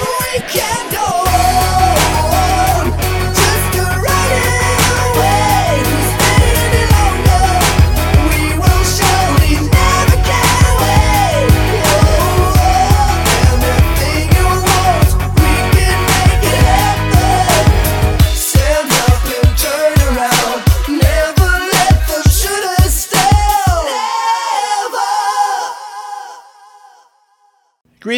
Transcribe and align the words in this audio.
we 0.00 0.40
can 0.48 0.99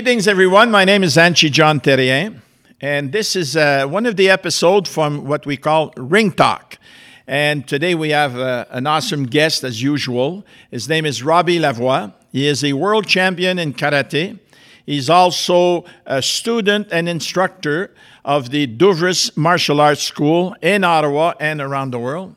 Greetings, 0.03 0.27
everyone. 0.27 0.73
My 0.73 0.85
name 0.85 1.05
is 1.05 1.15
Hanshi 1.15 1.49
John 1.49 1.79
Therien, 1.79 2.41
and 2.81 3.13
this 3.13 3.37
is 3.37 3.57
uh, 3.57 3.87
one 3.87 4.05
of 4.05 4.17
the 4.17 4.31
episodes 4.31 4.93
from 4.93 5.27
what 5.27 5.47
we 5.47 5.57
call 5.57 5.93
Ring 5.97 6.33
Talk. 6.33 6.77
And 7.29 7.69
today 7.69 7.95
we 7.95 8.11
have 8.11 8.37
uh, 8.37 8.65
an 8.71 8.89
awesome 8.89 9.27
guest, 9.27 9.63
as 9.63 9.81
usual. 9.81 10.45
His 10.73 10.89
name 10.89 11.07
is 11.07 11.23
Robbie 11.23 11.61
Lavoie. 11.61 12.13
He 12.33 12.49
is 12.49 12.65
a 12.65 12.73
world 12.73 13.07
champion 13.07 13.61
in 13.61 13.75
karate. 13.75 14.41
He's 14.85 15.09
also 15.09 15.85
a 16.05 16.21
student 16.21 16.89
and 16.91 17.09
instructor 17.09 17.95
of 18.25 18.51
the 18.51 18.67
Duvers 18.67 19.37
Martial 19.37 19.81
Arts 19.81 20.03
School 20.03 20.57
in 20.61 20.83
Ottawa 20.83 21.35
and 21.39 21.61
around 21.61 21.93
the 21.93 22.01
world. 22.01 22.35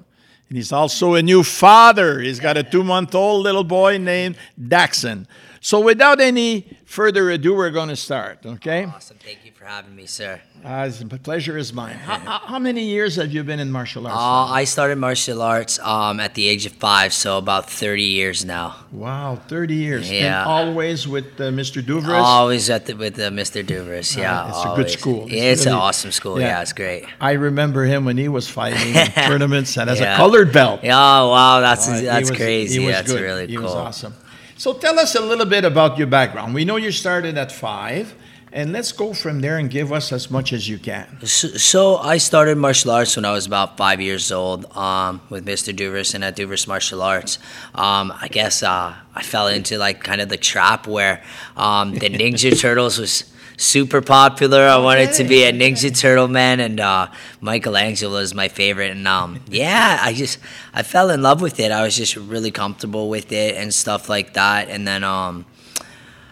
And 0.49 0.57
he's 0.57 0.71
also 0.71 1.15
a 1.15 1.23
new 1.23 1.41
father. 1.41 2.19
He's 2.19 2.39
got 2.39 2.57
a 2.57 2.63
two 2.63 2.83
month 2.83 3.15
old 3.15 3.41
little 3.41 3.63
boy 3.63 3.97
named 3.97 4.37
Daxon. 4.61 5.25
So, 5.65 5.79
without 5.79 6.21
any 6.21 6.63
further 6.85 7.31
ado, 7.31 7.55
we're 7.55 7.71
going 7.71 7.89
to 7.89 7.95
start, 7.95 8.45
okay? 8.45 8.85
Awesome. 8.85 9.17
Thank 9.17 9.39
you 9.45 9.51
for 9.51 9.65
having 9.65 9.95
me, 9.95 10.05
sir. 10.05 10.39
Uh, 10.63 10.87
the 10.89 11.17
pleasure 11.17 11.57
is 11.57 11.73
mine. 11.73 11.95
How, 11.95 12.19
how- 12.19 12.59
many 12.59 12.83
years 12.83 13.15
have 13.15 13.31
you 13.31 13.43
been 13.43 13.59
in 13.59 13.71
martial 13.71 14.05
arts? 14.05 14.15
Uh, 14.15 14.53
I 14.53 14.65
started 14.65 14.99
martial 14.99 15.41
arts 15.41 15.79
um, 15.79 16.19
at 16.19 16.35
the 16.35 16.47
age 16.47 16.67
of 16.67 16.73
five, 16.73 17.15
so 17.15 17.39
about 17.39 17.67
30 17.67 18.03
years 18.03 18.45
now. 18.45 18.75
wow, 18.91 19.37
30 19.47 19.73
years. 19.73 20.11
Yeah. 20.11 20.41
And 20.43 20.49
always 20.51 21.07
with 21.07 21.25
uh, 21.41 21.45
Mr. 21.49 21.81
Duvers? 21.81 22.13
Always 22.13 22.69
at 22.69 22.85
the, 22.85 22.93
with 22.95 23.17
uh, 23.17 23.31
Mr. 23.31 23.67
Yeah, 24.15 24.41
Uh, 24.43 24.49
it's 24.49 24.65
a 24.65 24.75
good 24.75 24.91
school. 24.91 25.25
It's 25.25 25.33
It's, 25.61 25.65
an 25.65 25.73
awesome 25.73 26.11
school. 26.11 26.39
yeah. 26.39 26.45
Yeah, 26.49 26.61
it's 26.61 26.73
great. 26.73 27.05
I 27.19 27.31
remember 27.31 27.85
him 27.85 28.05
when 28.05 28.17
he 28.17 28.27
was 28.29 28.47
fighting 28.47 28.93
in 29.01 29.07
tournaments 29.13 29.75
and 29.79 29.89
as 29.89 29.99
a 29.99 30.13
colored 30.15 30.53
belt. 30.53 30.81
Yeah, 30.83 30.93
oh, 30.95 31.29
wow, 31.31 31.59
that's 31.61 31.89
Uh, 31.89 31.93
he 31.95 32.05
that's 32.05 32.29
was- 32.29 32.37
crazy. 32.37 32.79
He 32.81 32.85
was 32.85 32.93
that's 32.97 33.11
good. 33.11 33.21
really 33.23 33.47
he 33.47 33.55
cool. 33.55 33.63
was 33.63 33.73
awesome. 33.73 34.13
So 34.57 34.73
tell 34.73 34.97
us 34.99 35.15
a 35.15 35.21
little 35.21 35.45
bit 35.45 35.65
about 35.65 35.97
your 35.97 36.07
background. 36.07 36.53
We 36.53 36.63
know 36.63 36.77
you 36.77 36.91
started 36.91 37.37
at 37.37 37.51
five, 37.51 38.15
and 38.53 38.71
let's 38.71 38.93
go 38.93 39.13
from 39.13 39.41
there 39.41 39.57
and 39.57 39.69
give 39.69 39.91
us 39.91 40.13
as 40.13 40.31
much 40.31 40.53
as 40.53 40.69
you 40.69 40.79
can. 40.79 41.05
So, 41.25 41.49
so 41.49 41.97
I 41.97 42.17
started 42.19 42.57
martial 42.57 42.91
arts 42.91 43.17
when 43.17 43.25
I 43.25 43.33
was 43.33 43.45
about 43.45 43.75
five 43.75 43.99
years 43.99 44.31
old 44.31 44.65
um, 44.77 45.19
with 45.29 45.45
Mr. 45.45 45.75
Duvers 45.75 46.15
and 46.15 46.23
at 46.23 46.37
Duvers 46.37 46.69
Martial 46.69 47.01
Arts. 47.01 47.37
Um, 47.73 48.13
I 48.21 48.29
guess 48.29 48.63
uh, 48.63 48.95
I 49.13 49.23
fell 49.23 49.49
into 49.49 49.77
like 49.77 50.01
kind 50.05 50.21
of 50.21 50.29
the 50.29 50.37
trap 50.37 50.87
where 50.87 51.21
um, 51.57 51.93
the 51.95 52.09
Ninja 52.09 52.57
Turtles 52.61 52.97
was 52.97 53.29
super 53.57 54.01
popular. 54.01 54.67
I 54.67 54.77
wanted 54.77 55.13
to 55.13 55.23
be 55.23 55.43
a 55.43 55.51
Ninja 55.51 55.97
Turtle 55.97 56.27
man, 56.27 56.59
and 56.59 56.79
uh, 56.79 57.07
Michelangelo 57.41 58.17
is 58.17 58.33
my 58.33 58.47
favorite. 58.47 58.91
And 58.91 59.07
um, 59.07 59.39
yeah, 59.49 59.99
I 60.01 60.13
just 60.13 60.39
I 60.73 60.83
fell 60.83 61.09
in 61.09 61.21
love 61.21 61.41
with 61.41 61.59
it. 61.59 61.71
I 61.71 61.83
was 61.83 61.95
just 61.95 62.15
really 62.15 62.51
comfortable 62.51 63.09
with 63.09 63.31
it 63.31 63.55
and 63.55 63.73
stuff 63.73 64.09
like 64.09 64.33
that. 64.33 64.69
And 64.69 64.87
then 64.87 65.03
um, 65.03 65.45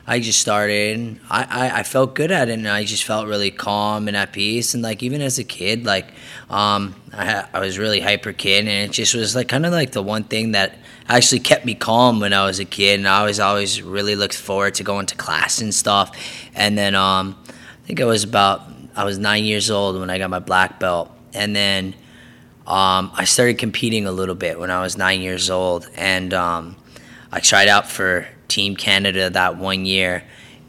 I 0.06 0.20
just 0.20 0.40
started. 0.40 0.98
and 0.98 1.20
I, 1.30 1.44
I, 1.50 1.80
I 1.80 1.84
felt 1.84 2.16
good 2.16 2.32
at 2.32 2.50
it, 2.50 2.54
and 2.54 2.68
I 2.68 2.84
just 2.84 3.04
felt 3.04 3.28
really 3.28 3.52
calm 3.52 4.08
and 4.08 4.18
at 4.18 4.34
peace. 4.34 4.74
And 4.74 4.84
like 4.84 5.02
even 5.04 5.22
as 5.22 5.40
a 5.40 5.44
kid, 5.44 5.86
like 5.86 6.12
um, 6.50 6.96
I, 7.14 7.46
I 7.54 7.60
was 7.60 7.78
really 7.78 8.00
hyper 8.00 8.34
kid, 8.34 8.68
and 8.68 8.90
it 8.90 8.92
just 8.92 9.16
was 9.16 9.36
like 9.36 9.48
kind 9.48 9.66
of 9.66 9.72
like 9.72 9.92
the 9.92 10.04
one 10.04 10.24
thing 10.24 10.52
that 10.52 10.78
actually 11.08 11.40
kept 11.40 11.66
me 11.66 11.76
calm 11.76 12.20
when 12.20 12.34
I 12.34 12.46
was 12.46 12.60
a 12.60 12.66
kid. 12.66 13.00
And 13.00 13.08
I 13.08 13.24
was 13.26 13.40
always 13.40 13.82
really 13.82 14.16
looked 14.16 14.38
forward 14.38 14.76
to 14.76 14.84
going 14.84 15.06
to 15.08 15.16
class 15.16 15.62
and 15.62 15.74
stuff. 15.74 16.18
And 16.56 16.78
then 16.78 16.96
um, 16.96 17.38
I 17.84 17.88
think 17.88 18.00
I 18.00 18.06
was 18.06 18.24
about 18.24 18.74
I 18.96 19.06
was 19.06 19.18
nine 19.18 19.44
years 19.44 19.72
old 19.72 20.00
when 20.00 20.10
I 20.10 20.18
got 20.20 20.30
my 20.30 20.40
black 20.40 20.80
belt, 20.80 21.12
and 21.34 21.56
then 21.56 21.96
um, 22.68 23.12
I 23.16 23.26
started 23.26 23.58
competing 23.58 24.06
a 24.06 24.12
little 24.12 24.36
bit 24.36 24.60
when 24.60 24.70
I 24.70 24.82
was 24.82 24.98
nine 24.98 25.22
years 25.22 25.50
old, 25.50 25.90
and 25.96 26.34
um, 26.34 26.76
I 27.32 27.40
tried 27.40 27.68
out 27.68 27.88
for 27.88 28.28
Team 28.48 28.76
Canada 28.76 29.30
that 29.32 29.58
one 29.58 29.86
year, 29.86 30.24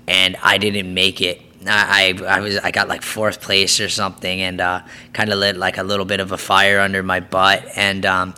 and 0.09 0.37
I 0.43 0.59
didn't 0.59 0.93
make 0.93 1.21
it. 1.21 1.43
I, 1.67 2.15
I, 2.19 2.37
I 2.37 2.41
was 2.41 2.59
I 2.59 2.71
got 2.71 2.89
like 2.89 3.03
fourth 3.03 3.41
place 3.41 3.79
or 3.79 3.89
something, 3.89 4.41
and 4.41 4.61
uh, 4.61 4.81
kind 5.13 5.31
of 5.31 5.39
lit 5.39 5.57
like 5.57 5.77
a 5.77 5.83
little 5.83 6.07
bit 6.07 6.21
of 6.21 6.33
a 6.33 6.39
fire 6.39 6.81
under 6.81 7.03
my 7.03 7.21
butt. 7.21 7.65
And 7.77 8.07
um, 8.07 8.35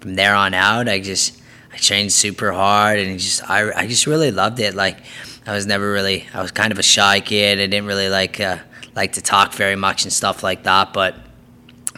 from 0.00 0.16
there 0.16 0.34
on 0.34 0.52
out, 0.52 0.88
I 0.88 1.00
just 1.00 1.39
I 1.72 1.76
trained 1.76 2.12
super 2.12 2.52
hard, 2.52 2.98
and 2.98 3.18
just 3.18 3.48
I, 3.48 3.70
I 3.72 3.86
just 3.86 4.06
really 4.06 4.30
loved 4.30 4.58
it. 4.60 4.74
Like 4.74 4.98
I 5.46 5.52
was 5.54 5.66
never 5.66 5.90
really 5.92 6.26
I 6.34 6.42
was 6.42 6.50
kind 6.50 6.72
of 6.72 6.78
a 6.78 6.82
shy 6.82 7.20
kid. 7.20 7.58
I 7.60 7.66
didn't 7.66 7.86
really 7.86 8.08
like 8.08 8.40
uh, 8.40 8.58
like 8.94 9.12
to 9.12 9.22
talk 9.22 9.52
very 9.54 9.76
much 9.76 10.04
and 10.04 10.12
stuff 10.12 10.42
like 10.42 10.64
that, 10.64 10.92
but 10.92 11.14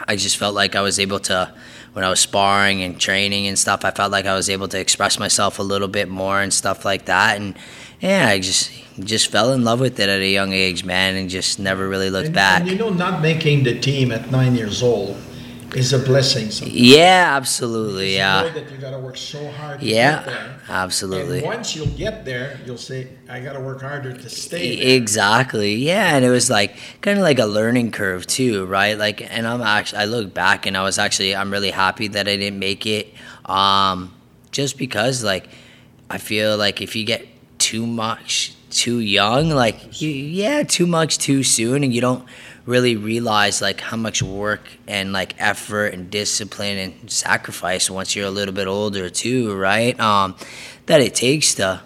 I 0.07 0.17
just 0.17 0.37
felt 0.37 0.55
like 0.55 0.75
I 0.75 0.81
was 0.81 0.99
able 0.99 1.21
to, 1.21 1.53
when 1.93 2.05
I 2.05 2.09
was 2.09 2.19
sparring 2.19 2.83
and 2.83 2.99
training 2.99 3.47
and 3.47 3.57
stuff, 3.59 3.85
I 3.85 3.91
felt 3.93 4.11
like 4.11 4.27
I 4.27 4.35
was 4.35 4.51
able 4.51 4.67
to 4.69 4.79
express 4.81 5.19
myself 5.19 5.59
a 5.59 5.63
little 5.63 5.87
bit 5.89 6.09
more 6.09 6.41
and 6.41 6.53
stuff 6.53 6.85
like 6.85 7.05
that. 7.05 7.37
And 7.37 7.55
yeah, 8.01 8.27
I 8.29 8.41
just 8.41 8.71
just 9.01 9.31
fell 9.31 9.53
in 9.53 9.65
love 9.65 9.81
with 9.81 9.99
it 10.01 10.09
at 10.09 10.21
a 10.21 10.29
young 10.29 10.53
age, 10.53 10.85
man, 10.85 11.17
and 11.17 11.31
just 11.31 11.59
never 11.59 11.89
really 11.89 12.11
looked 12.11 12.27
And, 12.27 12.35
back. 12.35 12.61
and 12.63 12.71
you 12.71 12.77
know, 12.77 12.91
not 12.91 13.23
making 13.23 13.63
the 13.65 13.79
team 13.79 14.11
at 14.13 14.31
nine 14.31 14.55
years 14.55 14.83
old 14.83 15.17
is 15.75 15.93
a 15.93 15.99
blessing. 15.99 16.51
Sometimes. 16.51 16.79
yeah, 16.79 17.35
absolutely. 17.37 18.17
Yeah, 18.17 18.49
that 18.49 18.71
you 18.71 18.79
got 18.79 18.91
to 18.91 18.99
work 18.99 19.17
so 19.17 19.51
hard 19.51 19.83
yeah, 19.83 20.59
absolutely. 20.69 21.39
And 21.39 21.47
once 21.47 21.75
you'll 21.75 21.87
get 21.87 22.25
there, 22.25 22.59
you'll 22.65 22.79
say, 22.79 23.09
I 23.29 23.41
got 23.41 23.55
to 23.55 23.61
work 23.61 23.81
harder 23.81 24.13
to 24.13 24.29
stay 24.29 24.77
there. 24.77 24.97
Exactly. 24.97 25.75
Yeah, 25.75 26.15
and 26.17 26.25
it 26.25 26.31
was 26.31 26.51
like 26.51 26.77
kind 27.01 27.19
of 27.19 27.23
like 27.23 27.39
a 27.39 27.47
learning 27.47 27.93
curve 27.93 28.27
too, 28.27 28.67
right? 28.67 28.99
Like, 28.99 29.23
and 29.23 29.47
I'm 29.47 29.63
actually 29.63 30.01
I 30.01 30.05
look 30.07 30.35
back 30.35 30.67
and 30.67 30.77
I 30.77 30.83
was 30.83 30.99
actually 30.99 31.35
I'm 31.35 31.51
really 31.51 31.71
happy 31.71 32.09
that 32.09 32.29
I 32.29 32.37
didn't 32.37 32.59
make 32.59 32.87
it, 32.87 33.15
um, 33.47 34.15
just 34.51 34.79
because 34.79 35.25
like 35.25 35.49
I 36.11 36.19
feel 36.19 36.57
like 36.57 36.81
if 36.83 36.95
you 36.95 37.05
get 37.05 37.27
too 37.59 37.87
much 37.87 38.55
too 38.71 39.01
young, 39.01 39.51
like 39.51 40.01
you, 40.01 40.11
yeah, 40.11 40.63
too 40.63 40.87
much 40.87 41.19
too 41.19 41.43
soon, 41.43 41.85
and 41.85 41.95
you 41.95 42.01
don't 42.01 42.25
really 42.67 42.97
realize 42.97 43.61
like 43.61 43.81
how 43.81 43.97
much 43.97 44.23
work 44.23 44.63
and 44.87 45.13
like 45.13 45.35
effort 45.39 45.95
and 45.95 46.11
discipline 46.11 46.79
and 46.79 47.11
sacrifice 47.11 47.91
once 47.91 48.15
you're 48.15 48.27
a 48.27 48.31
little 48.31 48.55
bit 48.55 48.67
older 48.67 49.11
too, 49.11 49.55
right? 49.57 49.99
Um, 49.99 50.37
that 50.87 51.01
it 51.01 51.15
takes 51.15 51.55
to 51.57 51.81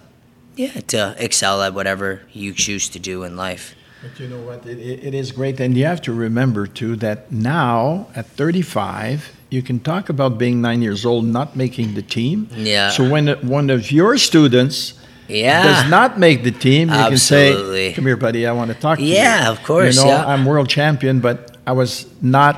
yeah, 0.57 0.71
to 0.87 1.15
excel 1.19 1.61
at 1.61 1.73
whatever 1.73 2.21
you 2.33 2.51
choose 2.53 2.89
to 2.89 2.99
do 2.99 3.23
in 3.23 3.37
life. 3.37 3.75
But 4.01 4.19
you 4.19 4.27
know 4.27 4.39
what? 4.39 4.65
It, 4.65 4.79
it 4.79 5.13
is 5.13 5.31
great. 5.31 5.59
And 5.59 5.77
you 5.77 5.85
have 5.85 6.01
to 6.03 6.13
remember, 6.13 6.67
too, 6.67 6.95
that 6.97 7.31
now 7.31 8.07
at 8.15 8.25
35, 8.25 9.31
you 9.49 9.61
can 9.61 9.79
talk 9.79 10.09
about 10.09 10.37
being 10.37 10.61
nine 10.61 10.81
years 10.81 11.05
old, 11.05 11.25
not 11.25 11.55
making 11.55 11.93
the 11.93 12.01
team. 12.01 12.49
Yeah. 12.53 12.89
So 12.89 13.09
when 13.09 13.27
one 13.47 13.69
of 13.69 13.91
your 13.91 14.17
students 14.17 14.93
Yeah. 15.27 15.63
does 15.63 15.89
not 15.89 16.17
make 16.19 16.43
the 16.43 16.51
team, 16.51 16.89
you 16.89 16.95
can 16.95 17.17
say, 17.17 17.49
Absolutely. 17.49 17.93
Come 17.93 18.05
here, 18.05 18.17
buddy, 18.17 18.47
I 18.47 18.51
want 18.53 18.71
to 18.71 18.79
talk 18.79 18.97
to 18.99 19.03
you. 19.03 19.13
Yeah, 19.13 19.49
of 19.49 19.61
course, 19.63 19.97
You 19.97 20.03
know, 20.03 20.09
yeah. 20.09 20.25
I'm 20.25 20.45
world 20.45 20.69
champion, 20.69 21.19
but 21.19 21.57
I 21.65 21.73
was 21.73 22.07
not 22.21 22.55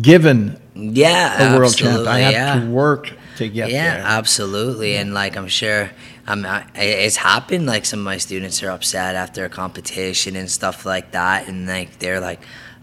given 0.00 0.60
yeah, 0.74 1.54
a 1.54 1.58
world 1.58 1.72
absolutely, 1.72 2.04
champion. 2.04 2.14
I 2.14 2.18
had 2.20 2.32
yeah. 2.32 2.60
to 2.60 2.70
work 2.70 3.12
to 3.36 3.48
get 3.48 3.66
there. 3.66 3.74
yeah, 3.74 3.96
there. 3.96 4.04
absolutely, 4.04 4.96
and 4.96 5.14
like 5.14 5.36
I'm 5.36 5.48
sure, 5.48 5.90
I'm. 6.26 6.44
I, 6.46 6.64
it's 6.76 7.16
happened. 7.16 7.66
Like 7.66 7.84
some 7.84 8.00
of 8.00 8.04
my 8.04 8.18
students 8.18 8.62
are 8.62 8.70
upset 8.70 9.14
after 9.14 9.44
a 9.44 9.48
competition 9.48 10.36
and 10.36 10.50
stuff 10.50 10.84
like 10.86 11.12
that, 11.12 11.48
and 11.48 11.66
like 11.66 11.98
they're 11.98 12.20
like, 12.20 12.40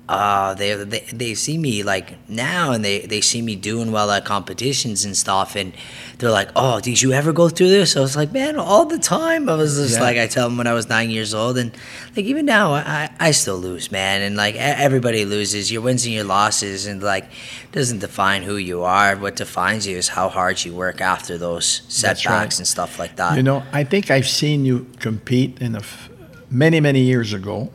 uh, 0.09 0.55
they, 0.55 0.73
they 0.73 0.99
they 1.13 1.33
see 1.35 1.55
me 1.57 1.83
like 1.83 2.17
now, 2.27 2.71
and 2.71 2.83
they 2.83 3.01
they 3.01 3.21
see 3.21 3.43
me 3.43 3.55
doing 3.55 3.91
well 3.91 4.09
at 4.09 4.25
competitions 4.25 5.05
and 5.05 5.15
stuff, 5.15 5.55
and 5.55 5.71
they're 6.17 6.31
like, 6.31 6.49
oh, 6.55 6.79
did 6.79 6.99
you 6.99 7.13
ever 7.13 7.31
go 7.31 7.47
through 7.47 7.69
this? 7.69 7.95
I 7.95 7.99
was 7.99 8.15
like, 8.15 8.31
man, 8.31 8.57
all 8.57 8.85
the 8.85 8.97
time. 8.97 9.47
I 9.47 9.53
was 9.53 9.75
just 9.77 9.93
Yeah. 9.93 10.01
like, 10.01 10.17
I 10.17 10.25
tell 10.25 10.49
them 10.49 10.57
when 10.57 10.65
I 10.65 10.73
was 10.73 10.89
nine 10.89 11.11
years 11.11 11.35
old, 11.35 11.59
and 11.59 11.71
like 12.15 12.25
even 12.25 12.45
now, 12.47 12.73
I 12.73 13.11
I 13.19 13.31
still 13.31 13.57
lose, 13.57 13.91
man, 13.91 14.23
and 14.23 14.35
like 14.35 14.55
everybody 14.55 15.25
loses. 15.25 15.71
Your 15.71 15.83
wins 15.83 16.05
and 16.05 16.13
your 16.15 16.23
losses, 16.23 16.87
and 16.87 17.03
like 17.03 17.25
doesn't 17.71 17.99
define 17.99 18.41
who 18.41 18.57
you 18.57 18.81
are. 18.83 19.15
What 19.15 19.35
defines 19.35 19.85
you 19.85 19.95
is 19.95 20.07
how 20.07 20.27
hard 20.29 20.65
you 20.65 20.73
work 20.73 21.01
after 21.01 21.37
those 21.37 21.83
setbacks 21.87 22.25
right. 22.25 22.57
and 22.59 22.67
stuff 22.67 22.97
like 22.97 23.15
that. 23.17 23.37
You 23.37 23.43
know, 23.43 23.61
I 23.71 23.83
think 23.83 24.09
I've 24.09 24.27
seen 24.27 24.65
you 24.65 24.87
compete 24.99 25.61
in 25.61 25.75
a 25.75 25.79
f- 25.79 26.09
many, 26.49 26.79
many 26.79 27.01
years 27.01 27.31
ago. 27.31 27.69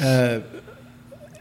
Uh, 0.00 0.40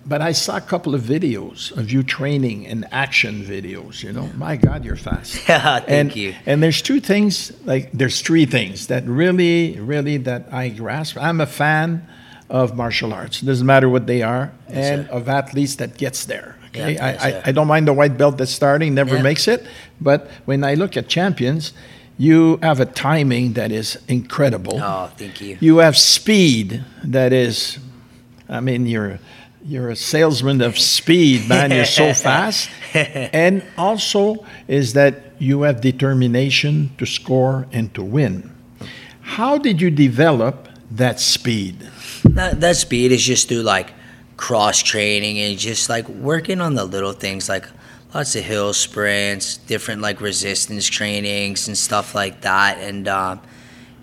but 0.06 0.22
I 0.22 0.32
saw 0.32 0.58
a 0.58 0.62
couple 0.62 0.96
of 0.96 1.02
videos 1.02 1.76
of 1.78 1.92
you 1.92 2.04
training 2.04 2.64
in 2.64 2.86
action 2.86 3.44
videos. 3.44 4.04
You 4.04 4.14
know, 4.14 4.30
my 4.36 4.56
God, 4.56 4.84
you're 4.84 4.96
fast. 4.96 5.36
Thank 5.46 5.90
and, 5.90 6.16
you. 6.16 6.36
And 6.46 6.62
there's 6.64 6.82
two 6.82 7.00
things, 7.00 7.52
like 7.66 7.92
there's 7.92 8.22
three 8.22 8.46
things 8.46 8.88
that 8.88 9.06
really, 9.06 9.80
really 9.80 10.18
that 10.18 10.52
I 10.52 10.70
grasp. 10.70 11.18
I'm 11.18 11.40
a 11.42 11.46
fan 11.46 12.08
of 12.50 12.76
martial 12.76 13.14
arts. 13.14 13.42
It 13.42 13.46
doesn't 13.46 13.66
matter 13.66 13.88
what 13.88 14.08
they 14.08 14.22
are, 14.22 14.52
and 14.68 15.08
sir. 15.08 15.12
of 15.12 15.30
athletes 15.30 15.76
that 15.76 15.98
gets 15.98 16.26
there. 16.26 16.58
Okay, 16.68 16.96
Yeah, 16.96 17.18
I. 17.22 17.30
I, 17.30 17.42
I 17.48 17.52
don't 17.52 17.68
mind 17.68 17.88
the 17.88 17.94
white 17.94 18.18
belt 18.18 18.38
that's 18.38 18.52
starting, 18.52 18.94
never 18.94 19.16
Yeah. 19.16 19.22
makes 19.22 19.48
it, 19.48 19.66
but 20.00 20.30
when 20.46 20.64
I 20.64 20.74
look 20.74 20.98
at 20.98 21.08
champions, 21.08 21.74
you 22.18 22.58
have 22.62 22.80
a 22.80 22.86
timing 22.86 23.54
that 23.54 23.72
is 23.72 23.98
incredible. 24.08 24.80
Oh, 24.82 25.10
thank 25.18 25.42
you. 25.42 25.58
You 25.60 25.78
have 25.78 25.98
speed 25.98 26.84
that 27.04 27.34
is, 27.34 27.80
I 28.50 28.60
mean, 28.60 28.86
you're 28.86 29.20
you're 29.64 29.90
a 29.90 29.96
salesman 29.96 30.62
of 30.62 30.78
speed, 30.78 31.48
man. 31.48 31.72
You're 31.72 31.86
so 31.86 32.14
fast, 32.28 32.70
and 32.94 33.64
also 33.78 34.46
is 34.68 34.94
that 34.94 35.16
you 35.40 35.64
have 35.64 35.82
determination 35.82 36.92
to 36.98 37.06
score 37.06 37.68
and 37.72 37.94
to 37.96 38.04
win. 38.04 38.56
How 39.22 39.58
did 39.58 39.82
you 39.82 39.92
develop 39.92 40.70
that 40.92 41.20
speed? 41.20 41.80
That, 42.24 42.60
that 42.62 42.76
speed 42.76 43.12
is 43.12 43.24
just 43.24 43.48
through 43.48 43.64
like 43.64 43.94
cross 44.38 44.82
training 44.82 45.40
and 45.40 45.58
just 45.58 45.90
like 45.90 46.08
working 46.10 46.62
on 46.62 46.76
the 46.76 46.86
little 46.86 47.14
things 47.14 47.48
like 47.48 47.68
lots 48.14 48.36
of 48.36 48.44
hill 48.44 48.74
sprints, 48.74 49.58
different 49.58 50.02
like 50.02 50.20
resistance 50.22 50.88
trainings 50.88 51.68
and 51.68 51.78
stuff 51.78 52.14
like 52.14 52.42
that. 52.42 52.78
And 52.80 53.08
um, 53.08 53.42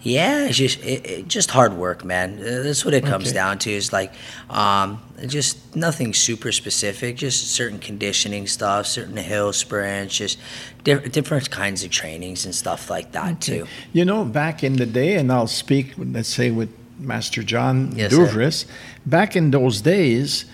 yeah, 0.02 0.46
it's 0.46 0.56
just 0.56 0.78
it, 0.84 1.06
it, 1.06 1.28
just 1.28 1.50
hard 1.50 1.72
work, 1.74 2.04
man. 2.04 2.38
Uh, 2.40 2.62
That's 2.62 2.84
what 2.84 2.94
it 2.94 3.04
comes 3.04 3.26
Okay. 3.28 3.34
down 3.34 3.58
to. 3.58 3.70
Is 3.70 3.92
like 3.92 4.12
um, 4.50 5.00
just 5.26 5.74
nothing 5.76 6.14
super 6.14 6.52
specific, 6.52 7.16
just 7.16 7.50
certain 7.50 7.78
conditioning 7.78 8.46
stuff, 8.46 8.86
certain 8.86 9.16
hill 9.16 9.52
sprints, 9.52 10.16
just 10.16 10.38
di- 10.84 11.08
different 11.08 11.50
kinds 11.50 11.82
of 11.84 11.90
trainings 11.90 12.44
and 12.44 12.54
stuff 12.54 12.88
like 12.90 13.12
that 13.12 13.40
too. 13.40 13.66
You 13.92 14.04
know, 14.04 14.24
back 14.24 14.62
in 14.62 14.74
the 14.76 14.86
day, 14.86 15.16
and 15.16 15.32
I'll 15.32 15.46
speak, 15.48 15.94
let's 15.98 16.28
say, 16.28 16.50
with 16.50 16.70
Master 16.98 17.42
John 17.42 17.92
Yes, 17.96 18.12
sir. 18.12 18.26
Duvers, 18.26 18.66
back 19.06 19.34
in 19.36 19.50
those 19.50 19.80
days, 19.80 20.44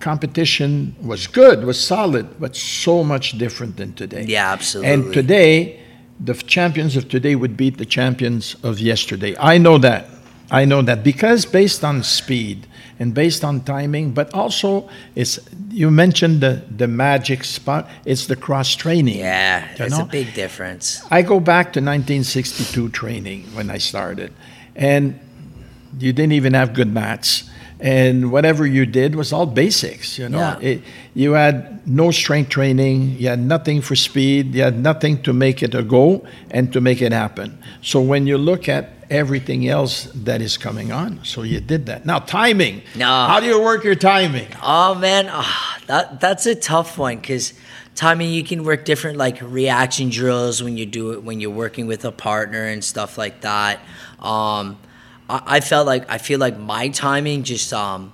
competition 0.00 0.94
was 1.00 1.26
good, 1.26 1.64
was 1.64 1.78
solid, 1.80 2.38
but 2.38 2.54
so 2.56 3.02
much 3.02 3.38
different 3.38 3.76
than 3.76 3.92
today. 3.94 4.24
Yeah, 4.26 4.52
absolutely. 4.52 4.92
And 4.92 5.12
today, 5.14 5.80
the 6.20 6.34
champions 6.34 6.96
of 6.96 7.08
today 7.08 7.34
would 7.34 7.56
beat 7.56 7.78
the 7.78 7.86
champions 7.86 8.56
of 8.62 8.80
yesterday. 8.80 9.36
I 9.38 9.58
know 9.58 9.78
that. 9.78 10.08
I 10.50 10.64
know 10.64 10.82
that 10.82 11.02
because 11.02 11.46
based 11.46 11.82
on 11.82 12.02
speed 12.02 12.66
and 12.98 13.14
based 13.14 13.44
on 13.44 13.62
timing, 13.62 14.12
but 14.12 14.32
also 14.34 14.88
it's 15.14 15.38
you 15.70 15.90
mentioned 15.90 16.40
the 16.40 16.62
the 16.76 16.86
magic 16.86 17.44
spot. 17.44 17.88
It's 18.04 18.26
the 18.26 18.36
cross 18.36 18.76
training. 18.76 19.18
Yeah, 19.18 19.66
it's 19.76 19.98
a 19.98 20.04
big 20.04 20.34
difference. 20.34 21.02
I 21.10 21.22
go 21.22 21.40
back 21.40 21.72
to 21.72 21.80
1962 21.80 22.90
training 22.90 23.44
when 23.54 23.70
I 23.70 23.78
started, 23.78 24.32
and 24.76 25.18
you 25.98 26.12
didn't 26.12 26.32
even 26.32 26.54
have 26.54 26.74
good 26.74 26.92
mats, 26.92 27.50
and 27.80 28.30
whatever 28.30 28.66
you 28.66 28.86
did 28.86 29.14
was 29.14 29.32
all 29.32 29.46
basics. 29.46 30.18
You 30.18 30.28
know, 30.28 30.38
Yeah. 30.38 30.58
It- 30.60 30.82
you 31.14 31.32
had 31.32 31.86
no 31.86 32.10
strength 32.10 32.48
training, 32.50 33.16
you 33.18 33.28
had 33.28 33.38
nothing 33.40 33.80
for 33.80 33.94
speed, 33.94 34.54
you 34.54 34.62
had 34.62 34.78
nothing 34.78 35.22
to 35.22 35.32
make 35.32 35.62
it 35.62 35.74
a 35.74 35.82
go 35.82 36.24
and 36.50 36.72
to 36.72 36.80
make 36.80 37.00
it 37.02 37.12
happen. 37.12 37.58
So 37.82 38.00
when 38.00 38.26
you 38.26 38.36
look 38.38 38.68
at 38.68 38.90
everything 39.10 39.68
else 39.68 40.08
that 40.14 40.40
is 40.40 40.56
coming 40.56 40.90
on, 40.90 41.20
so 41.22 41.42
you 41.42 41.60
did 41.60 41.86
that. 41.86 42.04
Now 42.06 42.18
timing. 42.20 42.82
No. 42.96 43.06
How 43.06 43.38
do 43.38 43.46
you 43.46 43.60
work 43.62 43.84
your 43.84 43.94
timing? 43.94 44.46
Oh 44.62 44.94
man, 44.94 45.28
ah, 45.30 45.78
that 45.86 46.20
that's 46.20 46.46
a 46.46 46.54
tough 46.54 46.96
one 46.98 47.16
because 47.18 47.52
timing 47.94 48.30
you 48.32 48.42
can 48.42 48.64
work 48.64 48.84
different 48.84 49.16
like 49.18 49.38
reaction 49.40 50.08
drills 50.10 50.62
when 50.62 50.76
you 50.76 50.86
do 50.86 51.12
it 51.12 51.22
when 51.22 51.38
you're 51.40 51.50
working 51.50 51.86
with 51.86 52.04
a 52.04 52.10
partner 52.12 52.64
and 52.64 52.82
stuff 52.82 53.16
like 53.18 53.42
that. 53.42 53.78
Um, 54.20 54.78
I, 55.28 55.42
I 55.46 55.60
felt 55.60 55.86
like 55.86 56.10
I 56.10 56.18
feel 56.18 56.38
like 56.38 56.58
my 56.58 56.88
timing 56.88 57.42
just 57.42 57.72
um 57.72 58.12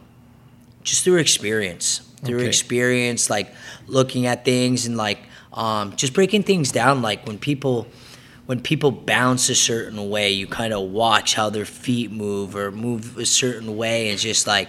just 0.83 1.05
through 1.05 1.19
experience, 1.19 2.01
through 2.25 2.39
Okay. 2.39 2.49
experience, 2.49 3.29
like 3.29 3.53
looking 3.87 4.27
at 4.27 4.45
things 4.45 4.87
and 4.87 4.97
like 4.97 5.19
um, 5.53 5.95
just 5.97 6.15
breaking 6.15 6.45
things 6.45 6.73
down. 6.73 7.03
Like 7.03 7.27
when 7.27 7.39
people 7.39 7.87
when 8.47 8.61
people 8.61 8.91
bounce 8.91 9.49
a 9.49 9.55
certain 9.55 10.09
way, 10.11 10.31
you 10.33 10.47
kind 10.47 10.73
of 10.73 10.91
watch 10.91 11.35
how 11.35 11.51
their 11.51 11.65
feet 11.65 12.11
move 12.11 12.57
or 12.57 12.71
move 12.73 13.17
a 13.19 13.27
certain 13.27 13.77
way, 13.77 14.07
and 14.07 14.15
it's 14.15 14.23
just 14.23 14.47
like 14.47 14.69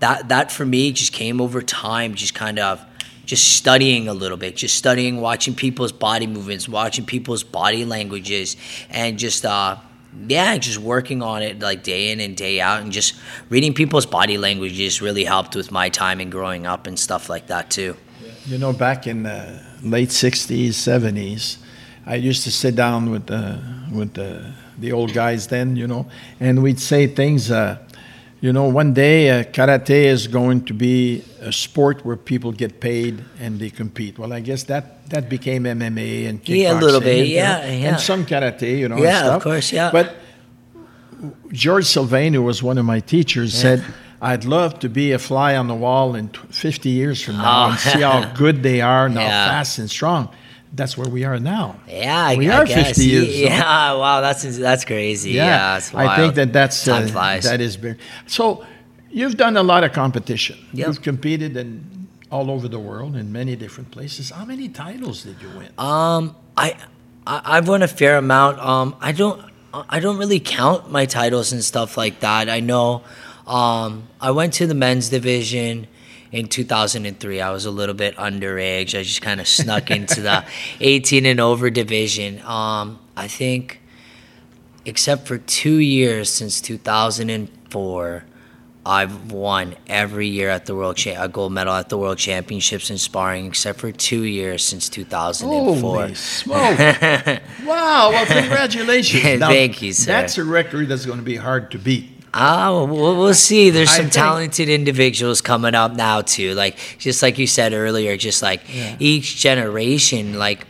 that. 0.00 0.28
That 0.28 0.52
for 0.52 0.64
me 0.66 0.92
just 0.92 1.12
came 1.12 1.40
over 1.40 1.62
time, 1.62 2.14
just 2.14 2.34
kind 2.34 2.58
of 2.58 2.84
just 3.24 3.56
studying 3.56 4.08
a 4.08 4.14
little 4.14 4.36
bit, 4.38 4.56
just 4.56 4.74
studying, 4.76 5.20
watching 5.20 5.54
people's 5.54 5.92
body 5.92 6.26
movements, 6.26 6.68
watching 6.68 7.04
people's 7.04 7.42
body 7.42 7.84
languages, 7.84 8.56
and 8.88 9.18
just 9.18 9.44
uh, 9.44 9.76
yeah, 10.26 10.56
just 10.58 10.78
working 10.78 11.22
on 11.22 11.42
it 11.42 11.60
like 11.60 11.82
day 11.82 12.10
in 12.10 12.20
and 12.20 12.36
day 12.36 12.60
out, 12.60 12.80
and 12.82 12.92
just 12.92 13.14
reading 13.48 13.74
people's 13.74 14.06
body 14.06 14.38
languages 14.38 15.00
really 15.00 15.24
helped 15.24 15.54
with 15.54 15.70
my 15.70 15.88
time 15.88 16.20
and 16.20 16.30
growing 16.32 16.66
up 16.66 16.86
and 16.86 16.98
stuff 16.98 17.28
like 17.28 17.46
that 17.48 17.70
too. 17.70 17.96
You 18.46 18.58
know, 18.58 18.72
back 18.72 19.06
in 19.06 19.22
the 19.22 19.60
late 19.82 20.08
'60s, 20.08 20.70
'70s, 20.70 21.58
I 22.06 22.16
used 22.16 22.44
to 22.44 22.50
sit 22.50 22.74
down 22.74 23.10
with 23.10 23.26
the 23.26 23.60
with 23.92 24.14
the 24.14 24.52
the 24.78 24.92
old 24.92 25.12
guys 25.12 25.48
then, 25.48 25.76
you 25.76 25.86
know, 25.86 26.06
and 26.40 26.62
we'd 26.62 26.80
say 26.80 27.06
things. 27.06 27.50
Uh, 27.50 27.78
you 28.40 28.52
know, 28.52 28.64
one 28.68 28.92
day 28.94 29.30
uh, 29.30 29.44
karate 29.44 30.04
is 30.04 30.28
going 30.28 30.64
to 30.66 30.74
be 30.74 31.24
a 31.40 31.52
sport 31.52 32.04
where 32.04 32.16
people 32.16 32.52
get 32.52 32.80
paid 32.80 33.24
and 33.40 33.58
they 33.58 33.70
compete. 33.70 34.18
Well, 34.18 34.32
I 34.32 34.40
guess 34.40 34.64
that 34.64 35.08
that 35.10 35.28
became 35.28 35.64
MMA 35.64 36.28
and 36.28 36.42
kickboxing. 36.44 36.62
Yeah, 36.62 36.78
a 36.78 36.80
little 36.80 37.00
bit, 37.00 37.18
and, 37.20 37.28
you 37.28 37.36
know, 37.36 37.42
yeah, 37.42 37.66
yeah. 37.66 37.88
and 37.88 38.00
some 38.00 38.26
karate, 38.26 38.78
you 38.78 38.88
know. 38.88 38.98
Yeah, 38.98 39.34
of 39.34 39.42
course, 39.42 39.72
yeah. 39.72 39.90
But 39.90 40.14
George 41.52 41.86
Sylvain, 41.86 42.34
who 42.34 42.42
was 42.42 42.62
one 42.62 42.78
of 42.78 42.84
my 42.84 43.00
teachers, 43.00 43.54
said, 43.54 43.84
I'd 44.20 44.44
love 44.44 44.78
to 44.80 44.88
be 44.88 45.12
a 45.12 45.18
fly 45.18 45.56
on 45.56 45.66
the 45.68 45.74
wall 45.74 46.14
in 46.14 46.28
50 46.28 46.88
years 46.90 47.22
from 47.22 47.38
now 47.38 47.66
Oh. 47.66 47.70
and 47.70 47.78
see 47.78 48.00
how 48.02 48.32
good 48.36 48.62
they 48.62 48.80
are 48.80 49.06
and 49.06 49.14
how 49.14 49.26
fast 49.26 49.78
and 49.78 49.88
strong. 49.90 50.28
That's 50.72 50.96
where 50.98 51.08
we 51.08 51.24
are 51.24 51.38
now. 51.40 51.76
Yeah, 51.88 52.34
We 52.34 52.50
I 52.50 52.58
are 52.58 52.64
guess. 52.66 52.88
50 52.98 53.04
years, 53.04 53.40
Yeah, 53.40 53.48
yeah, 53.48 53.92
wow, 53.94 54.20
that's 54.20 54.42
that's 54.58 54.84
crazy. 54.84 55.30
Yeah, 55.32 55.78
it's 55.78 55.94
I 55.94 56.16
think 56.16 56.34
that 56.34 56.52
that's 56.52 56.84
Time 56.84 57.04
uh, 57.04 57.08
flies. 57.08 57.44
that 57.44 57.60
is 57.60 57.76
very. 57.76 57.96
So, 58.26 58.64
you've 59.10 59.36
done 59.36 59.56
a 59.56 59.62
lot 59.62 59.84
of 59.84 59.92
competition. 59.92 60.58
Yep. 60.74 60.86
You've 60.86 61.02
competed 61.02 61.56
in 61.56 62.08
all 62.30 62.50
over 62.50 62.68
the 62.68 62.78
world 62.78 63.16
in 63.16 63.32
many 63.32 63.56
different 63.56 63.90
places. 63.90 64.30
How 64.30 64.44
many 64.44 64.68
titles 64.68 65.24
did 65.24 65.40
you 65.40 65.48
win? 65.56 65.68
Um, 65.78 66.36
I, 66.56 66.76
I 67.26 67.40
I've 67.56 67.68
won 67.68 67.82
a 67.82 67.88
fair 67.88 68.16
amount. 68.18 68.58
Um, 68.58 68.94
I 69.00 69.12
don't 69.12 69.40
I 69.72 70.00
don't 70.00 70.18
really 70.18 70.40
count 70.40 70.90
my 70.90 71.06
titles 71.06 71.52
and 71.52 71.64
stuff 71.64 71.96
like 71.96 72.20
that. 72.20 72.48
I 72.48 72.60
know. 72.60 73.02
Um, 73.46 74.08
I 74.20 74.30
went 74.32 74.52
to 74.54 74.66
the 74.66 74.74
men's 74.74 75.08
division 75.08 75.86
in 76.32 76.48
2003. 76.48 77.40
I 77.40 77.50
was 77.50 77.64
a 77.64 77.70
little 77.70 77.94
bit 77.94 78.16
underage. 78.16 78.98
I 78.98 79.02
just 79.02 79.22
kind 79.22 79.40
of 79.40 79.48
snuck 79.48 79.90
into 79.90 80.20
the 80.20 80.44
18 80.80 81.26
and 81.26 81.40
over 81.40 81.70
division. 81.70 82.40
Um, 82.42 82.98
I 83.16 83.28
think, 83.28 83.80
except 84.84 85.26
for 85.26 85.38
two 85.38 85.78
years 85.78 86.30
since 86.30 86.60
2004. 86.60 88.24
I've 88.86 89.32
won 89.32 89.76
every 89.86 90.28
year 90.28 90.48
at 90.48 90.64
the 90.64 90.74
world 90.74 90.96
cha- 90.96 91.22
a 91.22 91.28
gold 91.28 91.52
medal 91.52 91.74
at 91.74 91.90
the 91.90 91.98
world 91.98 92.16
championships 92.16 92.88
in 92.88 92.96
sparring, 92.96 93.44
except 93.44 93.80
for 93.80 93.92
two 93.92 94.22
years 94.22 94.64
since 94.64 94.88
2004. 94.88 95.76
Holy 95.76 96.14
smoke! 96.14 96.78
wow! 97.66 98.08
Well, 98.10 98.24
congratulations. 98.24 99.22
Thank 99.40 99.82
you, 99.82 99.92
sir. 99.92 100.12
That's 100.12 100.38
a 100.38 100.44
record 100.44 100.88
that's 100.88 101.04
going 101.04 101.18
to 101.18 101.24
be 101.24 101.36
hard 101.36 101.70
to 101.72 101.78
beat. 101.78 102.08
Oh, 102.34 102.84
we'll, 102.84 103.16
we'll 103.16 103.34
see. 103.34 103.70
There's 103.70 103.90
some 103.90 104.02
think- 104.04 104.12
talented 104.12 104.68
individuals 104.68 105.40
coming 105.40 105.74
up 105.74 105.94
now 105.94 106.20
too. 106.22 106.54
Like 106.54 106.76
just 106.98 107.22
like 107.22 107.38
you 107.38 107.46
said 107.46 107.72
earlier, 107.72 108.16
just 108.16 108.42
like 108.42 108.62
Yeah. 108.72 108.96
each 108.98 109.36
generation, 109.36 110.38
like 110.38 110.66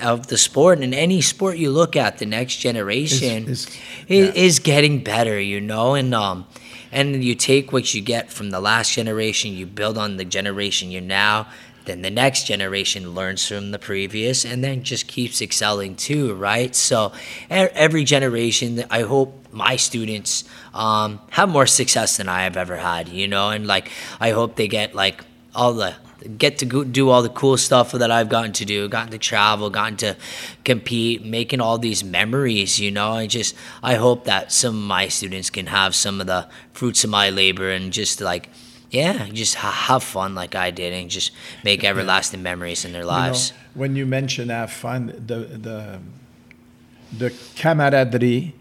of 0.00 0.26
the 0.28 0.38
sport 0.38 0.80
and 0.80 0.94
any 0.94 1.20
sport 1.20 1.58
you 1.58 1.70
look 1.70 1.96
at, 1.96 2.18
the 2.18 2.26
next 2.26 2.56
generation 2.56 3.48
is- 3.48 3.66
is, 3.66 3.78
yeah. 4.08 4.32
is 4.42 4.58
getting 4.58 5.04
better. 5.04 5.38
You 5.40 5.60
know, 5.60 5.94
and 5.94 6.14
um, 6.14 6.46
and 6.90 7.22
you 7.22 7.34
take 7.34 7.72
what 7.72 7.92
you 7.94 8.00
get 8.00 8.30
from 8.30 8.50
the 8.50 8.60
last 8.60 8.92
generation, 8.92 9.52
you 9.52 9.66
build 9.66 9.98
on 9.98 10.16
the 10.16 10.24
generation 10.24 10.90
you're 10.90 11.02
now. 11.02 11.46
Then 11.84 12.02
the 12.02 12.10
next 12.10 12.46
generation 12.46 13.14
learns 13.14 13.46
from 13.46 13.70
the 13.70 13.78
previous, 13.78 14.44
and 14.44 14.62
then 14.62 14.82
just 14.82 15.06
keeps 15.08 15.42
excelling 15.42 15.96
too, 15.96 16.34
right? 16.34 16.74
So 16.74 17.12
every 17.50 18.04
generation, 18.04 18.84
I 18.90 19.02
hope 19.02 19.46
my 19.52 19.76
students 19.76 20.44
um, 20.74 21.20
have 21.30 21.48
more 21.48 21.66
success 21.66 22.16
than 22.16 22.28
I 22.28 22.44
have 22.44 22.56
ever 22.56 22.76
had, 22.76 23.08
you 23.08 23.28
know, 23.28 23.50
and 23.50 23.66
like 23.66 23.90
I 24.20 24.30
hope 24.30 24.56
they 24.56 24.68
get 24.68 24.94
like 24.94 25.24
all 25.54 25.74
the 25.74 25.94
get 26.38 26.58
to 26.58 26.66
go, 26.66 26.84
do 26.84 27.10
all 27.10 27.22
the 27.22 27.28
cool 27.28 27.56
stuff 27.56 27.92
that 27.92 28.10
I've 28.10 28.28
gotten 28.28 28.52
to 28.52 28.64
do, 28.64 28.88
gotten 28.88 29.10
to 29.12 29.18
travel, 29.18 29.70
gotten 29.70 29.96
to 29.98 30.16
compete, 30.64 31.24
making 31.24 31.60
all 31.60 31.78
these 31.78 32.04
memories, 32.04 32.78
you 32.78 32.90
know. 32.90 33.12
I 33.12 33.26
just 33.26 33.54
I 33.82 33.94
hope 33.94 34.24
that 34.24 34.52
some 34.52 34.76
of 34.76 34.82
my 34.82 35.08
students 35.08 35.50
can 35.50 35.66
have 35.66 35.94
some 35.94 36.20
of 36.20 36.26
the 36.26 36.48
fruits 36.72 37.04
of 37.04 37.10
my 37.10 37.30
labor 37.30 37.70
and 37.70 37.92
just 37.92 38.20
like 38.20 38.48
yeah, 38.92 39.26
just 39.32 39.54
ha- 39.56 39.70
have 39.88 40.02
fun 40.04 40.34
like 40.34 40.54
I 40.54 40.70
did 40.70 40.92
and 40.92 41.10
just 41.10 41.32
make 41.64 41.82
everlasting 41.84 42.42
memories 42.42 42.84
in 42.84 42.92
their 42.92 43.02
You 43.02 43.08
know, 43.08 43.12
lives. 43.28 43.52
when 43.74 43.96
you 43.96 44.06
mention 44.06 44.48
have 44.50 44.70
fun, 44.70 45.06
the 45.26 45.38
the 45.66 45.98
the 47.18 47.32
camaraderie, 47.56 48.54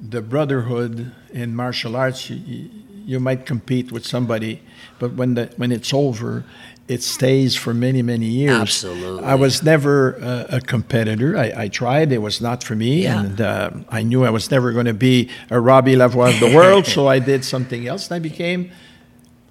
the 0.00 0.20
brotherhood 0.22 1.12
in 1.32 1.54
martial 1.54 1.96
arts, 1.96 2.28
you, 2.30 2.36
you, 2.36 2.70
you 3.04 3.20
might 3.20 3.46
compete 3.46 3.90
with 3.92 4.04
somebody, 4.06 4.60
but 4.98 5.14
when 5.14 5.34
the 5.34 5.50
when 5.56 5.72
it's 5.72 5.92
over, 5.92 6.44
it 6.88 7.02
stays 7.02 7.54
for 7.56 7.72
many 7.74 8.02
many 8.02 8.26
years. 8.26 8.60
Absolutely. 8.60 9.24
I 9.24 9.34
was 9.34 9.62
never 9.62 10.16
uh, 10.22 10.56
a 10.56 10.60
competitor. 10.60 11.36
I, 11.36 11.52
I 11.64 11.68
tried. 11.68 12.12
It 12.12 12.18
was 12.22 12.40
not 12.40 12.62
for 12.64 12.74
me, 12.74 13.02
Yeah. 13.04 13.20
and 13.20 13.40
uh, 13.40 13.70
I 13.88 14.02
knew 14.02 14.24
I 14.24 14.30
was 14.30 14.50
never 14.50 14.72
going 14.72 14.86
to 14.86 14.94
be 14.94 15.28
a 15.50 15.60
Robbie 15.60 15.96
Lavoie 15.96 16.32
of 16.34 16.40
the 16.40 16.54
world. 16.56 16.86
so 16.86 17.06
I 17.08 17.18
did 17.18 17.44
something 17.44 17.86
else, 17.86 18.08
and 18.10 18.16
I 18.16 18.18
became 18.18 18.70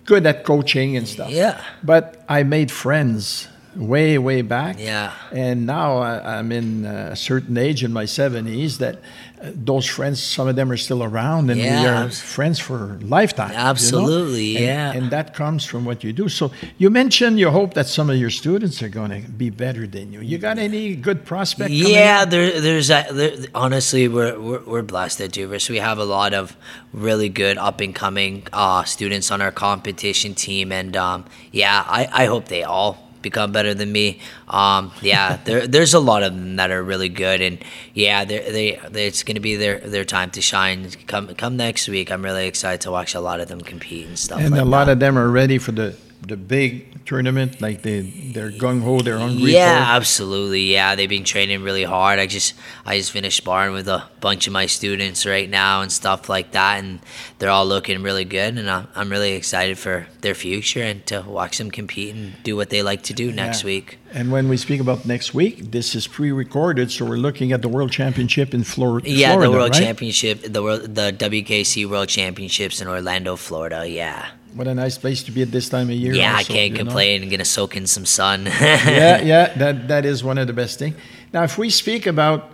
good 0.10 0.26
at 0.26 0.44
coaching 0.44 0.98
and 0.98 1.08
stuff. 1.08 1.30
Yeah. 1.30 1.62
But 1.84 2.26
I 2.28 2.44
made 2.44 2.72
friends 2.72 3.48
way 3.80 4.18
way 4.18 4.42
back. 4.42 4.76
Yeah. 4.80 5.14
And 5.32 5.66
now 5.66 5.98
I, 5.98 6.38
I'm 6.38 6.52
in 6.52 6.86
a 6.86 7.16
certain 7.16 7.58
age 7.58 7.84
in 7.84 7.94
my 7.94 8.04
70s 8.04 8.78
that 8.78 8.96
uh, 9.42 9.52
those 9.56 9.86
friends, 9.86 10.22
some 10.22 10.50
of 10.50 10.56
them 10.58 10.70
are 10.70 10.76
still 10.78 11.02
around, 11.02 11.50
and 11.50 11.62
we 11.62 11.68
are 11.68 12.10
friends 12.10 12.60
for 12.60 13.00
lifetime. 13.02 13.52
you 13.52 13.56
know? 13.56 13.62
Absolutely, 13.64 14.58
And- 14.58 14.66
yeah. 14.66 14.92
And 14.92 15.12
that 15.12 15.34
comes 15.34 15.64
from 15.64 15.86
what 15.86 16.04
you 16.04 16.12
do. 16.12 16.28
So 16.28 16.52
you 16.78 16.90
mentioned 16.90 17.40
you 17.40 17.50
hope 17.50 17.74
that 17.76 17.88
some 17.88 18.10
of 18.10 18.18
your 18.18 18.30
students 18.30 18.84
are 18.84 18.90
going 18.90 19.12
to 19.24 19.30
be 19.32 19.50
better 19.50 19.88
than 19.88 20.12
you. 20.12 20.20
You 20.22 20.38
got 20.38 20.58
any 20.58 20.96
good 20.96 21.26
prospect? 21.26 21.70
coming 21.70 21.88
Yeah, 21.88 22.26
there, 22.26 22.60
there's 22.60 22.90
a, 22.90 23.06
there, 23.12 23.32
honestly, 23.56 24.08
we're, 24.10 24.38
we're 24.40 24.60
we're 24.66 24.82
blessed 24.82 25.22
at 25.22 25.32
Duvers. 25.32 25.70
We 25.70 25.78
have 25.78 25.98
a 26.00 26.04
lot 26.06 26.34
of 26.34 26.58
really 26.92 27.30
good 27.30 27.58
up 27.58 27.80
and 27.80 27.96
coming 27.96 28.46
uh, 28.52 28.84
students 28.84 29.32
on 29.32 29.42
our 29.42 29.52
competition 29.52 30.36
team, 30.36 30.72
and 30.74 30.98
um, 30.98 31.26
yeah, 31.52 31.84
I, 31.88 32.10
I 32.12 32.26
hope 32.26 32.50
they 32.50 32.64
all 32.64 33.09
become 33.22 33.52
better 33.52 33.74
than 33.74 33.92
me. 33.92 34.20
Um, 34.48 34.92
yeah, 35.02 35.38
there, 35.46 35.68
there's 35.68 35.94
a 35.94 36.00
lot 36.00 36.24
of 36.24 36.34
them 36.34 36.56
that 36.58 36.72
are 36.72 36.84
really 36.84 37.10
good, 37.10 37.42
and 37.42 37.64
yeah, 37.94 38.26
they're, 38.26 38.52
they 38.52 38.80
they 38.90 39.08
it's 39.08 39.24
going 39.24 39.36
to 39.36 39.42
be 39.42 39.56
their 39.56 39.80
their 39.80 40.06
time 40.06 40.32
to 40.32 40.42
shine. 40.42 40.90
Come 41.08 41.34
come 41.36 41.58
next 41.58 41.88
week, 41.88 42.12
I'm 42.12 42.24
really 42.24 42.48
excited 42.48 42.82
to 42.82 42.92
watch 42.92 43.16
a 43.16 43.20
lot 43.20 43.40
of 43.40 43.48
them 43.48 43.62
compete 43.62 44.08
and 44.08 44.18
stuff. 44.18 44.40
And 44.40 44.52
like 44.52 44.62
a 44.62 44.66
lot 44.66 44.86
that. 44.86 44.94
of 44.94 45.00
them 45.00 45.18
are 45.18 45.30
ready 45.30 45.58
for 45.58 45.72
the, 45.72 45.96
the 46.22 46.38
big 46.38 47.06
tournament. 47.06 47.62
Like 47.62 47.82
they, 47.82 48.02
they're 48.02 48.52
gung 48.52 48.82
ho, 48.84 49.00
they're 49.02 49.18
hungry 49.18 49.54
Yeah, 49.54 49.84
for 49.86 49.92
absolutely. 49.98 50.62
Yeah, 50.72 50.96
they've 50.96 51.10
been 51.10 51.24
training 51.24 51.64
really 51.64 51.84
hard. 51.84 52.20
I 52.20 52.28
just 52.28 52.54
I 52.86 52.98
just 52.98 53.12
finished 53.12 53.38
sparring 53.38 53.74
with 53.74 53.88
a 53.88 54.04
bunch 54.22 54.46
of 54.48 54.54
my 54.54 54.66
students 54.66 55.26
right 55.26 55.50
now 55.50 55.82
and 55.82 55.92
stuff 55.92 56.30
like 56.30 56.52
that, 56.52 56.80
and 56.84 57.00
they're 57.40 57.50
all 57.50 57.66
looking 57.66 58.04
really 58.04 58.26
good. 58.26 58.58
And 58.58 58.70
I'm, 58.70 58.88
I'm 58.96 59.10
really 59.10 59.32
excited 59.34 59.78
for 59.78 60.08
their 60.22 60.36
future 60.36 60.84
and 60.84 61.06
to 61.08 61.22
watch 61.22 61.58
them 61.58 61.72
compete 61.72 62.14
and 62.16 62.34
do 62.44 62.56
what 62.56 62.70
they 62.70 62.84
like 62.84 63.04
to 63.04 63.14
do 63.14 63.32
next 63.32 63.62
Yeah. 63.64 63.68
week. 63.68 63.98
And 64.12 64.32
when 64.32 64.50
we 64.50 64.58
speak 64.58 64.82
about 64.82 65.06
next 65.06 65.34
week, 65.36 65.72
this 65.72 65.94
is 65.96 66.08
pre-recorded, 66.08 66.92
so 66.92 67.06
we're 67.06 67.18
looking 67.18 67.52
at 67.52 67.62
the 67.62 67.70
World 67.70 67.92
Championship 67.92 68.54
in 68.56 68.64
Flor- 68.64 69.02
Yeah, 69.06 69.34
Florida. 69.34 69.52
the 69.52 69.58
World 69.58 69.72
right? 69.76 69.84
Championship, 69.84 70.42
the 70.42 70.64
world, 70.64 70.96
the 70.96 71.12
WKC 71.14 71.86
World 71.88 72.10
Championships 72.10 72.82
in 72.82 72.88
Orlando, 72.88 73.36
Florida. 73.36 73.88
Yeah, 73.88 74.26
What 74.54 74.68
a 74.68 74.74
nice 74.74 74.98
place 74.98 75.24
to 75.24 75.32
be 75.32 75.42
at 75.42 75.52
this 75.52 75.70
time 75.70 75.90
of 75.90 75.96
year. 75.96 76.14
yeah, 76.14 76.36
I 76.36 76.44
can't 76.44 76.72
you 76.72 76.78
know? 76.78 76.78
complain. 76.86 77.24
I'm 77.24 77.30
gonna 77.30 77.46
soak 77.46 77.76
in 77.76 77.86
some 77.88 78.06
sun. 78.06 78.46
yeah, 78.62 79.22
yeah, 79.22 79.54
that 79.58 79.88
that 79.88 80.06
is 80.06 80.24
one 80.24 80.38
of 80.38 80.48
the 80.48 80.54
best 80.54 80.80
things. 80.80 80.96
Now, 81.34 81.44
if 81.44 81.58
we 81.58 81.70
speak 81.70 82.08
about 82.08 82.52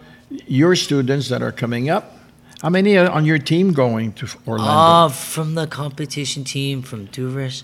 your 0.48 0.76
students 0.76 1.30
that 1.30 1.42
are 1.42 1.52
coming 1.52 1.90
up, 1.90 2.18
how 2.62 2.70
many 2.70 2.98
are 2.98 3.10
on 3.10 3.26
your 3.26 3.40
team 3.40 3.74
going 3.74 4.14
to 4.14 4.28
Orlando? 4.48 4.72
Uh, 4.72 5.10
from 5.10 5.56
the 5.56 5.68
competition 5.68 6.44
team 6.44 6.82
from 6.82 7.08
Duvers, 7.08 7.64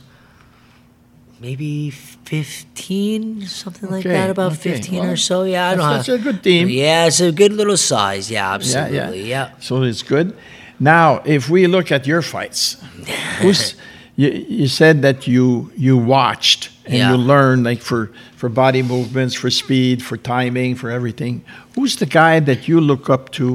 maybe 1.40 1.90
15, 1.90 3.48
something 3.48 3.90
like 3.90 4.04
that, 4.04 4.30
about 4.30 4.54
okay. 4.54 4.76
15 4.76 5.00
Well, 5.00 5.12
or 5.12 5.18
so. 5.18 5.44
Yeah, 5.44 5.70
I 5.70 5.76
don't 5.76 5.80
know. 5.80 5.94
that's 5.96 6.10
a 6.10 6.18
good 6.20 6.44
team. 6.44 6.70
Yeah, 6.70 7.08
it's 7.08 7.20
a 7.20 7.32
good 7.32 7.52
little 7.52 7.78
size. 7.78 8.30
Yeah, 8.30 8.48
yeah, 8.48 8.54
absolutely. 8.54 9.24
yeah. 9.24 9.50
Yeah. 9.50 9.60
So 9.60 9.82
it's 9.84 10.04
good. 10.04 10.36
Now, 10.80 11.22
if 11.26 11.50
we 11.50 11.68
look 11.68 11.92
at 11.92 12.08
your 12.08 12.22
fights, 12.22 12.78
who's 13.40 13.76
you, 14.22 14.30
you 14.62 14.68
said 14.68 14.96
that 15.02 15.28
you 15.34 15.44
you 15.86 15.94
watched 15.98 16.70
and 16.86 16.94
Yeah. 16.96 17.12
you 17.12 17.18
learned 17.34 17.64
like 17.70 17.82
for 17.90 18.02
for 18.40 18.50
body 18.50 18.82
movements, 18.82 19.34
for 19.42 19.50
speed, 19.52 20.02
for 20.08 20.18
timing, 20.18 20.76
for 20.82 20.90
everything. 20.90 21.44
Who's 21.76 21.96
the 22.04 22.08
guy 22.22 22.40
that 22.50 22.68
you 22.68 22.82
look 22.92 23.10
up 23.16 23.24
to 23.38 23.46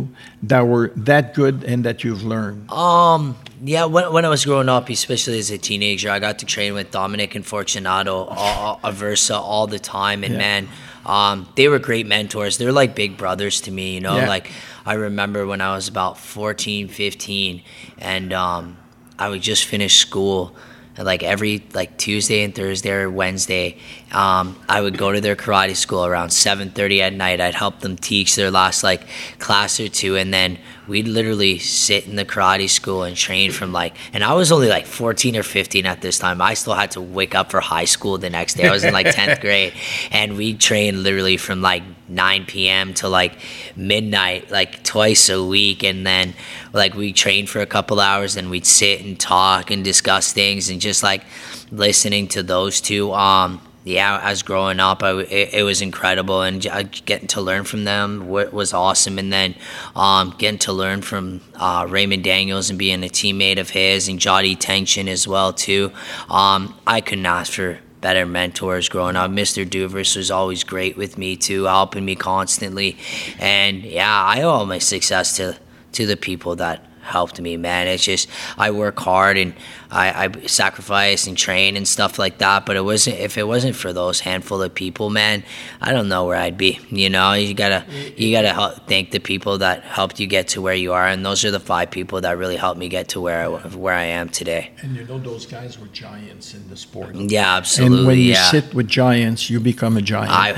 that 0.51 0.63
were 0.71 0.87
that 1.11 1.35
good 1.35 1.65
and 1.65 1.85
that 1.85 2.05
you've 2.05 2.23
learned? 2.23 2.71
Um, 2.71 3.35
yeah, 3.73 3.85
when, 3.95 4.13
when 4.15 4.25
I 4.25 4.29
was 4.29 4.45
growing 4.45 4.69
up, 4.69 4.89
especially 4.89 5.39
as 5.41 5.51
a 5.51 5.59
teenager, 5.59 6.09
I 6.17 6.19
got 6.21 6.39
to 6.39 6.47
train 6.47 6.75
with 6.75 6.89
Dominic 6.93 7.35
and 7.35 7.45
Fortunato, 7.45 8.15
all, 8.31 8.79
Aversa 8.85 9.35
all 9.53 9.67
the 9.67 9.79
time. 9.81 10.23
And 10.25 10.35
Yeah. 10.35 10.39
man, 10.47 10.69
um, 11.05 11.49
they 11.57 11.67
were 11.69 11.81
great 11.81 12.07
mentors. 12.07 12.57
They're 12.59 12.79
like 12.83 12.95
big 12.95 13.17
brothers 13.17 13.61
to 13.63 13.71
me, 13.73 13.95
you 13.95 14.01
know? 14.01 14.17
Yeah. 14.19 14.29
Like, 14.29 14.51
I 14.85 14.95
remember 14.95 15.47
when 15.51 15.61
I 15.61 15.75
was 15.75 15.89
about 15.89 16.17
14, 16.17 16.87
15, 16.89 17.63
and 17.99 18.33
um, 18.33 18.77
I 19.19 19.29
would 19.29 19.43
just 19.43 19.65
finish 19.65 19.99
school. 19.99 20.55
Like 20.99 21.23
every 21.23 21.63
like 21.75 21.99
Tuesday 21.99 22.43
and 22.43 22.55
Thursday 22.55 22.91
or 22.91 23.11
Wednesday, 23.11 23.77
um, 24.13 24.59
I 24.67 24.81
would 24.81 24.97
go 24.97 25.13
to 25.13 25.21
their 25.21 25.37
karate 25.37 25.77
school 25.77 26.07
around 26.07 26.31
7:30 26.31 27.01
at 27.03 27.13
night. 27.13 27.39
I'd 27.39 27.55
help 27.55 27.81
them 27.81 27.99
teach 27.99 28.35
their 28.35 28.51
last 28.51 28.83
like 28.83 29.03
class 29.39 29.79
or 29.79 29.89
two, 29.89 30.17
and 30.17 30.33
then 30.33 30.59
we'd 30.89 31.07
literally 31.07 31.59
sit 31.59 32.07
in 32.07 32.17
the 32.17 32.25
karate 32.25 32.71
school 32.71 33.03
and 33.03 33.15
train 33.15 33.53
from 33.53 33.73
like. 33.73 33.95
And 34.15 34.25
I 34.25 34.33
was 34.33 34.51
only 34.51 34.71
like 34.71 34.87
14 34.87 35.37
or 35.37 35.43
15 35.43 35.85
at 35.85 36.01
this 36.01 36.19
time. 36.19 36.41
I 36.41 36.55
still 36.55 36.73
had 36.73 36.93
to 36.93 37.03
wake 37.03 37.35
up 37.35 37.51
for 37.51 37.61
high 37.61 37.85
school 37.85 38.17
the 38.17 38.31
next 38.31 38.55
day. 38.55 38.67
I 38.67 38.73
was 38.73 38.83
in 38.83 38.95
like 38.95 39.09
10th 39.09 39.41
grade, 39.43 39.75
and 40.11 40.35
we 40.39 40.55
trained 40.55 41.03
literally 41.03 41.37
from 41.37 41.61
like 41.61 41.83
9 42.09 42.47
p.m. 42.47 42.95
to 42.95 43.09
like 43.09 43.39
midnight, 43.75 44.51
like 44.51 44.83
twice 44.85 45.29
a 45.29 45.45
week, 45.45 45.83
and 45.83 46.07
then 46.07 46.35
like 46.73 46.95
we 46.95 47.13
trained 47.13 47.49
for 47.49 47.61
a 47.61 47.67
couple 47.67 48.01
hours, 48.01 48.37
and 48.37 48.51
we'd 48.51 48.67
sit 48.67 49.05
and 49.05 49.19
talk 49.19 49.71
and 49.71 49.85
discuss 49.85 50.33
things, 50.33 50.69
and 50.69 50.81
just 50.81 51.03
like 51.03 51.25
listening 51.71 52.29
to 52.29 52.43
those 52.43 52.81
two. 52.81 53.13
Um, 53.13 53.61
yeah, 53.87 54.19
as 54.21 54.43
growing 54.43 54.81
up, 54.81 55.05
I, 55.05 55.21
it, 55.21 55.55
it 55.55 55.63
was 55.63 55.81
incredible, 55.81 56.43
and 56.43 56.67
uh, 56.67 56.83
getting 56.83 57.29
to 57.29 57.41
learn 57.41 57.63
from 57.63 57.85
them 57.85 58.29
was 58.29 58.73
awesome. 58.73 59.17
And 59.17 59.33
then 59.33 59.55
um, 59.95 60.35
getting 60.39 60.59
to 60.61 60.73
learn 60.73 61.03
from 61.03 61.41
uh, 61.55 61.87
Raymond 61.89 62.25
Daniels 62.25 62.69
and 62.69 62.81
being 62.81 63.05
a 63.05 63.09
teammate 63.09 63.61
of 63.61 63.71
his, 63.71 64.09
and 64.09 64.19
Jody 64.19 64.57
Tension 64.57 65.09
as 65.09 65.29
well 65.29 65.53
too. 65.53 65.93
Um, 66.29 66.75
I 66.85 67.01
couldn't 67.01 67.27
ask 67.27 67.53
for 67.53 67.79
better 68.01 68.27
mentors 68.27 68.89
growing 68.89 69.17
up. 69.17 69.31
Mr. 69.31 69.69
Duvers 69.69 70.17
was 70.17 70.31
always 70.31 70.65
great 70.65 70.97
with 70.97 71.19
me 71.19 71.37
too, 71.37 71.65
helping 71.65 72.05
me 72.05 72.15
constantly. 72.17 72.97
And 73.39 73.83
yeah, 73.83 74.25
I 74.25 74.43
owe 74.43 74.51
all 74.51 74.67
my 74.67 74.79
success 74.79 75.37
to 75.37 75.57
to 75.93 76.07
the 76.07 76.17
people 76.17 76.57
that 76.57 76.85
helped 77.07 77.41
me, 77.41 77.57
man. 77.57 77.87
It's 77.89 78.05
just 78.05 78.29
I 78.59 78.71
work 78.71 78.99
hard 78.99 79.39
and 79.39 79.55
I, 79.91 80.25
I 80.27 80.47
sacrifice 80.47 81.27
and 81.27 81.37
train 81.37 81.77
and 81.77 81.87
stuff 81.87 82.19
like 82.19 82.39
that. 82.39 82.67
But 82.67 82.77
it 82.77 82.83
wasn't 82.85 83.19
if 83.21 83.39
it 83.39 83.47
wasn't 83.47 83.77
for 83.77 83.93
those 83.93 84.21
handful 84.21 84.61
of 84.63 84.75
people, 84.75 85.11
man, 85.11 85.45
I 85.81 85.93
don't 85.93 86.09
know 86.09 86.27
where 86.27 86.37
I'd 86.37 86.59
be. 86.59 86.81
You 86.91 87.09
know, 87.11 87.33
you 87.33 87.55
gotta 87.55 87.85
you 88.17 88.33
gotta 88.33 88.53
help, 88.53 88.87
thank 88.89 89.13
the 89.13 89.21
people 89.21 89.59
that 89.59 89.83
helped 89.85 90.21
you 90.21 90.27
get 90.27 90.49
to 90.49 90.61
where 90.61 90.75
you 90.75 90.93
are, 90.93 91.07
and 91.07 91.25
those 91.25 91.45
are 91.45 91.51
the 91.51 91.61
five 91.61 91.91
people 91.91 92.21
that 92.23 92.37
really 92.37 92.57
helped 92.57 92.79
me 92.79 92.89
get 92.89 93.09
to 93.09 93.21
where 93.21 93.43
I, 93.45 93.49
where 93.49 93.95
I 93.95 94.05
am 94.05 94.29
today. 94.29 94.73
And 94.83 94.97
you 94.97 95.05
know 95.05 95.19
those 95.19 95.47
guys 95.47 95.79
were 95.79 95.87
giants 95.89 96.55
in 96.55 96.69
the 96.69 96.77
sport. 96.77 97.15
Yeah, 97.15 97.57
absolutely. 97.57 97.99
And 97.99 98.07
when 98.07 98.19
you 98.19 98.33
yeah. 98.33 98.51
sit 98.51 98.75
with 98.75 98.89
giants, 98.89 99.49
you 99.49 99.61
become 99.61 99.97
a 99.97 100.03
giant. 100.03 100.31
I- 100.33 100.55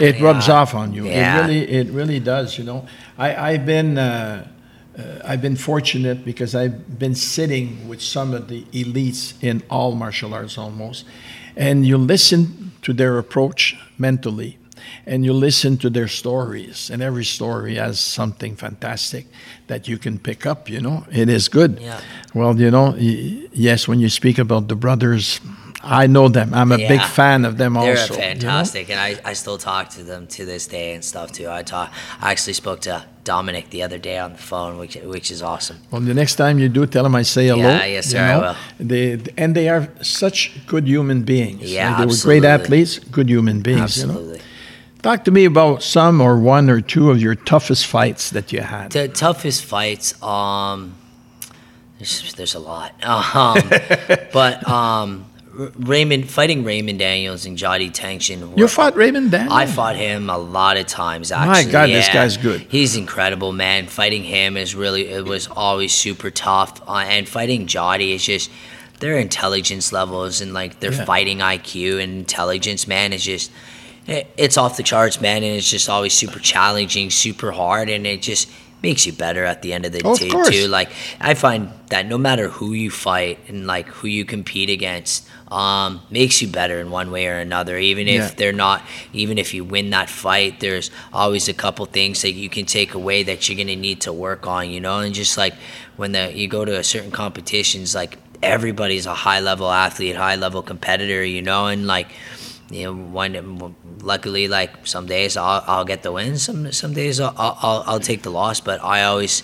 it, 0.00 0.16
it 0.16 0.20
rubs 0.20 0.48
Yeah. 0.48 0.54
off 0.54 0.74
on 0.74 0.92
you. 0.92 1.06
Yeah. 1.06 1.38
It 1.38 1.40
really, 1.42 1.70
it 1.70 1.88
really 1.88 2.20
does. 2.20 2.58
You 2.58 2.64
know, 2.64 2.86
I, 3.16 3.34
I've 3.52 3.66
been, 3.66 3.98
uh, 3.98 4.48
uh, 4.98 5.20
I've 5.24 5.40
been 5.40 5.56
fortunate 5.56 6.24
because 6.24 6.54
I've 6.54 6.98
been 6.98 7.14
sitting 7.14 7.88
with 7.88 8.02
some 8.02 8.34
of 8.34 8.48
the 8.48 8.62
elites 8.72 9.34
in 9.42 9.62
all 9.70 9.94
martial 9.94 10.34
arts 10.34 10.58
almost, 10.58 11.04
and 11.56 11.86
you 11.86 11.96
listen 11.96 12.72
to 12.82 12.92
their 12.92 13.18
approach 13.18 13.76
mentally. 13.96 14.58
And 15.04 15.24
you 15.24 15.32
listen 15.32 15.76
to 15.78 15.90
their 15.90 16.08
stories, 16.08 16.88
and 16.88 17.02
every 17.02 17.24
story 17.24 17.74
has 17.74 17.98
something 17.98 18.56
fantastic 18.56 19.26
that 19.66 19.88
you 19.88 19.98
can 19.98 20.18
pick 20.18 20.46
up. 20.46 20.70
You 20.70 20.80
know, 20.80 21.04
it 21.10 21.28
is 21.28 21.48
good. 21.48 21.78
Yeah. 21.80 22.00
Well, 22.32 22.58
you 22.58 22.70
know, 22.70 22.94
yes, 22.96 23.88
when 23.88 24.00
you 24.00 24.08
speak 24.08 24.38
about 24.38 24.68
the 24.68 24.76
brothers, 24.76 25.40
I 25.82 26.06
know 26.08 26.28
them. 26.28 26.52
I'm 26.54 26.72
a 26.72 26.76
big 26.76 27.00
fan 27.00 27.44
of 27.44 27.56
them 27.56 27.74
They're 27.74 27.90
also. 27.90 28.14
you 28.14 28.20
know? 28.20 28.26
fantastic, 28.26 28.90
and 28.90 28.98
I, 28.98 29.16
I 29.24 29.32
still 29.32 29.58
talk 29.58 29.90
to 29.90 30.02
them 30.02 30.26
to 30.28 30.44
this 30.44 30.66
day 30.66 30.94
and 30.94 31.04
stuff 31.04 31.30
too. 31.32 31.48
I 31.48 31.62
talk. 31.62 31.92
I 32.20 32.32
actually 32.32 32.54
spoke 32.54 32.80
to 32.80 33.04
Dominic 33.22 33.70
the 33.70 33.82
other 33.82 33.98
day 33.98 34.18
on 34.18 34.32
the 34.32 34.38
phone, 34.38 34.78
which 34.78 34.96
which 34.96 35.30
is 35.30 35.40
awesome. 35.42 35.78
Well, 35.90 36.00
the 36.00 36.14
next 36.14 36.34
time 36.34 36.58
you 36.58 36.68
do, 36.68 36.86
tell 36.86 37.04
them 37.04 37.14
I 37.14 37.22
say 37.22 37.46
hello. 37.46 37.62
Yeah, 37.62 37.84
yes, 37.84 38.06
you 38.06 38.12
sir, 38.12 38.22
I 38.22 38.32
know? 38.32 38.40
will. 38.40 38.86
They 38.86 39.20
and 39.36 39.54
they 39.54 39.68
are 39.68 39.88
such 40.02 40.66
good 40.66 40.88
human 40.88 41.22
beings. 41.22 41.62
Yeah, 41.62 41.98
they 41.98 42.06
were 42.06 42.20
great 42.22 42.44
athletes, 42.44 42.98
good 42.98 43.28
human 43.28 43.60
beings. 43.60 43.98
You 43.98 44.06
know? 44.06 44.12
Absolutely. 44.14 44.40
Talk 45.02 45.24
to 45.24 45.30
me 45.30 45.44
about 45.44 45.84
some 45.84 46.20
or 46.20 46.40
one 46.40 46.68
or 46.68 46.80
two 46.80 47.10
of 47.12 47.22
your 47.22 47.36
toughest 47.36 47.86
fights 47.86 48.30
that 48.30 48.52
you 48.52 48.62
had. 48.62 48.90
The 48.90 49.06
toughest 49.06 49.64
fights, 49.64 50.20
um, 50.20 50.96
there's, 51.98 52.34
there's 52.34 52.54
a 52.56 52.58
lot. 52.58 52.94
Um, 53.04 53.62
but 54.32 54.68
um, 54.68 55.24
Raymond 55.58 56.30
fighting 56.30 56.62
Raymond 56.62 57.00
Daniels 57.00 57.44
and 57.44 57.58
Jody 57.58 57.90
Tension. 57.90 58.56
You 58.56 58.68
fought 58.68 58.94
Raymond 58.94 59.32
Daniels? 59.32 59.52
I 59.52 59.66
fought 59.66 59.96
him 59.96 60.30
a 60.30 60.38
lot 60.38 60.76
of 60.76 60.86
times. 60.86 61.32
Actually, 61.32 61.66
my 61.66 61.72
God, 61.72 61.88
this 61.90 62.08
guy's 62.08 62.36
good. 62.36 62.60
He's 62.68 62.96
incredible, 62.96 63.52
man. 63.52 63.88
Fighting 63.88 64.22
him 64.22 64.56
is 64.56 64.76
really 64.76 65.08
it 65.08 65.24
was 65.24 65.48
always 65.48 65.92
super 65.92 66.30
tough, 66.30 66.80
uh, 66.88 67.04
and 67.08 67.28
fighting 67.28 67.66
Jody 67.66 68.12
is 68.12 68.24
just 68.24 68.50
their 69.00 69.16
intelligence 69.18 69.92
levels 69.92 70.40
and 70.40 70.54
like 70.54 70.78
their 70.78 70.92
Yeah. 70.92 71.04
fighting 71.04 71.38
IQ 71.38 72.00
and 72.02 72.12
intelligence, 72.18 72.86
man, 72.86 73.12
is 73.12 73.24
just 73.24 73.50
it, 74.06 74.32
it's 74.36 74.56
off 74.56 74.76
the 74.76 74.82
charts, 74.84 75.20
man, 75.20 75.42
and 75.42 75.56
it's 75.56 75.68
just 75.68 75.88
always 75.88 76.12
super 76.14 76.38
challenging, 76.38 77.10
super 77.10 77.50
hard, 77.50 77.88
and 77.90 78.06
it 78.06 78.22
just 78.22 78.48
makes 78.82 79.06
you 79.06 79.12
better 79.12 79.44
at 79.44 79.62
the 79.62 79.72
end 79.72 79.84
of 79.84 79.92
the 79.92 80.06
Of 80.06 80.18
day 80.18 80.28
course. 80.28 80.50
too. 80.50 80.68
Like 80.68 80.90
I 81.20 81.34
find 81.34 81.70
that 81.90 82.06
no 82.06 82.16
matter 82.18 82.48
who 82.48 82.72
you 82.72 82.90
fight 82.90 83.38
and 83.48 83.66
like 83.66 83.86
who 83.88 84.08
you 84.08 84.24
compete 84.24 84.70
against, 84.70 85.26
um, 85.50 86.02
makes 86.10 86.42
you 86.42 86.48
better 86.48 86.78
in 86.78 86.90
one 86.90 87.10
way 87.10 87.26
or 87.26 87.38
another. 87.38 87.78
Even 87.78 88.06
if 88.06 88.14
Yeah. 88.22 88.30
they're 88.36 88.52
not, 88.52 88.82
even 89.12 89.38
if 89.38 89.54
you 89.54 89.64
win 89.64 89.90
that 89.90 90.08
fight, 90.10 90.60
there's 90.60 90.90
always 91.12 91.48
a 91.48 91.54
couple 91.54 91.86
things 91.86 92.22
that 92.22 92.32
you 92.32 92.48
can 92.48 92.66
take 92.66 92.94
away 92.94 93.22
that 93.24 93.48
you're 93.48 93.56
gonna 93.56 93.74
need 93.76 94.00
to 94.02 94.12
work 94.12 94.46
on. 94.46 94.70
You 94.70 94.80
know, 94.80 94.98
and 95.00 95.14
just 95.14 95.36
like 95.38 95.54
when 95.96 96.12
the 96.12 96.32
you 96.34 96.46
go 96.48 96.64
to 96.64 96.78
a 96.78 96.84
certain 96.84 97.10
competitions, 97.10 97.94
like 97.94 98.18
everybody's 98.42 99.06
a 99.06 99.14
high 99.14 99.40
level 99.40 99.70
athlete, 99.70 100.14
high 100.16 100.36
level 100.36 100.62
competitor. 100.62 101.24
You 101.24 101.42
know, 101.42 101.66
and 101.66 101.86
like 101.86 102.08
you 102.70 102.84
know, 102.84 102.94
one 102.94 103.74
luckily, 104.00 104.48
like 104.48 104.86
some 104.86 105.06
days 105.06 105.36
I'll, 105.36 105.64
I'll 105.66 105.84
get 105.84 106.02
the 106.02 106.12
win, 106.12 106.38
some 106.38 106.70
some 106.72 106.92
days 106.92 107.20
I'll, 107.20 107.34
I'll 107.36 107.84
I'll 107.86 108.00
take 108.00 108.22
the 108.22 108.30
loss, 108.30 108.60
but 108.60 108.82
I 108.84 109.04
always 109.04 109.42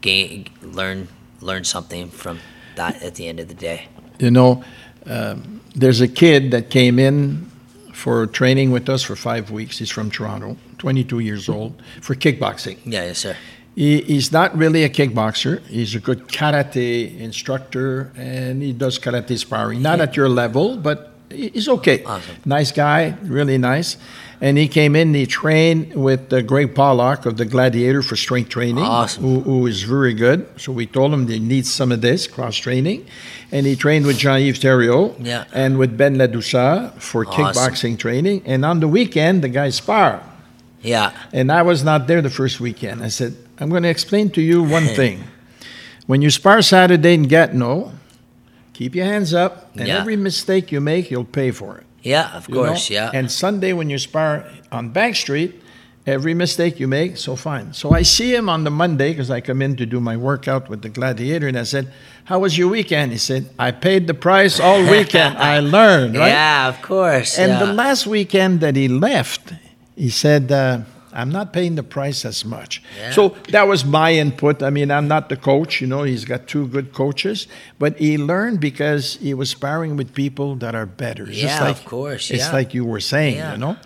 gain 0.00 0.46
learn 0.62 1.08
learn 1.40 1.64
something 1.64 2.10
from 2.10 2.40
that 2.76 3.02
at 3.02 3.14
the 3.14 3.26
end 3.26 3.40
of 3.40 3.48
the 3.48 3.54
day. 3.54 3.88
You 4.18 4.30
know, 4.30 4.64
um, 5.06 5.60
there's 5.74 6.00
a 6.00 6.08
kid 6.08 6.50
that 6.50 6.70
came 6.70 6.98
in 6.98 7.50
for 7.92 8.26
training 8.26 8.70
with 8.70 8.88
us 8.88 9.02
for 9.02 9.16
five 9.16 9.50
weeks. 9.50 9.78
He's 9.78 9.90
from 9.90 10.10
Toronto, 10.10 10.56
22 10.78 11.18
years 11.20 11.48
old, 11.48 11.82
for 12.00 12.14
kickboxing. 12.14 12.78
Yeah, 12.84 13.04
yes, 13.04 13.18
sir. 13.18 13.36
He, 13.74 14.02
he's 14.02 14.32
not 14.32 14.56
really 14.56 14.82
a 14.84 14.88
kickboxer. 14.88 15.64
He's 15.66 15.94
a 15.94 16.00
good 16.00 16.26
karate 16.28 17.18
instructor, 17.18 18.12
and 18.16 18.62
he 18.62 18.72
does 18.72 18.98
karate 18.98 19.38
sparring. 19.38 19.82
Not 19.82 20.00
at 20.00 20.16
your 20.16 20.28
level, 20.28 20.76
but 20.76 21.17
he's 21.30 21.68
okay. 21.68 22.04
Awesome. 22.04 22.36
Nice 22.44 22.72
guy, 22.72 23.14
really 23.22 23.58
nice. 23.58 23.96
And 24.40 24.56
he 24.56 24.68
came 24.68 24.94
in. 24.94 25.14
He 25.14 25.26
trained 25.26 25.94
with 25.96 26.32
uh, 26.32 26.42
Greg 26.42 26.72
Pollock 26.74 27.26
of 27.26 27.36
the 27.38 27.44
Gladiator 27.44 28.02
for 28.02 28.14
strength 28.14 28.50
training, 28.50 28.84
Awesome. 28.84 29.22
who, 29.24 29.40
who 29.40 29.66
is 29.66 29.82
very 29.82 30.14
good. 30.14 30.46
So 30.60 30.70
we 30.70 30.86
told 30.86 31.12
him 31.12 31.26
they 31.26 31.40
need 31.40 31.66
some 31.66 31.90
of 31.90 32.02
this 32.02 32.28
cross 32.28 32.54
training, 32.56 33.04
and 33.50 33.66
he 33.66 33.74
trained 33.74 34.06
with 34.06 34.16
Jean-Yves 34.18 34.60
Theriault 34.60 35.16
Yeah. 35.18 35.44
and 35.52 35.76
with 35.76 35.96
Ben 35.98 36.16
Ladouceur 36.16 36.92
for 37.00 37.26
Awesome. 37.26 37.44
kickboxing 37.46 37.98
training. 37.98 38.42
And 38.46 38.64
on 38.64 38.78
the 38.78 38.86
weekend, 38.86 39.42
the 39.42 39.48
guys 39.48 39.74
spar. 39.74 40.22
Yeah, 40.82 41.10
And 41.32 41.50
I 41.50 41.62
was 41.62 41.82
not 41.82 42.06
there 42.06 42.22
the 42.22 42.30
first 42.30 42.60
weekend. 42.60 43.02
I 43.02 43.08
said, 43.08 43.34
I'm 43.58 43.68
going 43.70 43.82
to 43.82 43.88
explain 43.88 44.30
to 44.30 44.40
you 44.40 44.62
one 44.62 44.84
thing. 45.00 45.24
When 46.06 46.22
you 46.22 46.30
spar 46.30 46.62
Saturday 46.62 47.14
in 47.14 47.24
Gatineau, 47.24 47.90
keep 48.78 48.94
your 48.94 49.06
hands 49.14 49.34
up, 49.34 49.52
and 49.76 49.88
Yeah. 49.88 49.98
every 50.00 50.16
mistake 50.16 50.70
you 50.74 50.80
make, 50.80 51.10
you'll 51.10 51.32
pay 51.42 51.50
for 51.50 51.78
it. 51.78 51.84
yeah, 52.14 52.30
of 52.36 52.48
you 52.48 52.54
know? 52.54 52.64
course, 52.66 52.88
yeah. 52.90 53.10
And 53.18 53.28
Sunday, 53.30 53.72
when 53.72 53.90
you 53.90 53.98
spar 53.98 54.44
on 54.70 54.90
Bank 54.90 55.16
Street, 55.16 55.52
every 56.06 56.32
mistake 56.32 56.78
you 56.80 56.86
make, 56.88 57.16
so 57.16 57.34
fine. 57.36 57.72
So 57.72 57.86
I 58.00 58.02
see 58.02 58.30
him 58.38 58.48
on 58.48 58.62
the 58.64 58.70
Monday 58.70 59.10
because 59.12 59.30
I 59.32 59.40
come 59.40 59.60
in 59.66 59.74
to 59.76 59.84
do 59.84 59.98
my 60.00 60.16
workout 60.16 60.70
with 60.70 60.80
the 60.82 60.88
Gladiator, 60.88 61.48
and 61.48 61.58
I 61.58 61.64
said, 61.64 61.84
How 62.30 62.38
was 62.38 62.56
your 62.56 62.68
weekend? 62.68 63.10
He 63.12 63.18
said, 63.18 63.42
I 63.58 63.72
paid 63.72 64.06
the 64.06 64.14
price 64.14 64.60
all 64.60 64.80
weekend. 64.96 65.36
I 65.38 65.58
learned, 65.60 66.14
right? 66.16 66.28
Yeah, 66.28 66.68
of 66.68 66.80
course. 66.82 67.36
And 67.38 67.50
yeah. 67.52 67.64
the 67.64 67.72
last 67.72 68.06
weekend 68.06 68.60
that 68.60 68.76
he 68.76 68.86
left, 68.86 69.54
he 69.96 70.08
said, 70.10 70.52
uh, 70.52 70.78
I'm 71.12 71.30
not 71.30 71.52
paying 71.52 71.74
the 71.76 71.82
price 71.82 72.24
as 72.24 72.44
much. 72.44 72.82
Yeah. 72.98 73.10
So 73.12 73.28
that 73.50 73.66
was 73.66 73.84
my 73.84 74.12
input. 74.14 74.62
I 74.62 74.70
mean, 74.70 74.90
I'm 74.90 75.08
not 75.08 75.28
the 75.28 75.36
coach, 75.36 75.80
you 75.80 75.86
know, 75.86 76.02
he's 76.02 76.24
got 76.24 76.46
two 76.46 76.66
good 76.68 76.92
coaches, 76.92 77.46
but 77.78 77.96
he 77.98 78.18
learned 78.18 78.60
because 78.60 79.16
he 79.16 79.34
was 79.34 79.50
sparring 79.50 79.96
with 79.96 80.14
people 80.14 80.56
that 80.56 80.74
are 80.74 80.86
better. 80.86 81.24
It's 81.28 81.38
Yeah, 81.42 81.68
of 81.68 81.84
course, 81.84 82.30
It's 82.30 82.46
yeah. 82.46 82.52
like 82.52 82.74
you 82.74 82.84
were 82.84 83.00
saying, 83.00 83.36
Yeah. 83.36 83.52
you 83.52 83.58
know? 83.58 83.76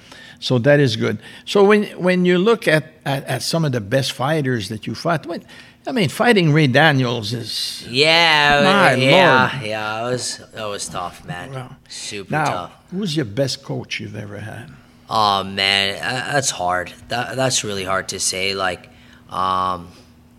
So 0.40 0.58
that 0.58 0.80
is 0.80 0.96
good. 0.96 1.18
So 1.44 1.62
when 1.62 1.84
when 2.02 2.24
you 2.24 2.36
look 2.36 2.66
at, 2.66 2.84
at, 3.04 3.24
at 3.26 3.42
some 3.42 3.64
of 3.64 3.70
the 3.70 3.80
best 3.80 4.10
fighters 4.12 4.68
that 4.70 4.88
you 4.88 4.94
fought, 4.96 5.24
what, 5.24 5.42
I 5.86 5.92
mean, 5.92 6.08
fighting 6.08 6.52
Ray 6.52 6.66
Daniels 6.66 7.32
is 7.32 7.86
yeah, 7.88 8.60
My 8.64 8.94
yeah, 8.94 9.50
Lord. 9.52 9.66
yeah. 9.66 10.00
It 10.08 10.10
was 10.10 10.40
it 10.52 10.68
was 10.68 10.88
tough, 10.88 11.24
man. 11.24 11.52
Wow. 11.52 11.76
Super 11.88 12.32
now. 12.32 12.44
tough. 12.44 12.72
Who's 12.90 13.14
your 13.14 13.24
best 13.26 13.62
coach 13.62 14.00
you've 14.00 14.16
ever 14.16 14.38
had? 14.38 14.70
Oh 15.10 15.44
man, 15.44 15.96
uh, 15.96 16.32
that's 16.32 16.50
hard. 16.50 16.92
That 17.08 17.36
that's 17.36 17.64
really 17.64 17.84
hard 17.84 18.08
to 18.08 18.20
say. 18.20 18.54
Like, 18.54 18.88
um, 19.30 19.88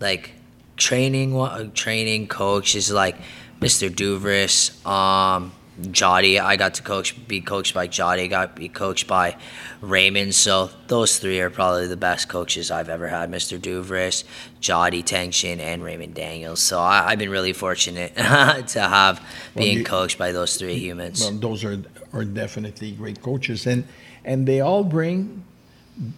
like 0.00 0.32
training, 0.76 1.32
wa- 1.34 1.62
training 1.74 2.26
coach 2.28 2.74
is 2.74 2.90
like 2.90 3.16
Mr. 3.60 3.88
Duvers, 3.88 4.84
um, 4.84 5.52
Jody. 5.90 6.40
I 6.40 6.56
got 6.56 6.74
to 6.74 6.82
coach, 6.82 7.14
be 7.28 7.40
coached 7.40 7.72
by 7.74 7.86
Jody. 7.86 8.26
Got 8.26 8.56
be 8.56 8.68
coached 8.68 9.06
by 9.06 9.36
Raymond. 9.80 10.34
So 10.34 10.70
those 10.88 11.18
three 11.20 11.38
are 11.40 11.50
probably 11.50 11.86
the 11.86 11.96
best 11.96 12.28
coaches 12.28 12.70
I've 12.72 12.88
ever 12.88 13.06
had. 13.06 13.30
Mr. 13.30 13.60
Duvers, 13.60 14.24
Jody 14.60 15.02
Tension, 15.04 15.60
and 15.60 15.84
Raymond 15.84 16.14
Daniels. 16.14 16.58
So 16.60 16.80
I, 16.80 17.10
I've 17.10 17.18
been 17.18 17.30
really 17.30 17.52
fortunate 17.52 18.14
to 18.16 18.80
have 18.80 19.24
being 19.56 19.78
you- 19.78 19.84
coached 19.84 20.18
by 20.18 20.32
those 20.32 20.56
three 20.56 20.78
humans. 20.78 21.20
Well, 21.20 21.32
those 21.38 21.62
are 21.64 21.80
are 22.12 22.24
definitely 22.24 22.92
great 22.92 23.20
coaches, 23.22 23.66
and 23.66 23.84
and 24.24 24.46
they 24.46 24.60
all 24.60 24.84
bring 24.84 25.44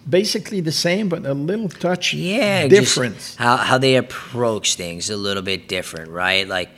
basically 0.09 0.61
the 0.61 0.71
same, 0.71 1.09
but 1.09 1.25
a 1.25 1.33
little 1.33 1.69
touch 1.69 2.13
yeah, 2.13 2.67
difference. 2.67 3.35
how 3.35 3.57
how 3.57 3.77
they 3.77 3.95
approach 3.95 4.75
things 4.75 5.09
a 5.09 5.17
little 5.17 5.43
bit 5.43 5.67
different, 5.67 6.09
right? 6.11 6.47
Like 6.47 6.69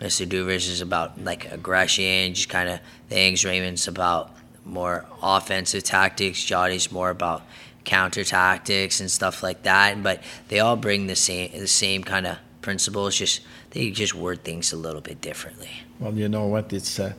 Mr. 0.00 0.26
Duvers 0.26 0.68
is 0.68 0.80
about 0.80 1.22
like 1.22 1.50
aggression, 1.52 2.34
just 2.34 2.48
kind 2.48 2.68
of 2.68 2.80
things. 3.08 3.44
Raymond's 3.44 3.88
about 3.88 4.30
more 4.64 5.06
offensive 5.22 5.84
tactics. 5.84 6.42
Jody's 6.42 6.90
more 6.90 7.10
about 7.10 7.42
counter 7.84 8.24
tactics 8.24 9.00
and 9.00 9.10
stuff 9.10 9.42
like 9.42 9.62
that. 9.62 10.02
But 10.02 10.22
they 10.48 10.60
all 10.60 10.76
bring 10.76 11.06
the 11.06 11.16
same 11.16 11.52
the 11.52 11.68
same 11.68 12.04
kind 12.04 12.26
of 12.26 12.38
principles. 12.62 13.16
Just 13.16 13.40
they 13.74 13.90
just 13.90 14.14
word 14.14 14.44
things 14.44 14.72
a 14.72 14.76
little 14.76 15.00
bit 15.00 15.20
differently. 15.20 15.70
Well, 15.98 16.14
you 16.14 16.28
know 16.28 16.46
what? 16.46 16.72
It's 16.72 16.98
uh, 16.98 17.12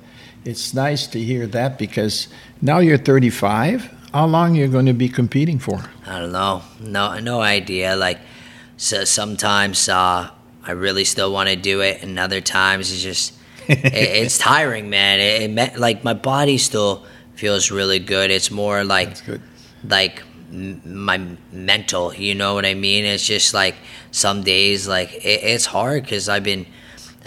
it's 0.44 0.74
nice 0.74 1.06
to 1.08 1.20
hear 1.20 1.46
that 1.48 1.78
because 1.78 2.28
now 2.62 2.80
you're 2.80 2.98
35. 2.98 3.92
How 4.14 4.26
long 4.26 4.56
you 4.56 4.68
going 4.70 4.86
to 4.86 4.94
be 4.94 5.10
competing 5.10 5.60
for? 5.60 5.84
I 6.08 6.20
don't 6.20 6.32
know. 6.32 6.62
No, 6.80 7.20
no 7.20 7.42
idea. 7.42 7.98
Like, 7.98 8.20
so 8.78 9.04
sometimes 9.04 9.90
uh, 9.90 10.30
I 10.64 10.72
really 10.72 11.04
still 11.04 11.34
want 11.34 11.50
to 11.50 11.58
do 11.58 11.82
it, 11.82 12.02
and 12.02 12.18
other 12.18 12.40
times 12.40 12.92
it's 12.92 13.04
just 13.04 13.34
it, 13.68 13.94
it's 13.94 14.38
tiring, 14.38 14.90
man. 14.90 15.20
It, 15.20 15.58
it 15.58 15.78
like 15.78 16.04
my 16.04 16.14
body 16.14 16.58
still 16.58 17.06
feels 17.36 17.70
really 17.70 18.00
good. 18.00 18.32
It's 18.32 18.50
more 18.50 18.86
like 18.86 19.18
like 19.84 20.24
my 20.86 21.20
mental. 21.52 22.14
You 22.14 22.36
know 22.36 22.54
what 22.54 22.66
I 22.66 22.74
mean? 22.74 23.06
It's 23.06 23.26
just 23.26 23.54
like 23.54 23.76
some 24.12 24.44
days 24.44 24.88
like 24.88 25.14
it, 25.14 25.44
it's 25.44 25.66
hard 25.66 26.04
because 26.04 26.30
I've 26.30 26.44
been 26.44 26.66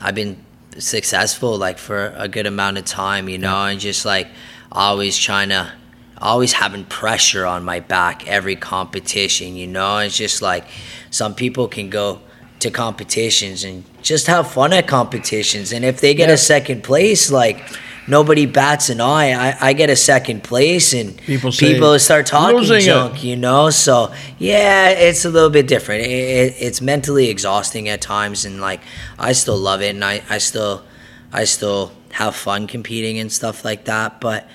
I've 0.00 0.14
been 0.14 0.44
successful 0.78 1.56
like 1.58 1.78
for 1.78 2.14
a 2.16 2.28
good 2.28 2.46
amount 2.46 2.78
of 2.78 2.84
time, 2.84 3.28
you 3.28 3.38
know, 3.38 3.66
and 3.66 3.80
just 3.80 4.04
like 4.04 4.28
always 4.72 5.16
trying 5.18 5.48
to 5.50 5.72
always 6.20 6.52
having 6.52 6.84
pressure 6.84 7.46
on 7.46 7.64
my 7.64 7.80
back 7.80 8.26
every 8.26 8.56
competition, 8.56 9.56
you 9.56 9.66
know. 9.66 9.98
It's 9.98 10.16
just 10.16 10.42
like 10.42 10.64
some 11.10 11.34
people 11.34 11.68
can 11.68 11.90
go 11.90 12.20
to 12.60 12.70
competitions 12.70 13.62
and 13.64 13.84
just 14.02 14.26
have 14.26 14.50
fun 14.50 14.72
at 14.72 14.88
competitions 14.88 15.72
and 15.72 15.84
if 15.84 16.00
they 16.00 16.12
get 16.12 16.28
Yeah. 16.28 16.34
a 16.34 16.38
second 16.38 16.82
place 16.82 17.30
like 17.30 17.62
nobody 18.08 18.46
bats 18.46 18.88
an 18.90 19.00
eye. 19.00 19.32
I, 19.32 19.68
I 19.68 19.72
get 19.72 19.90
a 19.90 19.96
second 19.96 20.42
place 20.42 20.92
and 20.92 21.16
People 21.18 21.52
people 21.52 21.98
start 21.98 22.26
talking 22.26 22.56
"Losing 22.56 22.78
it." 22.78 22.80
junk 22.82 23.22
you 23.22 23.36
know? 23.36 23.70
So 23.70 24.12
yeah 24.38 24.88
it's 24.90 25.24
a 25.24 25.30
little 25.30 25.50
bit 25.50 25.66
different. 25.66 26.02
It, 26.02 26.10
it, 26.10 26.54
it's 26.58 26.80
mentally 26.80 27.28
exhausting 27.28 27.88
at 27.88 28.00
times 28.00 28.44
and 28.44 28.60
like 28.60 28.80
i 29.18 29.32
still 29.32 29.56
love 29.56 29.82
it 29.82 29.90
and 29.94 30.04
i, 30.04 30.22
I 30.28 30.38
still 30.38 30.84
i 31.32 31.44
still 31.44 31.92
have 32.12 32.34
fun 32.34 32.66
competing 32.66 33.18
and 33.18 33.30
stuff 33.30 33.64
like 33.64 33.84
that 33.84 34.20
but 34.20 34.48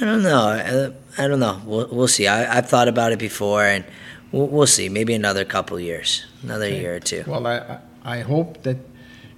i 0.00 0.04
don't 0.04 0.22
know. 0.22 0.94
I, 1.16 1.22
I 1.22 1.28
don't 1.28 1.40
know. 1.40 1.60
We'll, 1.64 1.88
we'll 1.88 2.08
see. 2.08 2.26
I, 2.26 2.56
i've 2.58 2.68
thought 2.68 2.88
about 2.88 3.12
it 3.12 3.18
before 3.18 3.64
and 3.64 3.84
we'll, 4.32 4.46
we'll 4.46 4.66
see. 4.66 4.88
Maybe 4.88 5.14
another 5.14 5.44
couple 5.44 5.78
years 5.80 6.24
another 6.42 6.68
year 6.68 6.96
or 6.96 7.00
two. 7.00 7.24
Well, 7.26 7.46
I 7.46 7.78
I 8.04 8.20
hope 8.20 8.62
that 8.62 8.76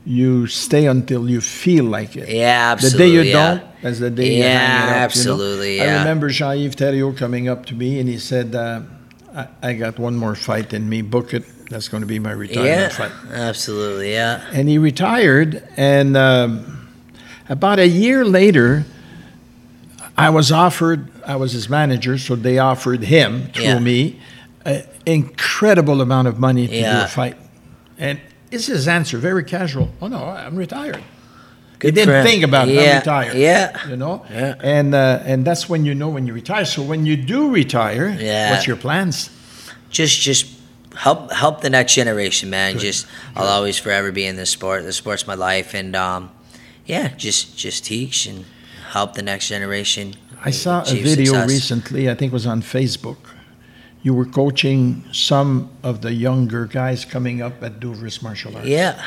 you 0.04 0.46
stay 0.46 0.86
until 0.86 1.28
you 1.30 1.40
feel 1.40 1.84
like 1.84 2.16
it. 2.16 2.28
yeah 2.28 2.72
absolutely. 2.72 2.98
The 2.98 3.04
day 3.04 3.12
you 3.14 3.22
yeah. 3.22 3.32
don't, 3.54 3.62
as 3.84 3.98
the 4.00 4.10
day 4.10 4.34
you 4.36 4.42
Yeah, 4.42 4.58
hang 4.58 4.68
it 4.68 4.80
up. 4.80 4.86
you 4.86 4.90
know? 4.90 5.04
absolutely, 5.04 5.80
I 5.80 5.98
remember 5.98 6.28
Jean-Yves 6.28 7.18
coming 7.18 7.48
up 7.48 7.66
to 7.66 7.74
me 7.74 8.00
and 8.00 8.08
he 8.08 8.18
said, 8.18 8.54
uh, 8.54 8.80
I, 9.34 9.46
"I 9.62 9.72
got 9.74 9.98
one 9.98 10.16
more 10.16 10.34
fight 10.34 10.72
in 10.74 10.88
me. 10.88 11.02
Book 11.02 11.32
it. 11.34 11.44
That's 11.70 11.88
going 11.88 12.02
to 12.02 12.06
be 12.06 12.18
my 12.18 12.32
retirement 12.32 12.66
yeah 12.66 12.88
fight." 12.88 13.12
absolutely 13.32 14.12
yeah 14.12 14.42
and 14.52 14.68
he 14.68 14.78
retired 14.78 15.62
and 15.76 16.16
um, 16.16 16.88
About 17.48 17.78
a 17.78 17.86
year 17.88 18.24
later, 18.24 18.84
I 20.16 20.30
was 20.30 20.52
offered, 20.52 21.08
I 21.26 21.36
was 21.36 21.52
his 21.52 21.68
manager, 21.68 22.18
so 22.18 22.36
they 22.36 22.58
offered 22.58 23.02
him 23.04 23.48
through 23.52 23.64
Yeah. 23.64 23.78
me 23.78 24.20
an 24.64 24.84
incredible 25.06 26.00
amount 26.00 26.28
of 26.28 26.38
money 26.38 26.66
to 26.68 26.72
do 26.80 26.84
a 27.04 27.06
fight. 27.08 27.36
And 27.98 28.20
is 28.52 28.66
his 28.66 28.86
answer, 28.88 29.18
very 29.18 29.44
casual. 29.44 29.90
Oh, 30.00 30.08
no, 30.08 30.24
I'm 30.24 30.56
retired. 30.56 31.02
Good 31.78 31.88
he 31.88 31.92
didn't 32.04 32.14
him. 32.14 32.24
think 32.26 32.44
about 32.44 32.68
it. 32.68 32.74
Yeah, 32.74 32.90
I'm 32.90 32.98
retired. 32.98 33.36
yeah. 33.36 33.88
You 33.88 33.96
know? 33.96 34.24
Yeah. 34.30 34.54
And, 34.62 34.94
uh, 34.94 35.20
and 35.24 35.44
that's 35.44 35.68
when 35.68 35.84
you 35.84 35.94
know 35.94 36.10
when 36.10 36.26
you 36.26 36.32
retire. 36.32 36.64
So 36.64 36.82
when 36.82 37.06
you 37.06 37.16
do 37.16 37.50
retire, 37.50 38.14
Yeah. 38.18 38.50
what's 38.52 38.66
your 38.66 38.76
plans? 38.76 39.30
just 39.90 40.22
just 40.22 40.46
help 40.96 41.30
help 41.32 41.60
the 41.60 41.68
next 41.68 41.94
generation, 41.94 42.48
man. 42.48 42.78
Just 42.78 43.06
I'll 43.36 43.46
always 43.48 43.78
forever 43.78 44.10
be 44.10 44.24
in 44.24 44.36
this 44.36 44.48
sport. 44.50 44.84
The 44.84 44.92
sport's 44.92 45.26
my 45.26 45.34
life, 45.34 45.74
and 45.74 45.94
um, 45.94 46.30
yeah, 46.86 47.08
just 47.16 47.58
just 47.58 47.84
teach 47.84 48.26
and 48.26 48.46
help 48.92 49.12
the 49.12 49.22
next 49.22 49.48
generation. 49.48 50.14
I 50.42 50.50
saw 50.50 50.80
a 50.80 50.94
video 50.94 51.32
success. 51.32 51.48
recently, 51.50 52.08
I 52.10 52.14
think 52.14 52.32
it 52.32 52.34
was 52.34 52.46
on 52.46 52.62
Facebook. 52.62 53.18
You 54.02 54.14
were 54.14 54.26
coaching 54.26 55.04
some 55.12 55.70
of 55.82 56.00
the 56.02 56.12
younger 56.12 56.66
guys 56.66 57.04
coming 57.04 57.40
up 57.40 57.62
at 57.62 57.78
Duvers 57.80 58.22
Martial 58.22 58.56
Arts. 58.56 58.66
Yeah. 58.68 59.00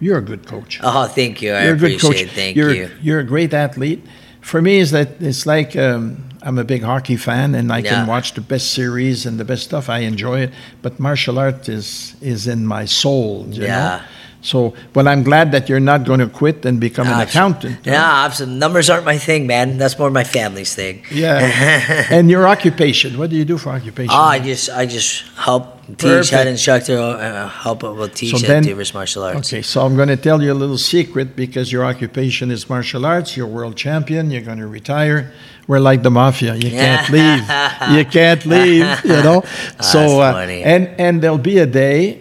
You're 0.00 0.18
a 0.18 0.22
good 0.22 0.46
coach. 0.46 0.80
Oh, 0.82 1.06
thank 1.06 1.40
you. 1.40 1.52
I 1.52 1.64
You're 1.64 1.74
a 1.74 1.78
good 1.78 1.92
appreciate 1.94 2.12
coach. 2.12 2.22
it. 2.22 2.30
Thank 2.30 2.56
you're, 2.56 2.74
you. 2.74 2.90
You're 3.00 3.20
a 3.20 3.24
great 3.24 3.54
athlete. 3.54 4.04
For 4.40 4.60
me, 4.60 4.78
is 4.78 4.90
that 4.90 5.20
it's 5.20 5.46
like 5.46 5.74
um, 5.76 6.28
I'm 6.42 6.58
a 6.58 6.64
big 6.64 6.82
hockey 6.82 7.16
fan, 7.16 7.54
and 7.54 7.72
I 7.72 7.78
Yeah. 7.78 7.90
can 7.94 8.06
watch 8.06 8.34
the 8.34 8.40
best 8.42 8.72
series 8.74 9.24
and 9.24 9.38
the 9.40 9.44
best 9.44 9.62
stuff. 9.64 9.88
I 9.88 10.00
enjoy 10.00 10.40
it, 10.40 10.50
but 10.82 10.98
martial 11.00 11.38
art 11.38 11.68
is 11.68 12.14
is 12.20 12.46
in 12.46 12.66
my 12.66 12.84
soul. 12.86 13.46
You 13.50 13.62
Yeah. 13.62 13.68
Know? 13.68 14.00
So, 14.44 14.74
well, 14.94 15.08
I'm 15.08 15.22
glad 15.22 15.52
that 15.52 15.70
you're 15.70 15.80
not 15.80 16.04
going 16.04 16.20
to 16.20 16.28
quit 16.28 16.66
and 16.66 16.78
become 16.78 17.06
an 17.06 17.14
Ah, 17.14 17.22
accountant. 17.22 17.78
Yeah, 17.86 18.24
absolutely. 18.26 18.58
Numbers 18.58 18.90
aren't 18.90 19.06
my 19.06 19.16
thing, 19.16 19.46
man. 19.46 19.78
That's 19.78 19.98
more 19.98 20.10
my 20.10 20.22
family's 20.24 20.74
thing. 20.74 21.02
Yeah. 21.10 22.06
and 22.10 22.28
your 22.30 22.46
occupation? 22.46 23.16
What 23.16 23.30
do 23.30 23.36
you 23.36 23.46
do 23.46 23.56
for 23.56 23.70
occupation? 23.70 24.12
Oh, 24.12 24.20
I 24.36 24.38
just 24.40 24.68
I 24.68 24.84
just 24.84 25.24
help 25.36 25.64
teach 25.86 25.98
Perfect. 25.98 26.30
head 26.30 26.46
instructor, 26.46 26.98
uh, 26.98 27.48
help 27.48 27.82
with 27.82 28.14
teach 28.14 28.32
So 28.32 28.36
at 28.36 28.46
then- 28.46 28.64
Duvers 28.64 28.92
Martial 28.92 29.22
Arts. 29.22 29.48
Okay, 29.50 29.62
so 29.62 29.80
I'm 29.86 29.96
going 29.96 30.08
to 30.08 30.16
tell 30.28 30.42
you 30.42 30.52
a 30.52 30.58
little 30.62 30.78
secret 30.78 31.34
because 31.36 31.72
your 31.72 31.84
occupation 31.86 32.50
is 32.50 32.68
martial 32.68 33.06
arts. 33.06 33.36
You're 33.38 33.46
world 33.46 33.76
champion. 33.76 34.30
You're 34.30 34.42
going 34.50 34.58
to 34.58 34.66
retire. 34.66 35.32
We're 35.66 35.80
like 35.90 36.02
the 36.02 36.10
mafia. 36.10 36.54
You 36.54 36.70
can't 36.84 37.08
leave. 37.08 37.96
You 37.96 38.04
can't 38.04 38.44
leave. 38.44 39.04
You 39.04 39.22
know. 39.24 39.40
so 39.80 39.98
That's 40.04 40.12
uh, 40.12 40.32
funny. 40.32 40.62
and 40.62 40.88
and 41.00 41.22
there'll 41.22 41.38
be 41.54 41.58
a 41.60 41.66
day 41.66 42.20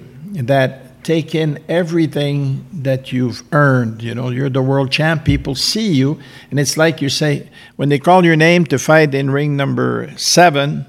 that 0.52 0.83
take 1.04 1.36
in 1.36 1.64
everything 1.68 2.66
that 2.74 3.12
you've 3.12 3.44
earned. 3.52 4.02
You 4.02 4.16
know, 4.16 4.30
you're 4.30 4.50
the 4.50 4.62
world 4.62 4.92
champ. 4.92 5.26
People 5.26 5.56
see 5.56 5.92
you, 5.92 6.20
and 6.50 6.60
it's 6.60 6.78
like 6.78 7.02
you 7.02 7.10
say 7.10 7.50
when 7.76 7.90
they 7.90 8.00
call 8.00 8.26
your 8.26 8.36
name 8.36 8.66
to 8.66 8.80
fight 8.80 9.14
in 9.14 9.32
ring 9.32 9.56
number 9.56 10.12
seven. 10.18 10.86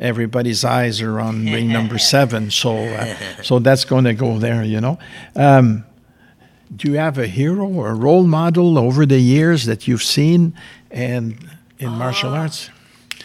Everybody's 0.00 0.64
eyes 0.64 1.00
are 1.00 1.18
on 1.18 1.44
ring 1.52 1.72
number 1.72 1.98
seven, 1.98 2.50
so 2.50 2.76
uh, 2.76 3.16
so 3.42 3.58
that's 3.58 3.84
going 3.84 4.04
to 4.04 4.14
go 4.14 4.38
there. 4.38 4.62
You 4.62 4.80
know. 4.80 4.98
Um, 5.34 5.84
do 6.74 6.92
you 6.92 6.98
have 6.98 7.16
a 7.18 7.26
hero 7.26 7.66
or 7.66 7.88
a 7.88 7.94
role 7.94 8.24
model 8.24 8.78
over 8.78 9.06
the 9.06 9.18
years 9.18 9.64
that 9.64 9.88
you've 9.88 10.02
seen 10.02 10.54
and 10.90 11.48
in 11.78 11.90
martial 11.90 12.30
arts 12.30 12.68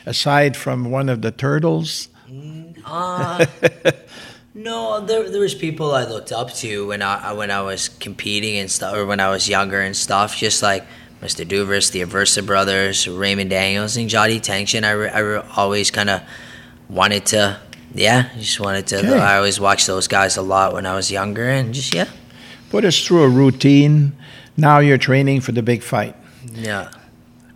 aside 0.05 0.55
from 0.55 0.91
one 0.91 1.09
of 1.09 1.21
the 1.21 1.31
turtles 1.31 2.07
Uh, 2.85 3.45
no, 4.53 5.05
there 5.05 5.29
there 5.29 5.41
was 5.41 5.53
people 5.53 5.93
I 5.93 6.05
looked 6.05 6.31
up 6.31 6.53
to 6.55 6.87
when 6.87 7.01
I 7.01 7.33
when 7.33 7.51
I 7.51 7.61
was 7.61 7.89
competing 7.89 8.57
and 8.57 8.69
stuff, 8.69 8.95
or 8.95 9.05
when 9.05 9.19
I 9.19 9.29
was 9.29 9.47
younger 9.49 9.81
and 9.81 9.95
stuff. 9.95 10.37
Just 10.37 10.61
like 10.63 10.85
Mr. 11.21 11.47
Duvers, 11.47 11.91
the 11.91 12.01
Aversa 12.01 12.45
brothers, 12.45 13.07
Raymond 13.07 13.49
Daniels, 13.49 13.97
and 13.97 14.09
Jody 14.09 14.39
Tension. 14.39 14.83
I, 14.83 14.91
re, 14.91 15.09
I 15.09 15.19
re, 15.19 15.41
always 15.55 15.91
kind 15.91 16.09
of 16.09 16.21
wanted 16.89 17.25
to, 17.27 17.59
yeah, 17.93 18.29
just 18.37 18.59
wanted 18.59 18.87
to. 18.87 18.97
Okay. 18.99 19.19
I 19.19 19.37
always 19.37 19.59
watched 19.59 19.87
those 19.87 20.07
guys 20.07 20.37
a 20.37 20.41
lot 20.41 20.73
when 20.73 20.85
I 20.85 20.95
was 20.95 21.11
younger, 21.11 21.49
and 21.49 21.73
just 21.73 21.93
yeah, 21.93 22.09
put 22.69 22.85
us 22.85 23.05
through 23.05 23.23
a 23.23 23.29
routine 23.29 24.13
now 24.55 24.79
you're 24.79 24.97
training 24.97 25.41
for 25.41 25.51
the 25.51 25.63
big 25.63 25.81
fight 25.81 26.15
yeah, 26.53 26.91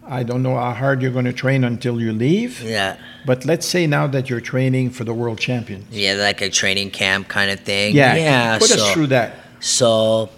i 0.07 0.23
don't 0.23 0.43
know 0.43 0.55
how 0.55 0.73
hard 0.73 1.01
you're 1.01 1.11
going 1.11 1.25
to 1.25 1.33
train 1.33 1.63
until 1.63 1.99
you 1.99 2.11
leave 2.11 2.61
yeah, 2.61 2.97
but 3.25 3.45
let's 3.45 3.65
say 3.65 3.85
now 3.87 4.07
that 4.07 4.29
you're 4.29 4.41
training 4.41 4.89
for 4.89 5.03
the 5.03 5.13
world 5.13 5.39
champion 5.39 5.85
yeah, 5.91 6.13
like 6.13 6.41
a 6.41 6.49
training 6.49 6.89
camp 6.89 7.27
kind 7.27 7.51
of 7.51 7.59
thing. 7.59 7.95
yeah 7.95 8.15
yeah. 8.15 8.57
put 8.57 8.69
so, 8.69 8.83
us 8.83 8.93
through 8.93 9.07
that 9.07 9.35
So, 9.59 10.29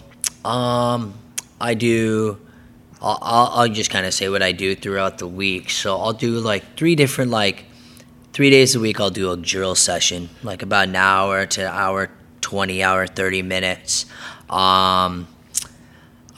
um, 0.45 1.13
I 1.59 1.73
do. 1.73 2.39
I'll, 3.01 3.51
I'll, 3.53 3.67
just 3.69 3.89
kind 3.89 4.05
of 4.05 4.13
say 4.13 4.27
what 4.27 4.41
I 4.41 4.51
do 4.51 4.75
throughout 4.75 5.19
the 5.19 5.27
week. 5.27 5.69
So 5.69 5.97
I'll 5.97 6.13
do 6.13 6.39
like 6.39 6.75
three 6.75 6.95
different 6.95 7.31
like 7.31 7.65
three 8.33 8.49
days 8.49 8.75
a 8.75 8.79
week. 8.79 8.99
I'll 8.99 9.09
do 9.09 9.31
a 9.31 9.37
drill 9.37 9.75
session, 9.75 10.29
like 10.43 10.61
about 10.61 10.89
an 10.89 10.95
hour 10.95 11.45
to 11.45 11.69
hour 11.69 12.09
twenty, 12.41 12.83
hour 12.83 13.07
thirty 13.07 13.41
minutes. 13.41 14.05
Um, 14.49 15.27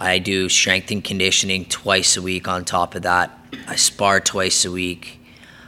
I 0.01 0.17
do 0.17 0.49
strength 0.49 0.89
and 0.91 1.03
conditioning 1.03 1.65
twice 1.65 2.17
a 2.17 2.21
week. 2.23 2.47
On 2.47 2.65
top 2.65 2.95
of 2.95 3.03
that, 3.03 3.37
I 3.67 3.75
spar 3.75 4.19
twice 4.19 4.65
a 4.65 4.71
week. 4.71 5.19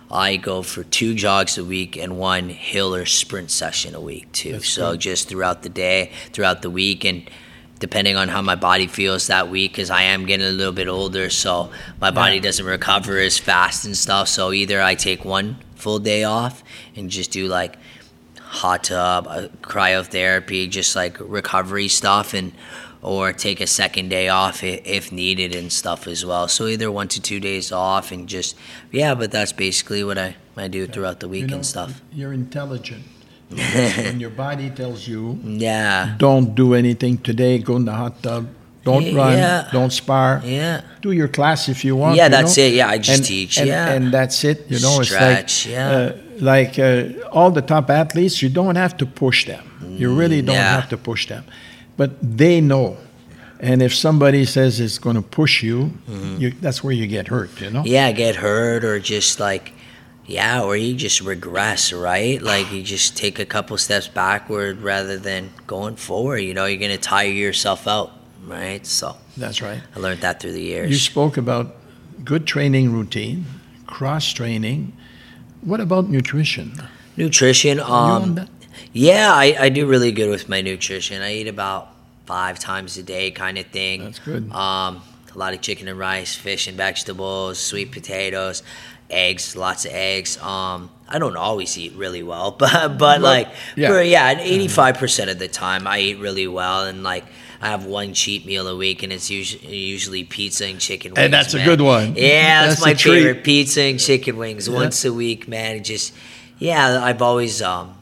I 0.10 0.38
go 0.38 0.64
for 0.64 0.84
two 0.84 1.14
jogs 1.14 1.58
a 1.58 1.64
week 1.64 1.96
and 1.98 2.18
one 2.18 2.50
hill 2.50 2.96
or 2.96 3.06
sprint 3.06 3.52
session 3.52 3.94
a 3.94 4.02
week 4.02 4.32
too. 4.32 4.54
That's 4.54 4.68
so 4.70 4.92
good. 4.92 5.02
just 5.02 5.30
throughout 5.30 5.62
the 5.62 5.70
day, 5.70 6.12
throughout 6.32 6.64
the 6.64 6.70
week, 6.72 7.04
and 7.06 7.30
depending 7.80 8.16
on 8.16 8.28
how 8.28 8.42
my 8.42 8.56
body 8.56 8.88
feels 8.88 9.28
that 9.28 9.50
week, 9.50 9.72
because 9.74 9.90
I 9.92 10.04
am 10.04 10.26
getting 10.26 10.48
a 10.48 10.52
little 10.52 10.74
bit 10.74 10.88
older, 10.88 11.30
so 11.30 11.70
my 12.02 12.10
body 12.12 12.36
Yeah. 12.36 12.42
doesn't 12.42 12.66
recover 12.66 13.20
as 13.20 13.38
fast 13.38 13.86
and 13.86 13.96
stuff. 13.96 14.28
So 14.30 14.52
either 14.52 14.82
I 14.82 14.96
take 14.96 15.24
one 15.26 15.58
full 15.76 16.00
day 16.00 16.24
off 16.24 16.64
and 16.96 17.10
just 17.10 17.30
do 17.32 17.48
like 17.48 17.76
hot 18.40 18.86
tub, 18.86 19.28
uh, 19.30 19.48
cryotherapy, 19.62 20.70
just 20.70 20.96
like 20.96 21.18
recovery 21.20 21.88
stuff, 21.88 22.34
and 22.34 22.52
or 23.04 23.34
take 23.34 23.60
a 23.60 23.68
second 23.68 24.10
day 24.10 24.30
off 24.30 24.64
if 24.64 25.12
needed 25.12 25.54
and 25.54 25.72
stuff 25.72 26.08
as 26.08 26.26
well. 26.26 26.48
So 26.48 26.68
either 26.68 26.90
one 26.90 27.10
to 27.10 27.22
two 27.22 27.40
days 27.40 27.72
off 27.72 28.12
and 28.12 28.28
just 28.28 28.56
yeah, 28.92 29.14
but 29.14 29.32
that's 29.32 29.52
basically 29.52 30.04
what 30.04 30.18
I, 30.18 30.36
I 30.56 30.70
do 30.70 30.88
throughout 30.88 31.20
the 31.20 31.28
week 31.28 31.42
you 31.42 31.48
know, 31.48 31.56
and 31.58 31.66
stuff. 31.66 32.02
you're 32.14 32.34
intelligent 32.34 33.04
when 33.50 34.20
your 34.20 34.30
body 34.30 34.70
tells 34.70 35.08
you 35.08 35.40
Yeah, 35.44 36.16
don't 36.18 36.56
do 36.56 36.74
anything 36.74 37.18
today 37.18 37.60
go 37.60 37.76
in 37.76 37.86
the 37.86 37.94
hot 37.94 38.24
tub 38.24 38.48
don't 38.84 39.14
run 39.16 39.38
Yeah. 39.38 39.70
don't 39.72 39.92
spar 39.92 40.42
yeah, 40.44 40.82
do 41.02 41.12
your 41.12 41.28
class 41.28 41.70
if 41.70 41.86
you 41.86 41.96
want. 41.96 42.16
Yeah, 42.16 42.26
you 42.26 42.30
that's 42.32 42.58
know? 42.58 42.64
it. 42.64 42.74
Yeah, 42.74 42.90
I 42.90 42.98
just 42.98 43.20
and, 43.20 43.26
teach, 43.26 43.58
and, 43.58 43.68
yeah. 43.68 43.94
and 43.94 44.12
that's 44.12 44.44
it. 44.44 44.66
You 44.70 44.80
know, 44.80 45.02
Stretch, 45.02 45.68
it's 45.68 45.68
like 45.68 45.74
yeah. 45.74 45.90
uh, 45.92 46.18
like 46.40 46.80
uh, 46.80 47.28
all 47.32 47.52
the 47.52 47.62
top 47.62 47.90
athletes. 47.90 48.42
You 48.42 48.50
don't 48.50 48.76
have 48.76 48.98
to 48.98 49.06
push 49.06 49.46
them. 49.46 49.64
You 49.98 50.14
really 50.14 50.42
don't 50.42 50.56
yeah. 50.56 50.80
have 50.80 50.90
to 50.90 50.98
push 50.98 51.28
them, 51.28 51.44
but 51.98 52.12
they 52.22 52.62
know. 52.62 52.98
And 53.60 53.82
if 53.82 53.96
somebody 53.96 54.44
says 54.44 54.80
it's 54.80 54.98
going 54.98 55.16
to 55.16 55.22
push 55.22 55.64
you, 55.64 55.94
you, 56.38 56.52
that's 56.52 56.84
where 56.84 56.94
you 56.94 57.08
get 57.08 57.30
hurt. 57.30 57.62
You 57.62 57.70
know. 57.70 57.80
Mm-hmm. 57.80 57.88
yeah, 57.88 58.12
get 58.12 58.36
hurt 58.36 58.84
or 58.84 59.00
just 59.00 59.40
like 59.40 59.74
yeah, 60.26 60.64
or 60.64 60.76
you 60.76 60.96
just 60.96 61.22
regress, 61.22 61.92
right? 61.94 62.42
Like 62.54 62.72
you 62.72 62.84
just 62.84 63.18
take 63.18 63.40
a 63.40 63.46
couple 63.46 63.78
steps 63.78 64.08
backward 64.08 64.82
rather 64.82 65.18
than 65.18 65.50
going 65.66 65.96
forward. 65.96 66.38
You 66.38 66.54
know, 66.54 66.66
you're 66.66 66.80
gonna 66.80 66.98
tire 66.98 67.30
yourself 67.30 67.88
out, 67.88 68.12
right? 68.46 68.86
So 68.86 69.16
That's 69.38 69.62
right. 69.62 69.82
I 69.96 70.00
learned 70.00 70.22
that 70.22 70.40
through 70.40 70.54
the 70.54 70.62
years. 70.62 70.90
You 70.90 70.98
spoke 70.98 71.38
about 71.38 71.76
good 72.24 72.46
training 72.46 72.92
routine, 72.92 73.46
cross 73.88 74.32
training. 74.32 74.94
What 75.62 75.80
about 75.80 76.10
nutrition? 76.10 76.74
Nutrition, 77.16 77.80
um? 77.80 78.48
Yeah, 78.92 79.32
I, 79.34 79.56
I 79.60 79.70
do 79.70 79.86
really 79.86 80.12
good 80.12 80.30
with 80.30 80.50
my 80.50 80.62
nutrition. 80.62 81.22
I 81.22 81.34
eat 81.36 81.48
about 81.48 81.90
five 82.26 82.60
times 82.60 82.98
a 82.98 83.04
day, 83.04 83.32
kind 83.32 83.58
of 83.58 83.66
thing. 83.68 84.04
That's 84.04 84.20
good. 84.20 84.52
Um, 84.52 85.02
a 85.34 85.38
lot 85.38 85.54
of 85.54 85.62
chicken 85.62 85.88
and 85.88 85.98
rice, 85.98 86.36
fish 86.36 86.68
and 86.68 86.78
vegetables, 86.78 87.60
sweet 87.60 87.92
potatoes, 87.92 88.62
eggs, 89.10 89.56
lots 89.56 89.86
of 89.86 89.92
eggs. 89.92 90.38
Um, 90.42 90.90
I 91.08 91.20
don't 91.20 91.38
always 91.38 91.78
eat 91.78 91.94
really 91.94 92.24
well, 92.24 92.52
but 92.60 92.98
but 92.98 93.22
like 93.22 93.50
yeah. 93.76 93.90
for 93.90 94.02
yeah, 94.02 94.40
eighty 94.40 94.68
five 94.68 94.98
percent 94.98 95.30
of 95.30 95.40
the 95.40 95.48
time 95.48 95.88
I 95.88 96.00
eat 96.00 96.20
really 96.20 96.48
well, 96.48 96.86
and 96.86 97.04
like 97.04 97.26
I 97.62 97.70
have 97.70 97.86
one 97.86 98.14
cheat 98.14 98.46
meal 98.46 98.68
a 98.68 98.76
week, 98.76 99.04
and 99.04 99.12
it's 99.14 99.30
usually 99.30 99.76
usually 99.76 100.24
pizza 100.24 100.66
and 100.66 100.80
chicken 100.80 101.12
wings. 101.12 101.24
And 101.26 101.34
that's 101.34 101.54
a 101.54 101.64
good 101.64 101.82
one. 101.82 102.16
Yeah, 102.16 102.66
that's, 102.66 102.76
That's 102.76 102.86
my 102.86 102.92
a 102.92 102.96
treat. 102.96 103.24
favorite 103.24 103.44
pizza 103.44 103.82
and 103.82 104.00
chicken 104.00 104.38
wings 104.38 104.68
Yeah. 104.68 104.76
once 104.76 105.04
a 105.06 105.14
week, 105.14 105.48
man. 105.48 105.78
It 105.78 105.82
just 105.82 106.14
yeah, 106.60 107.04
I've 107.04 107.22
always 107.22 107.62
um 107.62 107.96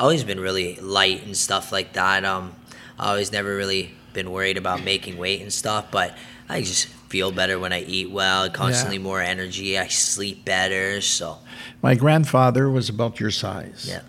always 0.00 0.24
been 0.24 0.40
really 0.40 0.76
light 0.76 1.24
and 1.24 1.36
stuff 1.36 1.72
like 1.72 1.92
that. 1.94 2.24
Um 2.24 2.54
I 2.98 3.10
always 3.10 3.30
never 3.32 3.54
really 3.56 3.92
been 4.12 4.30
worried 4.30 4.56
about 4.56 4.82
making 4.82 5.18
weight 5.18 5.42
and 5.42 5.52
stuff, 5.52 5.90
but 5.90 6.16
I 6.48 6.60
just 6.60 6.86
feel 7.08 7.30
better 7.30 7.58
when 7.58 7.72
I 7.72 7.82
eat 7.82 8.10
well, 8.10 8.48
constantly 8.50 8.98
more 8.98 9.20
energy, 9.20 9.78
I 9.78 9.88
sleep 9.88 10.44
better, 10.44 11.00
so 11.00 11.38
My 11.82 11.94
grandfather 11.94 12.70
was 12.70 12.88
about 12.88 13.20
your 13.20 13.30
size. 13.30 13.86
Yeah. 13.88 14.00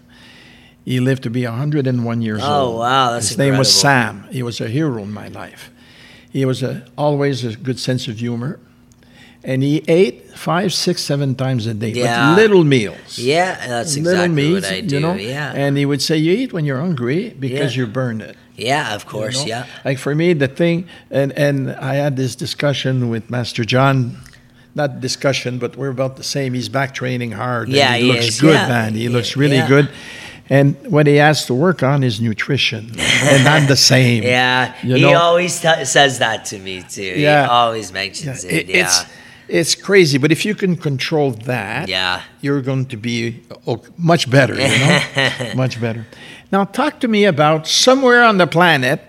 He 0.85 1.01
lived 1.01 1.23
to 1.23 1.29
be 1.29 1.43
101 1.45 2.21
years 2.21 2.41
Oh, 2.41 2.47
old. 2.47 2.75
Oh, 2.75 2.79
wow, 2.79 3.11
that's 3.11 3.29
His 3.29 3.37
name 3.37 3.57
was. 3.57 3.73
Sam. 3.73 4.25
He 4.31 4.41
was 4.41 4.61
a 4.61 4.69
hero 4.69 5.03
in 5.03 5.11
my 5.11 5.27
life. 5.27 5.69
He 6.31 6.45
was 6.45 6.63
a, 6.63 6.85
always 6.97 7.43
a 7.43 7.55
good 7.57 7.77
sense 7.79 8.07
of 8.07 8.19
humor. 8.19 8.59
And 9.43 9.63
he 9.63 9.83
ate 9.87 10.31
five, 10.35 10.73
six, 10.73 11.01
seven 11.01 11.35
times 11.35 11.67
a 11.67 11.73
day, 11.73 11.91
Yeah. 11.91 12.33
but 12.35 12.41
little 12.41 12.63
meals. 12.63 13.17
Yeah, 13.17 13.55
that's 13.67 13.95
little 13.95 14.11
exactly 14.13 14.35
meals, 14.35 14.63
what 14.63 14.71
I 14.73 14.81
do. 14.81 14.95
You 14.95 15.01
know? 15.01 15.13
yeah. 15.13 15.53
And 15.55 15.77
he 15.77 15.85
would 15.85 16.01
say, 16.01 16.17
"You 16.17 16.33
eat 16.33 16.51
when 16.53 16.65
you're 16.65 16.79
hungry 16.81 17.33
because 17.39 17.75
Yeah. 17.75 17.81
you 17.85 17.87
burn 17.87 18.19
it." 18.21 18.35
yeah, 18.57 18.95
of 18.95 19.03
you 19.03 19.09
course. 19.09 19.37
know? 19.41 19.45
Yeah. 19.45 19.65
Like 19.85 19.99
for 19.99 20.13
me, 20.15 20.33
the 20.33 20.47
thing, 20.47 20.85
and 21.11 21.31
and 21.33 21.71
I 21.75 21.95
had 21.95 22.17
this 22.17 22.35
discussion 22.35 23.09
with 23.09 23.29
Master 23.29 23.63
John. 23.63 24.17
Not 24.75 24.99
discussion, 25.01 25.57
but 25.57 25.75
we're 25.75 25.89
about 25.89 26.17
the 26.17 26.23
same. 26.23 26.53
He's 26.53 26.69
back 26.69 26.93
training 26.93 27.31
hard. 27.31 27.69
Yeah, 27.69 27.95
he 27.95 28.03
he 28.05 28.11
looks 28.11 28.27
is, 28.27 28.41
good, 28.41 28.53
yeah. 28.53 28.67
man. 28.67 28.93
He 28.93 29.09
looks 29.09 29.35
really 29.35 29.61
good. 29.67 29.89
And 30.49 30.75
what 30.87 31.07
he 31.07 31.15
has 31.15 31.45
to 31.47 31.53
work 31.55 31.81
on 31.83 32.03
is 32.03 32.21
nutrition, 32.21 32.91
and 33.23 33.47
I'm 33.47 33.65
the 33.67 33.75
same. 33.75 34.21
Yeah, 34.23 34.73
You 34.83 34.95
he 34.95 35.01
know? 35.01 35.17
always 35.19 35.59
t- 35.59 35.83
says 35.85 36.19
that 36.19 36.45
to 36.51 36.59
me 36.59 36.83
too. 36.87 37.01
Yeah. 37.03 37.43
He 37.43 37.49
always 37.49 37.91
mentions 37.91 38.43
Yeah, 38.45 38.51
it. 38.51 38.69
it- 38.69 38.75
Yeah. 38.75 38.91
It's 39.47 39.75
crazy, 39.75 40.17
but 40.17 40.31
if 40.31 40.45
you 40.45 40.55
can 40.55 40.75
control 40.75 41.31
that, 41.31 41.87
yeah. 41.87 42.23
you're 42.41 42.61
going 42.61 42.85
to 42.87 42.97
be 42.97 43.41
oh, 43.65 43.81
much 43.97 44.29
better. 44.29 44.53
You 44.53 44.67
know, 44.67 45.53
much 45.55 45.79
better. 45.79 46.05
Now, 46.51 46.65
talk 46.65 46.99
to 47.01 47.07
me 47.07 47.25
about 47.25 47.67
somewhere 47.67 48.23
on 48.23 48.37
the 48.37 48.47
planet. 48.47 49.01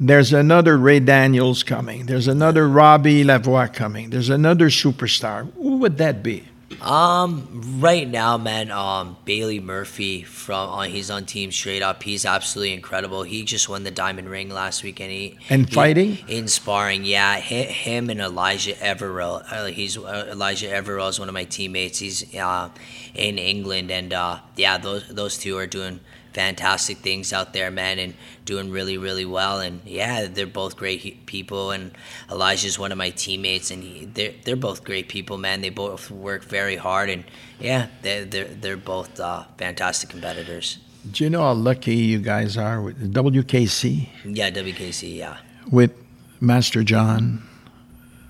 There's 0.00 0.32
another 0.32 0.76
Ray 0.78 1.00
Daniels 1.00 1.62
coming. 1.62 2.06
There's 2.06 2.28
another 2.28 2.68
Robbie 2.68 3.24
Lavoie 3.24 3.72
coming. 3.72 4.10
There's 4.10 4.30
another 4.30 4.68
superstar. 4.68 5.52
Who 5.54 5.78
would 5.78 5.98
that 5.98 6.22
be? 6.22 6.44
Um, 6.82 7.78
right 7.80 8.06
now, 8.06 8.36
man, 8.36 8.70
um, 8.70 9.16
Bailey 9.24 9.58
Murphy 9.58 10.22
from 10.22 10.68
uh, 10.70 10.82
he's 10.82 11.10
on 11.10 11.24
Team 11.24 11.50
Straight 11.50 11.82
Up. 11.82 12.02
He's 12.02 12.24
absolutely 12.26 12.74
incredible. 12.74 13.22
He 13.22 13.42
just 13.44 13.68
won 13.68 13.84
the 13.84 13.90
Diamond 13.90 14.28
Ring 14.28 14.50
last 14.50 14.82
week, 14.84 15.00
and 15.00 15.10
he 15.10 15.38
And 15.48 15.68
he- 15.68 15.74
fighting? 15.74 16.18
in 16.28 16.46
sparring. 16.46 17.04
Yeah, 17.04 17.34
hi- 17.40 17.40
him 17.72 18.10
and 18.10 18.20
Elijah 18.20 18.74
Everill. 18.74 19.44
Uh, 19.50 19.66
he's 19.66 19.96
uh, 19.96 20.28
Elijah 20.30 20.66
Everill 20.68 21.08
is 21.08 21.18
one 21.18 21.28
of 21.28 21.34
my 21.34 21.44
teammates. 21.44 21.98
He's 21.98 22.34
uh, 22.36 22.68
in 23.14 23.38
England, 23.38 23.90
and 23.90 24.12
uh, 24.12 24.40
yeah, 24.56 24.78
those 24.78 25.08
those 25.08 25.38
two 25.38 25.56
are 25.56 25.66
doing 25.66 26.00
fantastic 26.38 26.98
things 26.98 27.32
out 27.32 27.52
there, 27.52 27.68
man, 27.70 27.98
and 27.98 28.14
doing 28.44 28.70
really, 28.70 28.96
really 28.96 29.24
well. 29.24 29.58
And 29.58 29.80
yeah, 29.84 30.26
they're 30.26 30.46
both 30.46 30.76
great 30.76 31.26
people. 31.26 31.72
And 31.72 31.90
Elijah's 32.30 32.78
one 32.78 32.92
of 32.92 32.98
my 32.98 33.10
teammates, 33.10 33.72
and 33.72 33.82
he, 33.82 34.04
they're 34.04 34.34
they're 34.44 34.62
both 34.68 34.84
great 34.84 35.08
people, 35.08 35.36
man. 35.36 35.62
They 35.62 35.70
both 35.70 36.10
work 36.12 36.44
very 36.44 36.76
hard, 36.76 37.10
and 37.10 37.24
yeah, 37.58 37.88
they're 38.02 38.24
they're, 38.24 38.44
they're 38.62 38.76
both 38.76 39.18
uh, 39.18 39.44
fantastic 39.56 40.10
competitors. 40.10 40.78
Do 41.10 41.24
you 41.24 41.30
know 41.30 41.42
how 41.42 41.54
lucky 41.54 41.96
you 41.96 42.18
guys 42.18 42.56
are 42.56 42.80
with 42.82 43.12
WKC, 43.14 44.08
Yeah, 44.24 44.50
WKC, 44.50 45.16
yeah, 45.16 45.38
with 45.72 45.92
Master 46.40 46.82
John, 46.84 47.42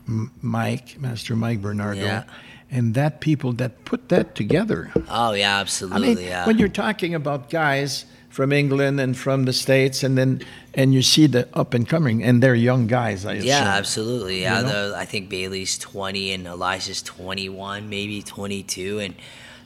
M- 0.06 0.30
Mike, 0.40 0.96
Master 1.00 1.36
Mike 1.36 1.60
Bernardo, 1.60 2.00
Yeah. 2.00 2.24
And 2.70 2.94
that 2.94 3.20
people 3.20 3.52
that 3.54 3.84
put 3.84 4.08
that 4.10 4.34
together? 4.34 4.90
oh 5.08 5.32
yeah, 5.32 5.58
absolutely. 5.58 6.12
I 6.12 6.14
mean, 6.14 6.24
yeah. 6.24 6.46
when 6.46 6.58
you're 6.58 6.68
talking 6.68 7.14
about 7.14 7.50
guys 7.50 8.04
from 8.28 8.52
England 8.52 9.00
and 9.00 9.16
from 9.16 9.44
the 9.46 9.52
states, 9.52 10.02
and 10.04 10.16
then 10.16 10.40
and 10.74 10.92
you 10.94 11.02
see 11.02 11.26
the 11.26 11.48
up 11.54 11.74
and 11.74 11.88
coming, 11.88 12.22
and 12.22 12.42
they're 12.42 12.54
young 12.54 12.86
guys. 12.86 13.24
I 13.24 13.32
Yeah, 13.32 13.58
assume. 13.60 13.66
absolutely. 13.68 14.42
Yeah, 14.42 14.60
You 14.60 14.66
know? 14.66 14.94
I 14.94 15.04
think 15.06 15.28
Bailey's 15.28 15.76
20 15.78 16.32
and 16.32 16.46
Elijah's 16.46 17.02
21, 17.02 17.88
maybe 17.88 18.22
22, 18.22 19.00
and 19.00 19.14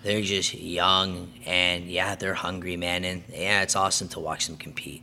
they're 0.05 0.23
just 0.23 0.55
young 0.55 1.29
and 1.45 1.85
yeah, 1.85 2.15
they're 2.15 2.35
hungry, 2.35 2.77
man. 2.77 3.05
And 3.05 3.23
yeah, 3.31 3.63
it's 3.63 3.77
awesome 3.77 4.09
to 4.09 4.21
watch 4.21 4.47
them 4.47 4.57
compete. 4.57 5.03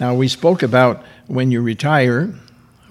Now 0.00 0.14
we 0.14 0.26
spoke 0.28 0.62
about 0.62 1.04
when 1.26 1.50
you 1.50 1.60
retire. 1.62 2.34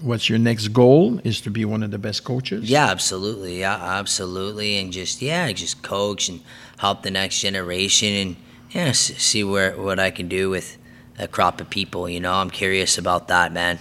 What's 0.00 0.28
your 0.28 0.38
next 0.38 0.68
goal? 0.68 1.20
Is 1.24 1.40
to 1.42 1.50
be 1.50 1.64
one 1.64 1.82
of 1.82 1.90
the 1.90 1.98
best 1.98 2.24
coaches. 2.24 2.68
Yeah, 2.68 2.86
absolutely. 2.86 3.60
Yeah, 3.60 3.76
absolutely. 3.76 4.76
And 4.76 4.92
just 4.92 5.22
yeah, 5.22 5.50
just 5.52 5.82
coach 5.82 6.28
and 6.28 6.40
help 6.78 7.02
the 7.02 7.10
next 7.10 7.40
generation 7.40 8.08
and 8.08 8.36
yeah, 8.70 8.92
see 8.92 9.42
where 9.42 9.72
what 9.76 9.98
I 9.98 10.10
can 10.10 10.28
do 10.28 10.50
with 10.50 10.76
a 11.18 11.26
crop 11.26 11.60
of 11.60 11.70
people. 11.70 12.08
You 12.08 12.20
know, 12.20 12.34
I'm 12.34 12.50
curious 12.50 12.98
about 12.98 13.28
that, 13.28 13.52
man. 13.52 13.78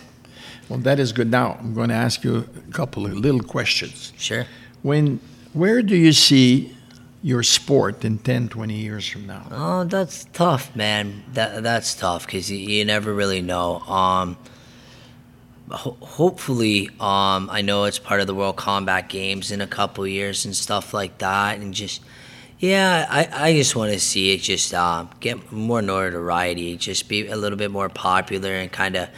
Well, 0.70 0.80
that 0.80 1.00
is 1.00 1.12
good. 1.12 1.30
Now 1.30 1.58
I'm 1.60 1.74
going 1.74 1.90
to 1.90 1.96
ask 1.96 2.24
you 2.24 2.38
a 2.38 2.72
couple 2.72 3.06
of 3.06 3.14
little 3.14 3.44
questions. 3.44 4.14
Sure. 4.18 4.46
When, 4.82 5.20
where 5.54 5.82
do 5.82 5.96
you 5.96 6.14
see 6.14 6.76
your 7.22 7.44
sport 7.44 8.06
in 8.06 8.20
10, 8.20 8.50
20 8.50 8.74
years 8.74 9.08
from 9.08 9.28
now? 9.28 9.48
Oh, 9.52 9.84
that's 9.84 10.26
tough, 10.34 10.76
man. 10.76 11.24
That 11.34 11.64
that's 11.64 11.96
tough 11.96 12.26
because 12.26 12.52
you, 12.52 12.58
you 12.58 12.86
never 12.86 13.14
really 13.14 13.42
know. 13.42 13.80
Um, 13.82 14.38
ho- 15.72 15.98
hopefully, 16.02 16.90
um, 17.00 17.50
I 17.52 17.62
know 17.62 17.86
it's 17.86 18.00
part 18.00 18.22
of 18.22 18.28
the 18.28 18.36
World 18.36 18.56
Combat 18.56 19.10
Games 19.10 19.52
in 19.52 19.62
a 19.62 19.68
couple 19.68 20.06
years 20.08 20.46
and 20.46 20.56
stuff 20.56 20.94
like 20.94 21.18
that, 21.20 21.60
and 21.60 21.74
just 21.74 22.02
yeah, 22.60 23.06
I, 23.10 23.50
I 23.50 23.54
just 23.54 23.76
want 23.76 23.92
to 23.94 24.00
see 24.00 24.34
it 24.34 24.38
just 24.42 24.74
um, 24.74 25.10
get 25.20 25.52
more 25.52 25.82
notoriety, 25.82 26.78
just 26.78 27.10
be 27.10 27.28
a 27.28 27.36
little 27.36 27.58
bit 27.58 27.72
more 27.72 27.90
popular, 27.90 28.54
and 28.54 28.72
kind 28.72 28.96
of 28.96 29.10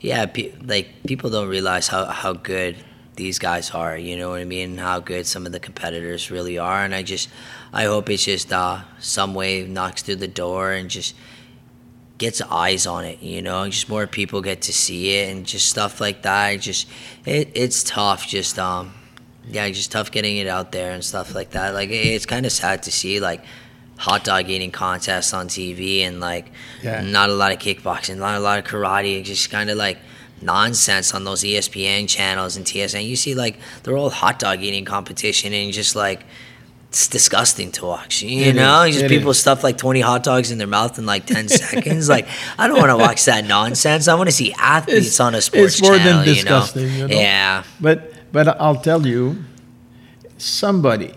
yeah, 0.00 0.26
pe- 0.26 0.52
like 0.62 1.02
people 1.06 1.30
don't 1.30 1.48
realize 1.48 1.88
how 1.88 2.06
how 2.06 2.32
good 2.34 2.76
these 3.16 3.38
guys 3.38 3.70
are. 3.70 3.96
You 3.96 4.16
know 4.16 4.30
what 4.30 4.40
I 4.40 4.44
mean? 4.44 4.78
How 4.78 5.00
good 5.00 5.26
some 5.26 5.46
of 5.46 5.52
the 5.52 5.60
competitors 5.60 6.30
really 6.30 6.58
are, 6.58 6.84
and 6.84 6.94
I 6.94 7.02
just 7.02 7.28
I 7.72 7.84
hope 7.84 8.10
it's 8.10 8.24
just 8.24 8.52
uh, 8.52 8.82
some 9.00 9.34
way 9.34 9.66
knocks 9.66 10.02
through 10.02 10.16
the 10.16 10.28
door 10.28 10.72
and 10.72 10.88
just 10.88 11.14
gets 12.18 12.40
eyes 12.42 12.86
on 12.86 13.04
it. 13.04 13.20
You 13.22 13.42
know, 13.42 13.68
just 13.68 13.88
more 13.88 14.06
people 14.06 14.40
get 14.42 14.62
to 14.62 14.72
see 14.72 15.16
it 15.16 15.30
and 15.34 15.46
just 15.46 15.68
stuff 15.68 16.00
like 16.00 16.22
that. 16.22 16.54
It 16.54 16.58
just 16.58 16.88
it, 17.24 17.50
it's 17.54 17.82
tough. 17.82 18.26
Just 18.26 18.58
um, 18.58 18.94
yeah, 19.46 19.68
just 19.70 19.92
tough 19.92 20.10
getting 20.10 20.36
it 20.38 20.46
out 20.46 20.72
there 20.72 20.92
and 20.92 21.04
stuff 21.04 21.34
like 21.34 21.50
that. 21.50 21.74
Like 21.74 21.90
it, 21.90 22.06
it's 22.06 22.26
kind 22.26 22.46
of 22.46 22.52
sad 22.52 22.82
to 22.84 22.92
see 22.92 23.20
like 23.20 23.44
hot 23.96 24.24
dog 24.24 24.48
eating 24.48 24.70
contests 24.72 25.32
on 25.32 25.48
TV 25.48 26.00
and 26.00 26.18
like 26.20 26.50
Yeah. 26.82 27.00
not 27.00 27.30
a 27.30 27.34
lot 27.34 27.52
of 27.52 27.58
kickboxing, 27.58 28.16
not 28.18 28.34
a 28.36 28.40
lot 28.40 28.58
of 28.58 28.64
karate. 28.64 29.22
Just 29.24 29.50
kind 29.50 29.70
of 29.70 29.76
like 29.76 29.98
nonsense 30.42 31.14
on 31.14 31.24
those 31.24 31.42
ESPN 31.42 32.08
channels 32.08 32.56
and 32.56 32.66
TSN. 32.66 33.06
You 33.06 33.16
see 33.16 33.34
like 33.34 33.58
they're 33.82 33.96
all 33.96 34.10
hot 34.10 34.38
dog 34.38 34.62
eating 34.62 34.84
competition 34.84 35.52
and 35.52 35.72
just 35.72 35.94
like 35.96 36.24
it's 36.94 37.08
disgusting 37.08 37.72
to 37.72 37.84
watch. 37.86 38.22
You 38.22 38.42
It 38.50 38.54
know, 38.54 38.82
is, 38.84 38.94
just 38.94 39.08
people 39.08 39.30
is. 39.32 39.40
stuff 39.40 39.64
like 39.64 39.76
twenty 39.76 40.00
hot 40.00 40.22
dogs 40.22 40.52
in 40.52 40.58
their 40.58 40.68
mouth 40.68 40.96
in 40.96 41.04
like 41.06 41.26
ten 41.26 41.48
seconds. 41.62 42.08
Like 42.08 42.28
I 42.56 42.68
don't 42.68 42.78
want 42.78 42.90
to 42.90 42.96
watch 42.96 43.24
that 43.24 43.44
nonsense. 43.44 44.06
I 44.06 44.14
want 44.14 44.28
to 44.28 44.32
see 44.42 44.52
athletes 44.54 45.06
It's- 45.06 45.18
on 45.20 45.34
a 45.34 45.40
sports 45.42 45.74
it's 45.78 45.82
more 45.82 45.98
than 45.98 46.24
disgusting, 46.24 46.84
You 46.84 46.88
know? 46.90 46.96
you 46.96 47.08
know? 47.08 47.14
Yeah, 47.20 47.62
But 47.80 48.12
but 48.32 48.46
I'll 48.60 48.80
tell 48.80 49.04
you, 49.06 49.42
somebody, 50.38 51.12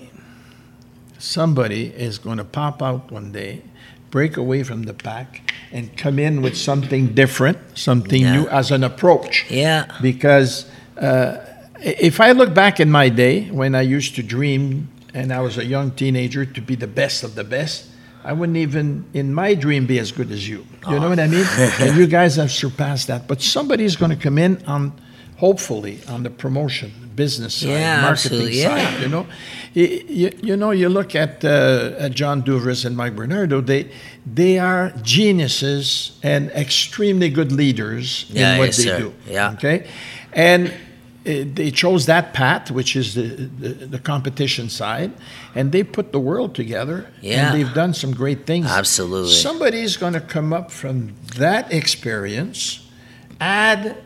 somebody 1.20 1.88
is 1.96 2.18
going 2.18 2.38
to 2.38 2.44
pop 2.44 2.82
out 2.82 3.12
one 3.12 3.32
day, 3.32 3.62
break 4.10 4.38
away 4.38 4.64
from 4.64 4.84
the 4.84 4.94
pack, 4.96 5.52
and 5.72 5.96
come 5.98 6.18
in 6.20 6.42
with 6.42 6.58
something 6.58 7.14
different, 7.14 7.58
something 7.78 8.22
Yeah. 8.24 8.34
new 8.42 8.48
as 8.50 8.72
an 8.72 8.84
approach. 8.84 9.46
yeah, 9.50 9.86
Because 10.02 10.66
uh, 11.00 11.38
if 11.84 12.20
I 12.20 12.32
look 12.32 12.54
back 12.54 12.80
in 12.80 12.90
my 12.90 13.10
day 13.10 13.46
when 13.52 13.76
I 13.76 13.82
used 13.82 14.16
to 14.16 14.24
dream 14.24 14.90
and 15.14 15.32
I 15.34 15.40
was 15.42 15.58
a 15.58 15.66
young 15.66 15.92
teenager 15.92 16.46
to 16.46 16.62
be 16.62 16.76
the 16.76 16.88
best 16.88 17.24
of 17.24 17.36
the 17.36 17.44
best, 17.44 17.88
I 18.24 18.34
wouldn't 18.34 18.58
even 18.58 19.06
in 19.14 19.34
my 19.34 19.54
dream 19.56 19.86
be 19.86 20.00
as 20.00 20.12
good 20.12 20.32
as 20.32 20.48
you. 20.48 20.66
You 20.90 21.00
know 21.00 21.10
what 21.10 21.20
I 21.20 21.28
mean? 21.28 21.46
and 21.80 21.96
you 21.98 22.08
guys 22.08 22.36
have 22.36 22.52
surpassed 22.52 23.08
that. 23.08 23.28
But 23.28 23.42
somebody's 23.42 23.96
going 23.96 24.12
to 24.12 24.18
come 24.18 24.38
in 24.38 24.64
on, 24.66 24.92
hopefully, 25.38 26.00
on 26.10 26.24
the 26.24 26.30
promotion, 26.30 26.92
business 27.16 27.56
side, 27.56 27.70
Yeah, 27.70 28.02
marketing 28.02 28.42
side. 28.48 28.52
yeah. 28.54 29.00
You 29.00 29.08
know, 29.08 29.28
you, 29.74 30.04
you, 30.10 30.32
you 30.44 30.58
know, 30.58 30.72
you 30.72 30.90
look 30.90 31.16
at, 31.16 31.46
uh, 31.46 31.94
at 32.00 32.12
John 32.12 32.42
Duvers 32.44 32.84
and 32.86 32.98
Mike 32.98 33.16
Bernardo. 33.16 33.62
They 33.62 33.92
they 34.26 34.60
are 34.60 34.92
geniuses 35.04 36.18
and 36.24 36.50
extremely 36.52 37.30
good 37.30 37.52
leaders 37.52 38.26
Yeah, 38.30 38.54
in 38.54 38.58
what 38.60 38.66
yes, 38.66 38.78
they 38.78 38.84
sir. 38.84 39.00
do. 39.00 39.14
Yeah. 39.26 39.54
Okay, 39.54 39.88
and 40.34 40.74
Uh, 41.28 41.44
they 41.54 41.70
chose 41.70 42.06
that 42.06 42.34
path, 42.34 42.72
which 42.72 42.96
is 42.96 43.16
the, 43.16 43.24
the, 43.24 43.70
the 43.86 44.00
competition 44.00 44.70
side, 44.70 45.12
and 45.56 45.74
they 45.74 45.84
put 45.84 46.14
the 46.14 46.20
world 46.20 46.56
together. 46.56 47.12
Yeah. 47.22 47.48
and 47.52 47.56
they've 47.56 47.74
done 47.74 47.94
some 47.94 48.14
great 48.14 48.46
things. 48.46 48.68
Absolutely. 48.68 49.34
Somebody's 49.34 49.98
going 49.98 50.14
to 50.14 50.22
come 50.22 50.54
up 50.54 50.72
from 50.72 51.16
that 51.36 51.74
experience, 51.74 52.88
add 53.42 53.98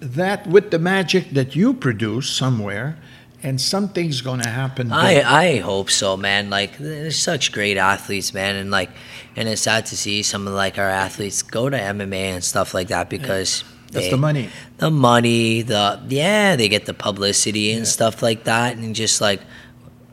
that 0.00 0.46
with 0.46 0.70
the 0.70 0.78
magic 0.78 1.30
that 1.30 1.56
you 1.56 1.74
produce 1.74 2.30
somewhere, 2.30 2.96
and 3.42 3.60
something's 3.60 4.20
going 4.20 4.40
to 4.40 4.48
happen. 4.48 4.92
I. 4.92 5.22
I 5.22 5.56
hope 5.58 5.90
so, 5.90 6.16
man. 6.16 6.48
Like 6.50 6.78
there's 6.78 7.18
such 7.18 7.50
great 7.50 7.76
athletes, 7.76 8.32
man, 8.32 8.54
and 8.56 8.70
like, 8.70 8.90
and 9.34 9.48
it's 9.48 9.62
sad 9.62 9.86
to 9.86 9.96
see 9.96 10.22
some 10.22 10.46
of 10.46 10.54
like 10.54 10.78
our 10.78 10.88
athletes 10.88 11.42
go 11.42 11.68
to 11.68 11.76
MMA 11.76 12.34
and 12.34 12.44
stuff 12.44 12.72
like 12.74 12.88
that 12.88 13.10
because 13.10 13.64
That's 13.90 14.06
they- 14.06 14.10
the 14.10 14.16
money. 14.18 14.48
the 14.78 14.90
money, 14.90 15.62
the 15.62 16.00
yeah, 16.08 16.56
they 16.56 16.68
get 16.68 16.86
the 16.86 16.94
publicity 16.94 17.72
and 17.72 17.86
stuff 17.86 18.22
like 18.22 18.44
that, 18.44 18.76
and 18.76 18.94
just 18.94 19.20
like, 19.20 19.40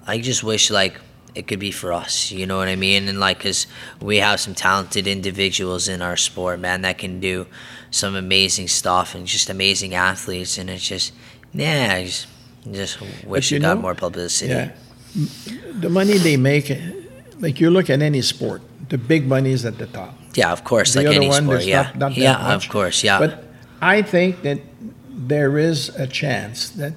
I 0.08 0.20
just 0.20 0.44
wish 0.44 0.70
like 0.72 1.00
it 1.36 1.48
could 1.48 1.60
be 1.60 1.72
for 1.72 1.92
us, 1.92 2.32
you 2.32 2.46
know 2.46 2.58
what 2.58 2.70
I 2.70 2.78
mean? 2.78 3.08
And 3.10 3.20
like, 3.20 3.42
cause 3.42 3.68
we 4.00 4.18
have 4.18 4.40
some 4.40 4.56
talented 4.56 5.06
individuals 5.08 5.90
in 5.90 6.02
our 6.02 6.16
sport, 6.16 6.60
man, 6.62 6.82
that 6.84 6.98
can 6.98 7.20
do 7.20 7.46
some 7.92 8.16
amazing 8.16 8.70
stuff 8.70 9.14
and 9.16 9.28
just 9.28 9.50
amazing 9.50 9.94
athletes, 9.94 10.58
and 10.58 10.70
it's 10.70 10.88
just 10.88 11.12
yeah, 11.54 11.94
I 11.98 12.06
just 12.06 12.28
just 12.72 12.98
wish 13.28 13.52
it 13.52 13.60
got 13.60 13.76
know- 13.76 13.82
more 13.82 13.96
publicity. 13.96 14.52
Yeah. 14.54 14.72
The 15.80 15.90
money 15.90 16.18
they 16.18 16.36
make, 16.38 16.72
like 17.40 17.60
you 17.62 17.70
look 17.70 17.90
at 17.90 18.02
any 18.02 18.22
sport, 18.22 18.62
the 18.90 18.98
big 18.98 19.28
money 19.28 19.52
is 19.52 19.66
at 19.66 19.78
the 19.78 19.88
top. 19.88 20.14
Yeah, 20.36 20.52
of 20.52 20.64
course, 20.64 20.94
The 20.94 21.00
like 21.00 21.08
other 21.08 21.16
any 21.16 21.28
one, 21.30 21.44
sport. 21.44 21.64
Yeah, 21.64 21.84
not, 21.84 22.00
not 22.00 22.18
yeah, 22.18 22.38
much. 22.38 22.66
of 22.66 22.72
course. 22.72 23.04
Yeah, 23.04 23.20
But 23.20 23.45
I 23.82 24.02
think 24.02 24.42
that 24.44 24.60
there 25.10 25.58
is 25.58 25.90
a 25.90 26.08
chance 26.08 26.70
that, 26.72 26.94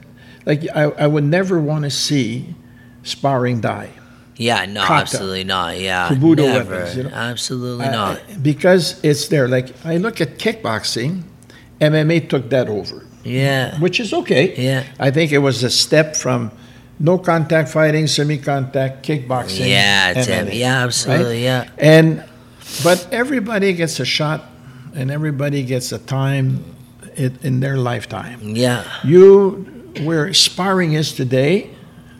like, 0.46 0.64
I, 0.74 0.82
I 0.84 1.06
would 1.06 1.24
never 1.24 1.58
want 1.60 1.84
to 1.84 1.90
see 1.90 2.54
sparring 3.02 3.60
die. 3.60 3.90
yeah, 4.36 4.64
no, 4.66 4.82
kata, 4.84 5.00
absolutely 5.02 5.44
not. 5.44 5.78
Yeah, 5.78 6.08
kobudo 6.08 6.44
never, 6.46 6.70
weapons, 6.74 6.96
you 6.96 7.02
know? 7.04 7.10
absolutely 7.10 7.86
Uh, 7.86 7.90
not. 7.90 8.20
because 8.42 9.00
it's 9.02 9.28
there. 9.28 9.48
Like, 9.48 9.74
I 9.84 9.96
look 9.96 10.20
at 10.20 10.38
kickboxing, 10.38 11.22
MMA 11.80 12.28
took 12.28 12.50
that 12.50 12.68
over, 12.68 13.04
Yeah, 13.24 13.78
which 13.80 13.98
is 14.00 14.12
okay. 14.12 14.54
yeah, 14.56 14.84
I 14.98 15.10
think 15.10 15.32
it 15.32 15.38
was 15.38 15.62
a 15.64 15.70
step 15.70 16.16
from 16.16 16.50
no 17.00 17.18
contact 17.18 17.68
fighting, 17.68 18.06
semi 18.08 18.38
contact, 18.38 19.06
kickboxing. 19.06 19.68
yeah, 19.68 20.12
Tim. 20.14 20.46
MMA, 20.46 20.54
Yeah, 20.58 20.84
absolutely. 20.84 21.44
Yeah, 21.44 21.68
And 21.78 22.24
but 22.84 23.06
everybody 23.12 23.72
gets 23.72 23.98
a 24.00 24.04
shot, 24.04 24.44
and 24.98 25.10
everybody 25.10 25.62
gets 25.62 25.92
a 25.92 25.98
time 25.98 26.64
in, 27.16 27.38
in 27.42 27.60
their 27.60 27.76
lifetime. 27.76 28.40
yeah, 28.56 28.82
You, 29.04 29.64
where 30.02 30.32
sparring 30.34 30.92
is 30.94 31.12
today, 31.12 31.70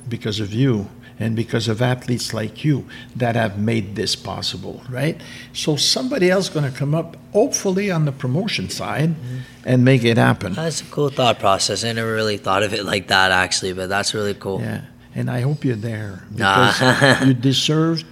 because 0.08 0.40
of 0.40 0.52
you 0.54 0.88
and 1.20 1.34
because 1.34 1.66
of 1.68 1.82
athletes 1.82 2.32
like 2.32 2.64
you 2.64 2.84
that 3.16 3.34
have 3.34 3.58
made 3.58 3.96
this 3.96 4.14
possible, 4.16 4.80
right? 4.88 5.20
So 5.52 5.76
somebody 5.76 6.30
else 6.30 6.48
going 6.48 6.70
to 6.70 6.76
come 6.78 6.94
up, 6.94 7.16
hopefully 7.32 7.90
on 7.90 8.04
the 8.04 8.12
promotion 8.12 8.70
side, 8.70 9.10
mm-hmm. 9.10 9.38
and 9.64 9.84
make 9.84 10.04
it 10.04 10.16
happen. 10.16 10.54
that's 10.54 10.80
a 10.80 10.84
cool 10.84 11.10
thought 11.10 11.38
process. 11.40 11.84
I 11.84 11.92
never 11.92 12.14
really 12.14 12.36
thought 12.38 12.62
of 12.62 12.72
it 12.72 12.84
like 12.84 13.08
that, 13.08 13.32
actually, 13.32 13.72
but 13.72 13.88
that's 13.88 14.14
really 14.14 14.34
cool. 14.34 14.60
Yeah, 14.60 14.82
and 15.14 15.28
I 15.28 15.40
hope 15.40 15.64
you're 15.64 15.76
there 15.76 16.22
Nah. 16.30 16.72
because 16.72 17.26
you 17.26 17.34
deserve 17.34 18.04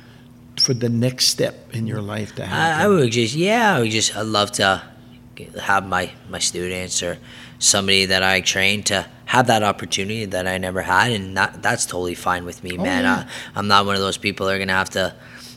for 0.59 0.75
the 0.75 0.89
next 0.89 1.27
step 1.27 1.55
in 1.75 1.87
your 1.87 2.01
life 2.01 2.35
to 2.37 2.47
happen. 2.47 2.81
I, 2.81 2.85
I 2.85 2.89
would 2.89 3.13
just, 3.13 3.35
yeah, 3.35 3.77
I 3.77 3.81
would 3.81 3.91
just, 3.91 4.17
I'd 4.17 4.27
love 4.27 4.53
to 4.53 4.83
have 5.63 5.87
my 5.87 6.11
my 6.31 6.39
students 6.39 7.03
or 7.03 7.19
somebody 7.59 8.07
that 8.07 8.23
I 8.23 8.41
train 8.41 8.83
to 8.85 9.07
have 9.27 9.47
that 9.49 9.63
opportunity 9.63 10.25
that 10.25 10.47
I 10.47 10.57
never 10.59 10.83
had, 10.83 11.13
and 11.13 11.37
that 11.37 11.63
that's 11.63 11.85
totally 11.87 12.15
fine 12.15 12.45
with 12.45 12.63
me, 12.65 12.77
Oh, 12.79 12.83
man. 12.83 13.05
yeah. 13.05 13.25
I, 13.27 13.59
I'm 13.59 13.69
not 13.69 13.85
one 13.87 13.95
of 13.97 14.01
those 14.01 14.17
people 14.19 14.47
that 14.47 14.55
are 14.55 14.59
gonna 14.59 14.73
have 14.73 14.91
to 14.91 15.15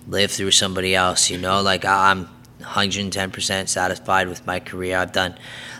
live 0.08 0.32
through 0.32 0.52
somebody 0.52 0.96
else, 0.96 1.30
you 1.30 1.38
know. 1.38 1.62
Like 1.62 1.86
I, 1.86 2.12
I'm 2.12 2.26
110 2.58 3.32
percent 3.32 3.70
satisfied 3.70 4.28
with 4.28 4.46
my 4.46 4.60
career. 4.60 4.98
I've 4.98 5.12
done 5.14 5.36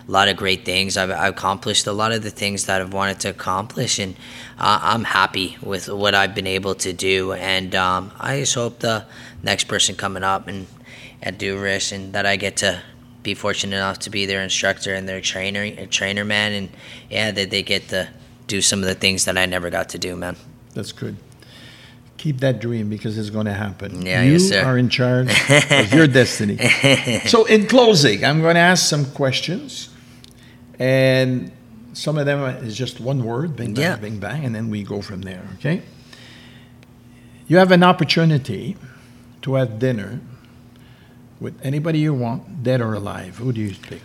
a 0.10 0.12
lot 0.12 0.28
of 0.28 0.36
great 0.38 0.66
things. 0.66 0.98
I've, 0.98 1.12
I've 1.12 1.34
accomplished 1.34 1.86
a 1.86 1.94
lot 1.94 2.12
of 2.12 2.24
the 2.24 2.32
things 2.32 2.66
that 2.66 2.82
I've 2.82 2.92
wanted 2.92 3.20
to 3.20 3.30
accomplish, 3.30 4.00
and 4.00 4.16
uh, 4.58 4.80
I'm 4.82 5.04
happy 5.04 5.58
with 5.62 5.88
what 5.88 6.16
I've 6.16 6.34
been 6.34 6.48
able 6.48 6.74
to 6.76 6.92
do. 6.94 7.34
And 7.34 7.76
um, 7.76 8.12
I 8.20 8.40
just 8.40 8.56
hope 8.56 8.80
the 8.80 9.06
next 9.44 9.66
person 9.66 9.96
coming 9.96 10.24
up 10.24 10.48
and 10.48 10.66
at 11.22 11.38
Douvris, 11.38 11.92
and 11.92 12.14
that 12.14 12.26
I 12.26 12.38
get 12.38 12.58
to 12.58 12.82
be 13.22 13.36
fortunate 13.36 13.76
enough 13.76 14.00
to 14.00 14.10
be 14.10 14.26
their 14.26 14.42
instructor 14.42 14.96
and 14.96 15.08
their 15.08 15.22
trainer, 15.22 15.86
trainer 15.86 16.26
man, 16.26 16.54
and 16.54 16.70
yeah, 17.12 17.30
that 17.30 17.52
they 17.52 17.62
get 17.62 17.90
to 17.90 18.10
do 18.48 18.62
some 18.62 18.80
of 18.80 18.86
the 18.88 18.96
things 18.96 19.26
that 19.26 19.38
I 19.38 19.46
never 19.46 19.70
got 19.70 19.90
to 19.90 20.00
do, 20.00 20.16
man. 20.16 20.38
That's 20.74 20.92
good. 20.92 21.18
Keep 22.18 22.40
that 22.40 22.60
dream 22.60 22.90
because 22.90 23.16
it's 23.16 23.30
going 23.30 23.46
to 23.46 23.54
happen. 23.54 24.06
Yeah, 24.06 24.24
you 24.24 24.34
yes, 24.34 24.50
sir. 24.50 24.64
are 24.64 24.78
in 24.78 24.90
charge 24.90 25.30
of 25.70 25.94
your 25.94 26.08
destiny. 26.22 26.58
So, 27.28 27.46
in 27.46 27.68
closing, 27.68 28.26
I'm 28.26 28.42
going 28.42 28.56
to 28.56 28.62
ask 28.62 28.90
some 28.90 29.06
questions, 29.06 29.90
and 30.80 31.52
some 31.94 32.18
of 32.18 32.26
them 32.26 32.42
is 32.66 32.78
just 32.78 33.00
one 33.00 33.24
word, 33.24 33.56
bing 33.56 33.74
bang, 33.74 33.84
Yeah. 33.84 33.96
bing 33.98 34.20
bang, 34.20 34.46
and 34.46 34.56
then 34.56 34.70
we 34.70 34.84
go 34.84 35.02
from 35.02 35.22
there. 35.22 35.44
Okay. 35.56 35.82
You 37.48 37.58
have 37.58 37.72
an 37.72 37.84
opportunity 37.84 38.78
to 39.42 39.56
have 39.56 39.80
dinner 39.80 40.20
with 41.40 41.60
anybody 41.64 42.00
you 42.00 42.14
want, 42.14 42.64
dead 42.64 42.82
or 42.82 42.94
alive. 42.94 43.38
Who 43.38 43.52
do 43.52 43.62
you 43.62 43.76
pick? 43.76 44.02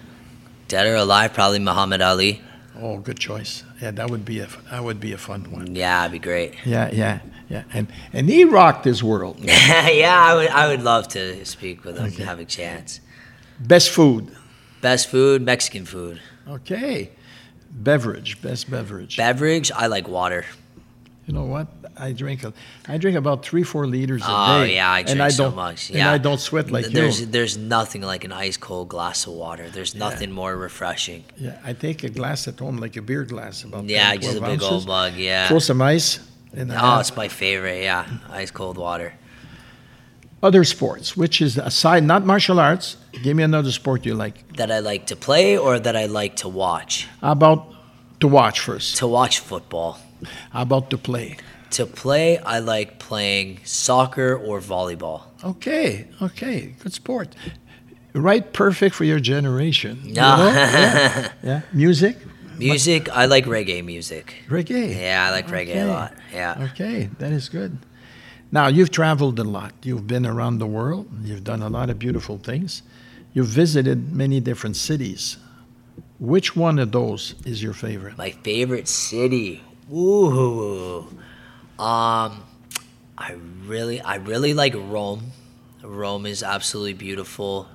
Dead 0.68 0.86
or 0.86 0.96
alive, 0.96 1.34
probably 1.34 1.58
Muhammad 1.58 2.00
Ali. 2.00 2.40
Oh, 2.80 2.98
good 2.98 3.18
choice. 3.18 3.62
Yeah, 3.80 3.90
that 3.92 4.10
would 4.10 4.24
be 4.24 4.40
a 4.40 4.48
that 4.70 4.82
would 4.82 4.98
be 4.98 5.12
a 5.12 5.18
fun 5.18 5.50
one. 5.52 5.76
Yeah, 5.76 6.00
that'd 6.00 6.12
be 6.12 6.18
great. 6.18 6.54
Yeah, 6.64 6.90
yeah, 6.92 7.20
yeah. 7.48 7.64
And 7.72 7.86
and 8.12 8.28
he 8.28 8.44
rocked 8.44 8.84
his 8.84 9.02
world. 9.04 9.36
yeah, 9.42 10.16
I 10.30 10.34
would. 10.34 10.48
I 10.48 10.68
would 10.68 10.82
love 10.82 11.06
to 11.08 11.44
speak 11.44 11.84
with 11.84 11.98
him 11.98 12.06
Okay. 12.06 12.16
and 12.16 12.24
have 12.24 12.40
a 12.40 12.44
chance. 12.44 13.00
Best 13.60 13.90
food. 13.90 14.34
Best 14.80 15.08
food, 15.08 15.42
Mexican 15.42 15.84
food. 15.84 16.20
Okay. 16.48 17.10
Beverage. 17.70 18.40
Best 18.42 18.70
beverage. 18.70 19.16
Beverage, 19.16 19.70
I 19.72 19.86
like 19.86 20.06
water. 20.08 20.44
you 21.26 21.32
know 21.34 21.44
what? 21.44 21.68
I 21.96 22.12
drink 22.12 22.44
a, 22.44 22.52
I 22.88 22.98
drink 22.98 23.16
about 23.16 23.44
three, 23.44 23.62
four 23.62 23.86
liters 23.86 24.22
a 24.22 24.26
Oh 24.28 24.64
day. 24.64 24.74
yeah, 24.74 24.90
I 24.90 25.02
drink 25.02 25.10
and 25.12 25.22
I 25.22 25.28
so 25.30 25.44
don't, 25.44 25.54
much. 25.56 25.88
And 25.90 25.98
Yeah, 25.98 26.12
I 26.12 26.18
don't 26.18 26.38
sweat 26.40 26.70
like 26.70 26.86
there's 26.86 27.20
you. 27.20 27.26
there's 27.26 27.56
nothing 27.56 28.02
like 28.02 28.24
an 28.24 28.32
ice 28.32 28.56
cold 28.56 28.88
glass 28.88 29.26
of 29.26 29.32
water. 29.32 29.70
There's 29.70 29.94
nothing 29.94 30.30
more 30.32 30.56
refreshing. 30.56 31.24
Yeah, 31.38 31.58
I 31.64 31.72
take 31.72 32.02
a 32.04 32.10
glass 32.10 32.46
at 32.48 32.58
home, 32.58 32.76
like 32.78 32.96
a 32.96 33.02
beer 33.02 33.24
glass, 33.24 33.64
about 33.64 33.84
Yeah, 33.84 34.10
10, 34.10 34.20
just 34.20 34.36
a 34.36 34.40
big 34.40 34.50
ounces. 34.50 34.68
old 34.70 34.86
mug. 34.86 35.14
Yeah. 35.14 35.48
Throw 35.48 35.60
some 35.60 35.80
ice. 35.82 36.18
And 36.52 36.70
Oh, 36.72 36.98
it's 37.00 37.16
my 37.16 37.28
favorite. 37.28 37.82
Yeah, 37.82 38.06
ice 38.30 38.50
cold 38.50 38.76
water. 38.76 39.14
Other 40.44 40.62
sports, 40.64 41.16
which 41.16 41.40
is 41.40 41.56
aside, 41.56 42.04
not 42.04 42.24
martial 42.26 42.60
arts. 42.60 42.96
Give 43.22 43.34
me 43.36 43.42
another 43.42 43.72
sport 43.72 44.04
you 44.04 44.14
like. 44.14 44.36
That 44.56 44.70
I 44.70 44.80
like 44.80 45.06
to 45.06 45.16
play 45.16 45.56
or 45.56 45.80
that 45.80 45.96
I 45.96 46.04
like 46.06 46.36
to 46.36 46.48
watch. 46.48 47.08
How 47.22 47.32
about 47.32 47.74
to 48.20 48.28
watch 48.28 48.60
first? 48.60 48.96
To 48.98 49.06
watch 49.06 49.38
football. 49.40 49.98
How 50.50 50.62
about 50.62 50.90
to 50.90 50.98
play? 50.98 51.38
To 51.70 51.86
play, 51.86 52.38
I 52.38 52.58
like 52.60 52.98
playing 52.98 53.60
soccer 53.64 54.36
or 54.36 54.60
volleyball. 54.60 55.22
Okay, 55.42 56.06
okay, 56.22 56.74
good 56.78 56.92
sport. 56.92 57.34
Right, 58.12 58.52
perfect 58.52 58.94
for 58.94 59.04
your 59.04 59.18
generation. 59.18 59.98
you 60.04 60.14
know? 60.14 60.50
yeah, 60.52 61.32
yeah. 61.42 61.60
Music, 61.72 62.18
Music, 62.58 63.08
I 63.08 63.24
like 63.26 63.46
reggae 63.46 63.84
music. 63.84 64.44
reggae. 64.48 64.94
Yeah, 64.94 65.26
I 65.26 65.30
like 65.32 65.48
reggae 65.48 65.82
a 65.82 65.86
lot. 65.86 66.12
Yeah. 66.32 66.68
Okay, 66.70 67.10
that 67.18 67.32
is 67.32 67.48
good. 67.48 67.78
Now, 68.54 68.68
you've 68.68 68.92
traveled 68.92 69.40
a 69.40 69.42
lot. 69.42 69.72
You've 69.82 70.06
been 70.06 70.24
around 70.24 70.60
the 70.60 70.66
world. 70.66 71.08
You've 71.24 71.42
done 71.42 71.60
a 71.60 71.68
lot 71.68 71.90
of 71.90 71.98
beautiful 71.98 72.38
things. 72.38 72.82
You've 73.32 73.48
visited 73.48 74.12
many 74.12 74.38
different 74.38 74.76
cities. 74.76 75.38
Which 76.20 76.54
one 76.54 76.78
of 76.78 76.92
those 76.92 77.34
is 77.44 77.64
your 77.64 77.72
favorite? 77.72 78.16
My 78.16 78.30
favorite 78.30 78.86
city. 78.86 79.60
Ooh. 79.92 81.08
Um 81.80 82.44
I 83.18 83.36
really 83.66 84.00
I 84.00 84.16
really 84.16 84.54
like 84.54 84.74
Rome. 84.76 85.32
Rome 85.82 86.24
is 86.24 86.44
absolutely 86.44 86.94
beautiful. 86.94 87.66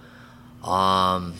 Um 0.63 1.33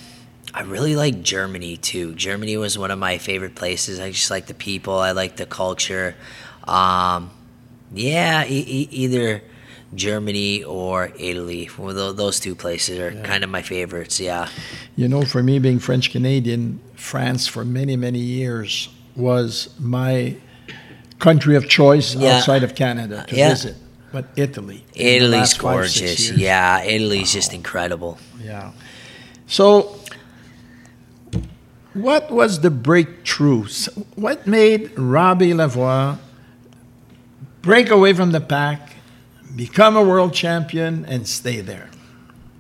I 0.54 0.64
really 0.66 0.98
like 0.98 1.22
Germany 1.22 1.78
too. 1.78 2.14
Germany 2.14 2.58
was 2.58 2.78
one 2.78 2.92
of 2.92 3.00
my 3.00 3.18
favorite 3.18 3.56
places. 3.56 4.02
I 4.02 4.12
just 4.12 4.30
like 4.30 4.48
the 4.48 4.54
people, 4.54 5.00
I 5.00 5.12
like 5.12 5.38
the 5.38 5.46
culture. 5.46 6.16
Um 6.68 7.32
yeah, 7.94 8.46
e- 8.46 8.66
e- 8.68 8.90
either 8.92 9.42
Germany 9.96 10.64
or 10.64 11.12
Italy. 11.18 11.70
Well, 11.78 11.96
tho- 11.96 12.14
those 12.14 12.40
two 12.40 12.56
places 12.56 13.00
are 13.00 13.12
kind 13.24 13.44
of 13.44 13.50
my 13.50 13.62
favorites. 13.62 14.20
Yeah. 14.20 14.48
You 14.96 15.08
know, 15.08 15.24
for 15.24 15.42
me, 15.42 15.60
being 15.60 15.80
French 15.80 16.12
Canadian, 16.12 16.80
France 16.96 17.48
for 17.48 17.66
many, 17.66 17.96
many 17.96 18.20
years 18.20 18.90
was 19.16 19.70
my 19.80 20.36
country 21.20 21.56
of 21.56 21.68
choice 21.68 22.16
Yeah. 22.16 22.38
outside 22.38 22.64
of 22.64 22.76
Canada 22.76 23.26
to 23.30 23.36
Yeah. 23.36 23.50
visit. 23.50 23.76
But 24.12 24.26
Italy. 24.36 24.86
Italy's 24.96 25.54
five, 25.54 25.62
gorgeous. 25.62 26.30
years. 26.30 26.32
Yeah, 26.40 26.82
Italy's 26.84 27.32
just 27.34 27.54
incredible. 27.54 28.18
Yeah. 28.44 28.72
So, 29.48 30.00
what 31.94 32.32
was 32.32 32.62
the 32.62 32.70
breakthrough? 32.70 33.66
What 34.16 34.48
made 34.48 34.92
Robbie 34.98 35.52
Lavoie 35.54 36.18
break 37.62 37.90
away 37.90 38.14
from 38.14 38.32
the 38.32 38.42
pack, 38.42 38.94
become 39.56 39.96
a 39.96 40.04
world 40.04 40.34
champion, 40.34 41.06
and 41.06 41.28
stay 41.28 41.62
there? 41.62 41.90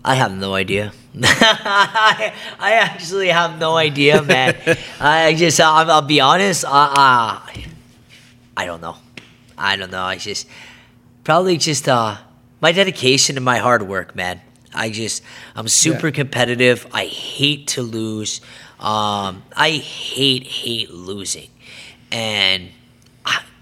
I 0.04 0.16
have 0.16 0.32
no 0.38 0.54
idea. 0.54 0.94
I, 1.22 2.34
I 2.60 2.74
actually 2.74 3.28
have 3.30 3.60
no 3.60 3.76
idea, 3.76 4.22
man. 4.22 4.56
I 5.00 5.34
just, 5.36 5.60
I'll, 5.60 5.90
I'll 5.92 6.02
be 6.02 6.22
honest. 6.22 6.64
Uh, 6.64 6.70
uh, 6.70 7.40
I 8.56 8.66
don't 8.66 8.82
know. 8.82 8.96
I 9.58 9.76
don't 9.76 9.92
know. 9.92 10.04
I 10.04 10.16
just 10.16 10.48
probably 11.24 11.58
just 11.58 11.90
uh, 11.90 12.18
my 12.62 12.72
dedication 12.72 13.36
and 13.38 13.44
my 13.46 13.58
hard 13.58 13.84
work, 13.84 14.16
man. 14.16 14.40
I 14.74 14.90
just, 14.90 15.22
I'm 15.56 15.68
super 15.68 16.08
Yeah. 16.08 16.14
competitive. 16.14 16.88
I 16.94 17.06
hate 17.06 17.68
to 17.70 17.82
lose. 17.82 18.40
Um, 18.80 19.44
I 19.58 19.72
hate 19.72 20.44
hate 20.48 20.90
losing, 20.92 21.50
and 22.14 22.70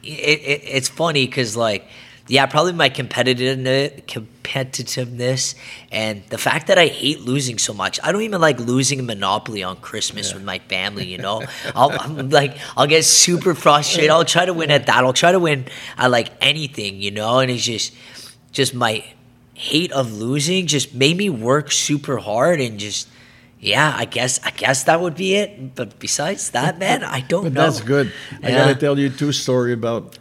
it, 0.08 0.40
it, 0.42 0.62
it's 0.66 0.90
funny 0.90 1.26
because 1.26 1.56
like, 1.56 1.86
yeah, 2.28 2.46
probably 2.46 2.74
my 2.74 2.90
competitiveness 2.90 4.04
competitiveness 4.06 5.56
and 5.92 6.24
the 6.30 6.38
fact 6.38 6.68
that 6.68 6.78
I 6.78 6.88
hate 6.88 7.22
losing 7.22 7.58
so 7.58 7.74
much. 7.74 8.00
I 8.04 8.12
don't 8.12 8.22
even 8.22 8.42
like 8.42 8.60
losing 8.60 9.06
Monopoly 9.06 9.64
on 9.64 9.78
Christmas 9.78 10.34
with 10.34 10.44
my 10.44 10.60
family. 10.60 11.06
You 11.08 11.20
know, 11.20 11.44
I'll 11.76 11.92
I'm 11.92 12.30
like 12.30 12.58
I'll 12.76 12.88
get 12.88 13.06
super 13.06 13.54
frustrated. 13.54 14.10
I'll 14.10 14.26
try 14.26 14.46
to 14.46 14.54
win 14.54 14.72
at 14.72 14.88
that. 14.88 15.04
I'll 15.04 15.14
try 15.14 15.32
to 15.32 15.40
win 15.40 15.66
at 15.98 16.12
like 16.12 16.32
anything. 16.42 17.02
You 17.02 17.12
know, 17.12 17.40
and 17.40 17.52
it's 17.52 17.64
just 17.64 17.94
just 18.52 18.74
my 18.74 19.06
hate 19.54 19.92
of 19.92 20.14
losing 20.14 20.68
just 20.68 20.94
made 20.94 21.18
me 21.18 21.30
work 21.30 21.72
super 21.72 22.18
hard 22.18 22.60
and 22.60 22.80
just. 22.80 23.08
Yeah, 23.60 23.94
I 23.98 24.06
guess 24.06 24.40
I 24.46 24.52
guess 24.52 24.84
that 24.84 25.02
would 25.02 25.16
be 25.16 25.36
it. 25.36 25.76
But 25.76 25.98
besides 26.00 26.52
that, 26.52 26.78
man, 26.86 27.04
I 27.04 27.22
don't 27.22 27.44
But 27.44 27.54
know. 27.54 27.62
that's 27.64 27.82
good. 27.82 28.12
I 28.44 28.52
got 28.52 28.68
to 28.68 28.76
tell 28.76 28.98
you 29.00 29.10
two 29.10 29.32
story 29.32 29.74
about 29.74 30.18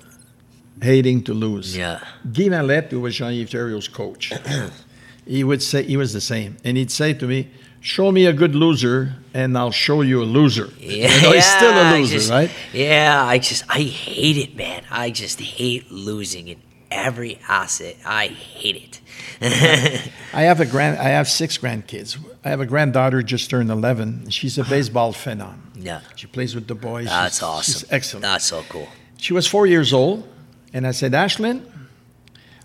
hating 0.83 1.25
to 1.25 1.35
lose. 1.35 1.77
Yeah. 1.77 2.01
Guy 2.33 2.49
Mallette, 2.49 2.91
who 2.91 3.01
was 3.01 3.17
Jean-Yves 3.17 3.51
Thériault's 3.53 3.89
coach, 3.89 4.33
he 5.27 5.45
would 5.45 5.63
say 5.63 5.83
he 5.83 5.97
was 5.97 6.13
the 6.13 6.21
same, 6.21 6.57
and 6.65 6.77
he'd 6.77 6.91
say 6.91 7.13
to 7.15 7.27
me, 7.27 7.49
"Show 7.81 8.11
me 8.13 8.27
a 8.27 8.33
good 8.33 8.55
loser, 8.55 9.15
and 9.35 9.57
I'll 9.57 9.71
show 9.73 10.03
you 10.03 10.23
a 10.23 10.25
loser." 10.39 10.71
Yeah, 10.79 11.09
You 11.15 11.23
know, 11.23 11.33
he's 11.33 11.45
still 11.47 11.73
a 11.73 11.87
loser, 11.93 12.15
just- 12.19 12.31
right? 12.31 12.51
Yeah, 12.73 13.23
I 13.25 13.39
just 13.39 13.65
I 13.69 13.81
hate 13.83 14.37
it, 14.39 14.57
man. 14.57 14.83
I 14.91 15.11
just 15.11 15.41
hate 15.41 15.91
losing 15.91 16.49
in 16.49 16.59
every 16.91 17.39
asset. 17.49 17.97
I 18.05 18.27
hate 18.29 18.77
it. 18.77 19.01
I 20.33 20.43
have 20.43 20.61
a 20.61 20.67
grand. 20.67 20.99
I 20.99 21.11
have 21.11 21.29
six 21.29 21.59
grandkids. 21.59 22.19
I 22.45 22.49
have 22.51 22.61
a 22.61 22.67
granddaughter 22.67 23.23
just 23.23 23.51
turned 23.51 23.71
eleven. 23.71 24.29
She's 24.31 24.59
a 24.59 24.65
baseball 24.65 25.13
phenom. 25.13 25.57
yeah, 25.75 26.01
She 26.17 26.27
plays 26.27 26.55
with 26.55 26.67
the 26.69 26.75
boys. 26.75 27.07
that's 27.07 27.37
She's- 27.39 27.43
awesome. 27.43 27.73
She's 27.81 27.93
excellent. 27.93 28.23
That's 28.23 28.45
so 28.45 28.63
cool. 28.69 28.89
She 29.19 29.33
was 29.33 29.47
four 29.47 29.67
years 29.67 29.93
old, 29.93 30.29
and 30.73 30.87
I 30.87 30.91
said, 30.93 31.13
Ashlyn, 31.13 31.63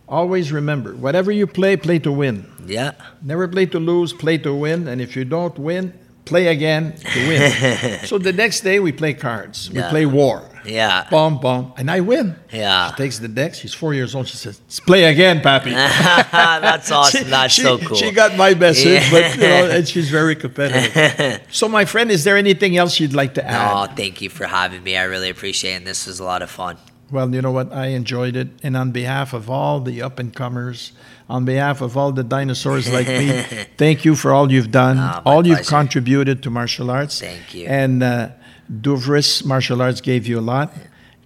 always 0.07 0.51
remember, 0.51 0.93
whatever 0.95 1.31
you 1.31 1.47
play, 1.47 1.77
play 1.77 1.99
to 1.99 2.11
win. 2.11 2.45
Yeah, 2.65 2.91
Never 3.21 3.47
play 3.47 3.65
to 3.67 3.79
lose, 3.79 4.13
play 4.13 4.37
to 4.39 4.53
win. 4.53 4.87
And 4.87 5.01
if 5.01 5.15
you 5.15 5.25
don't 5.25 5.57
win, 5.57 5.93
play 6.25 6.47
again 6.47 6.93
to 7.13 7.27
win. 7.27 7.99
so 8.05 8.17
the 8.17 8.33
next 8.33 8.61
day, 8.61 8.79
we 8.79 8.91
play 8.91 9.13
cards. 9.13 9.69
We 9.69 9.79
Yeah. 9.79 9.89
play 9.89 10.05
war. 10.05 10.43
yeah, 10.63 11.07
Boom, 11.09 11.39
boom. 11.39 11.73
And 11.77 11.89
I 11.89 12.01
win. 12.01 12.35
yeah. 12.53 12.91
She 12.91 12.97
takes 12.97 13.17
the 13.19 13.27
deck. 13.27 13.55
She's 13.55 13.73
four 13.73 13.93
years 13.95 14.13
old. 14.13 14.27
She 14.27 14.37
says, 14.37 14.61
Let's 14.65 14.79
play 14.79 15.05
again, 15.05 15.41
Pappy. 15.41 15.71
that's 16.31 16.91
awesome. 16.97 17.23
She- 17.23 17.29
that's 17.29 17.53
she- 17.53 17.61
so 17.63 17.77
cool. 17.79 17.97
She 17.97 18.11
got 18.11 18.37
my 18.37 18.53
message, 18.53 19.09
but 19.11 19.35
you 19.35 19.41
know, 19.41 19.69
and 19.71 19.87
she's 19.87 20.09
very 20.11 20.35
competitive. 20.35 21.41
so, 21.51 21.67
my 21.67 21.85
friend, 21.85 22.11
is 22.11 22.23
there 22.23 22.37
anything 22.37 22.77
else 22.77 22.99
you'd 22.99 23.13
like 23.13 23.33
to 23.35 23.43
add? 23.47 23.89
Oh, 23.89 23.93
thank 23.95 24.21
you 24.21 24.29
for 24.29 24.45
having 24.45 24.83
me. 24.83 24.95
I 24.97 25.03
really 25.03 25.29
appreciate 25.29 25.73
it. 25.73 25.77
And 25.77 25.87
this 25.87 26.05
was 26.07 26.19
a 26.19 26.23
lot 26.23 26.41
of 26.43 26.49
fun. 26.51 26.77
Well, 27.09 27.33
you 27.33 27.41
know 27.41 27.51
what? 27.51 27.73
I 27.73 27.87
enjoyed 27.87 28.35
it. 28.35 28.49
And 28.63 28.77
on 28.77 28.91
behalf 28.91 29.33
of 29.33 29.49
all 29.49 29.81
the 29.81 30.01
up 30.01 30.17
and 30.19 30.33
comers, 30.33 30.93
on 31.35 31.45
behalf 31.45 31.81
of 31.81 31.95
all 31.97 32.11
the 32.11 32.23
dinosaurs 32.23 32.85
like 32.97 33.07
me, 33.07 33.27
thank 33.83 33.97
you 34.05 34.13
for 34.15 34.29
all 34.35 34.51
you've 34.51 34.71
done, 34.83 34.97
my 34.97 35.21
all 35.25 35.41
you've 35.47 35.57
pleasure. 35.65 35.69
contributed 35.77 36.37
to 36.43 36.49
martial 36.49 36.87
arts. 36.91 37.19
Thank 37.19 37.53
you. 37.55 37.65
And 37.67 38.03
uh, 38.03 38.29
Douvris 38.85 39.43
Martial 39.45 39.81
Arts 39.81 40.01
gave 40.01 40.27
you 40.27 40.37
a 40.39 40.45
lot. 40.55 40.69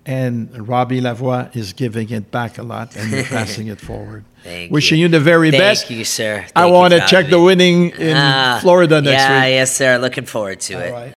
And 0.07 0.67
Robbie 0.67 1.01
Lavoie 1.01 1.49
is 1.55 1.73
giving 1.73 2.11
it 2.11 2.29
back 2.29 2.59
a 2.59 2.63
lot, 2.63 2.95
and 2.95 3.09
you're 3.11 3.23
passing 3.39 3.67
it 3.73 3.81
forward. 3.81 4.23
Thank 4.43 4.71
Wishing 4.71 4.99
you. 4.99 5.05
you. 5.07 5.17
the 5.17 5.19
very 5.19 5.49
Thank 5.49 5.61
best. 5.63 5.87
Thank 5.87 5.97
you, 5.97 6.05
sir. 6.05 6.33
I 6.55 6.61
Thank 6.61 6.67
you 6.67 6.73
want 6.79 6.93
to 6.93 6.99
check 7.07 7.25
the 7.31 7.41
winning 7.41 7.89
in 8.09 8.15
Ah, 8.15 8.59
Florida 8.61 9.01
next 9.01 9.23
yeah, 9.23 9.41
week. 9.45 9.53
yes, 9.57 9.75
sir. 9.75 9.97
Looking 9.97 10.25
forward 10.25 10.59
to 10.67 10.73
All 10.75 10.81
it. 10.81 10.91
right. 10.91 11.13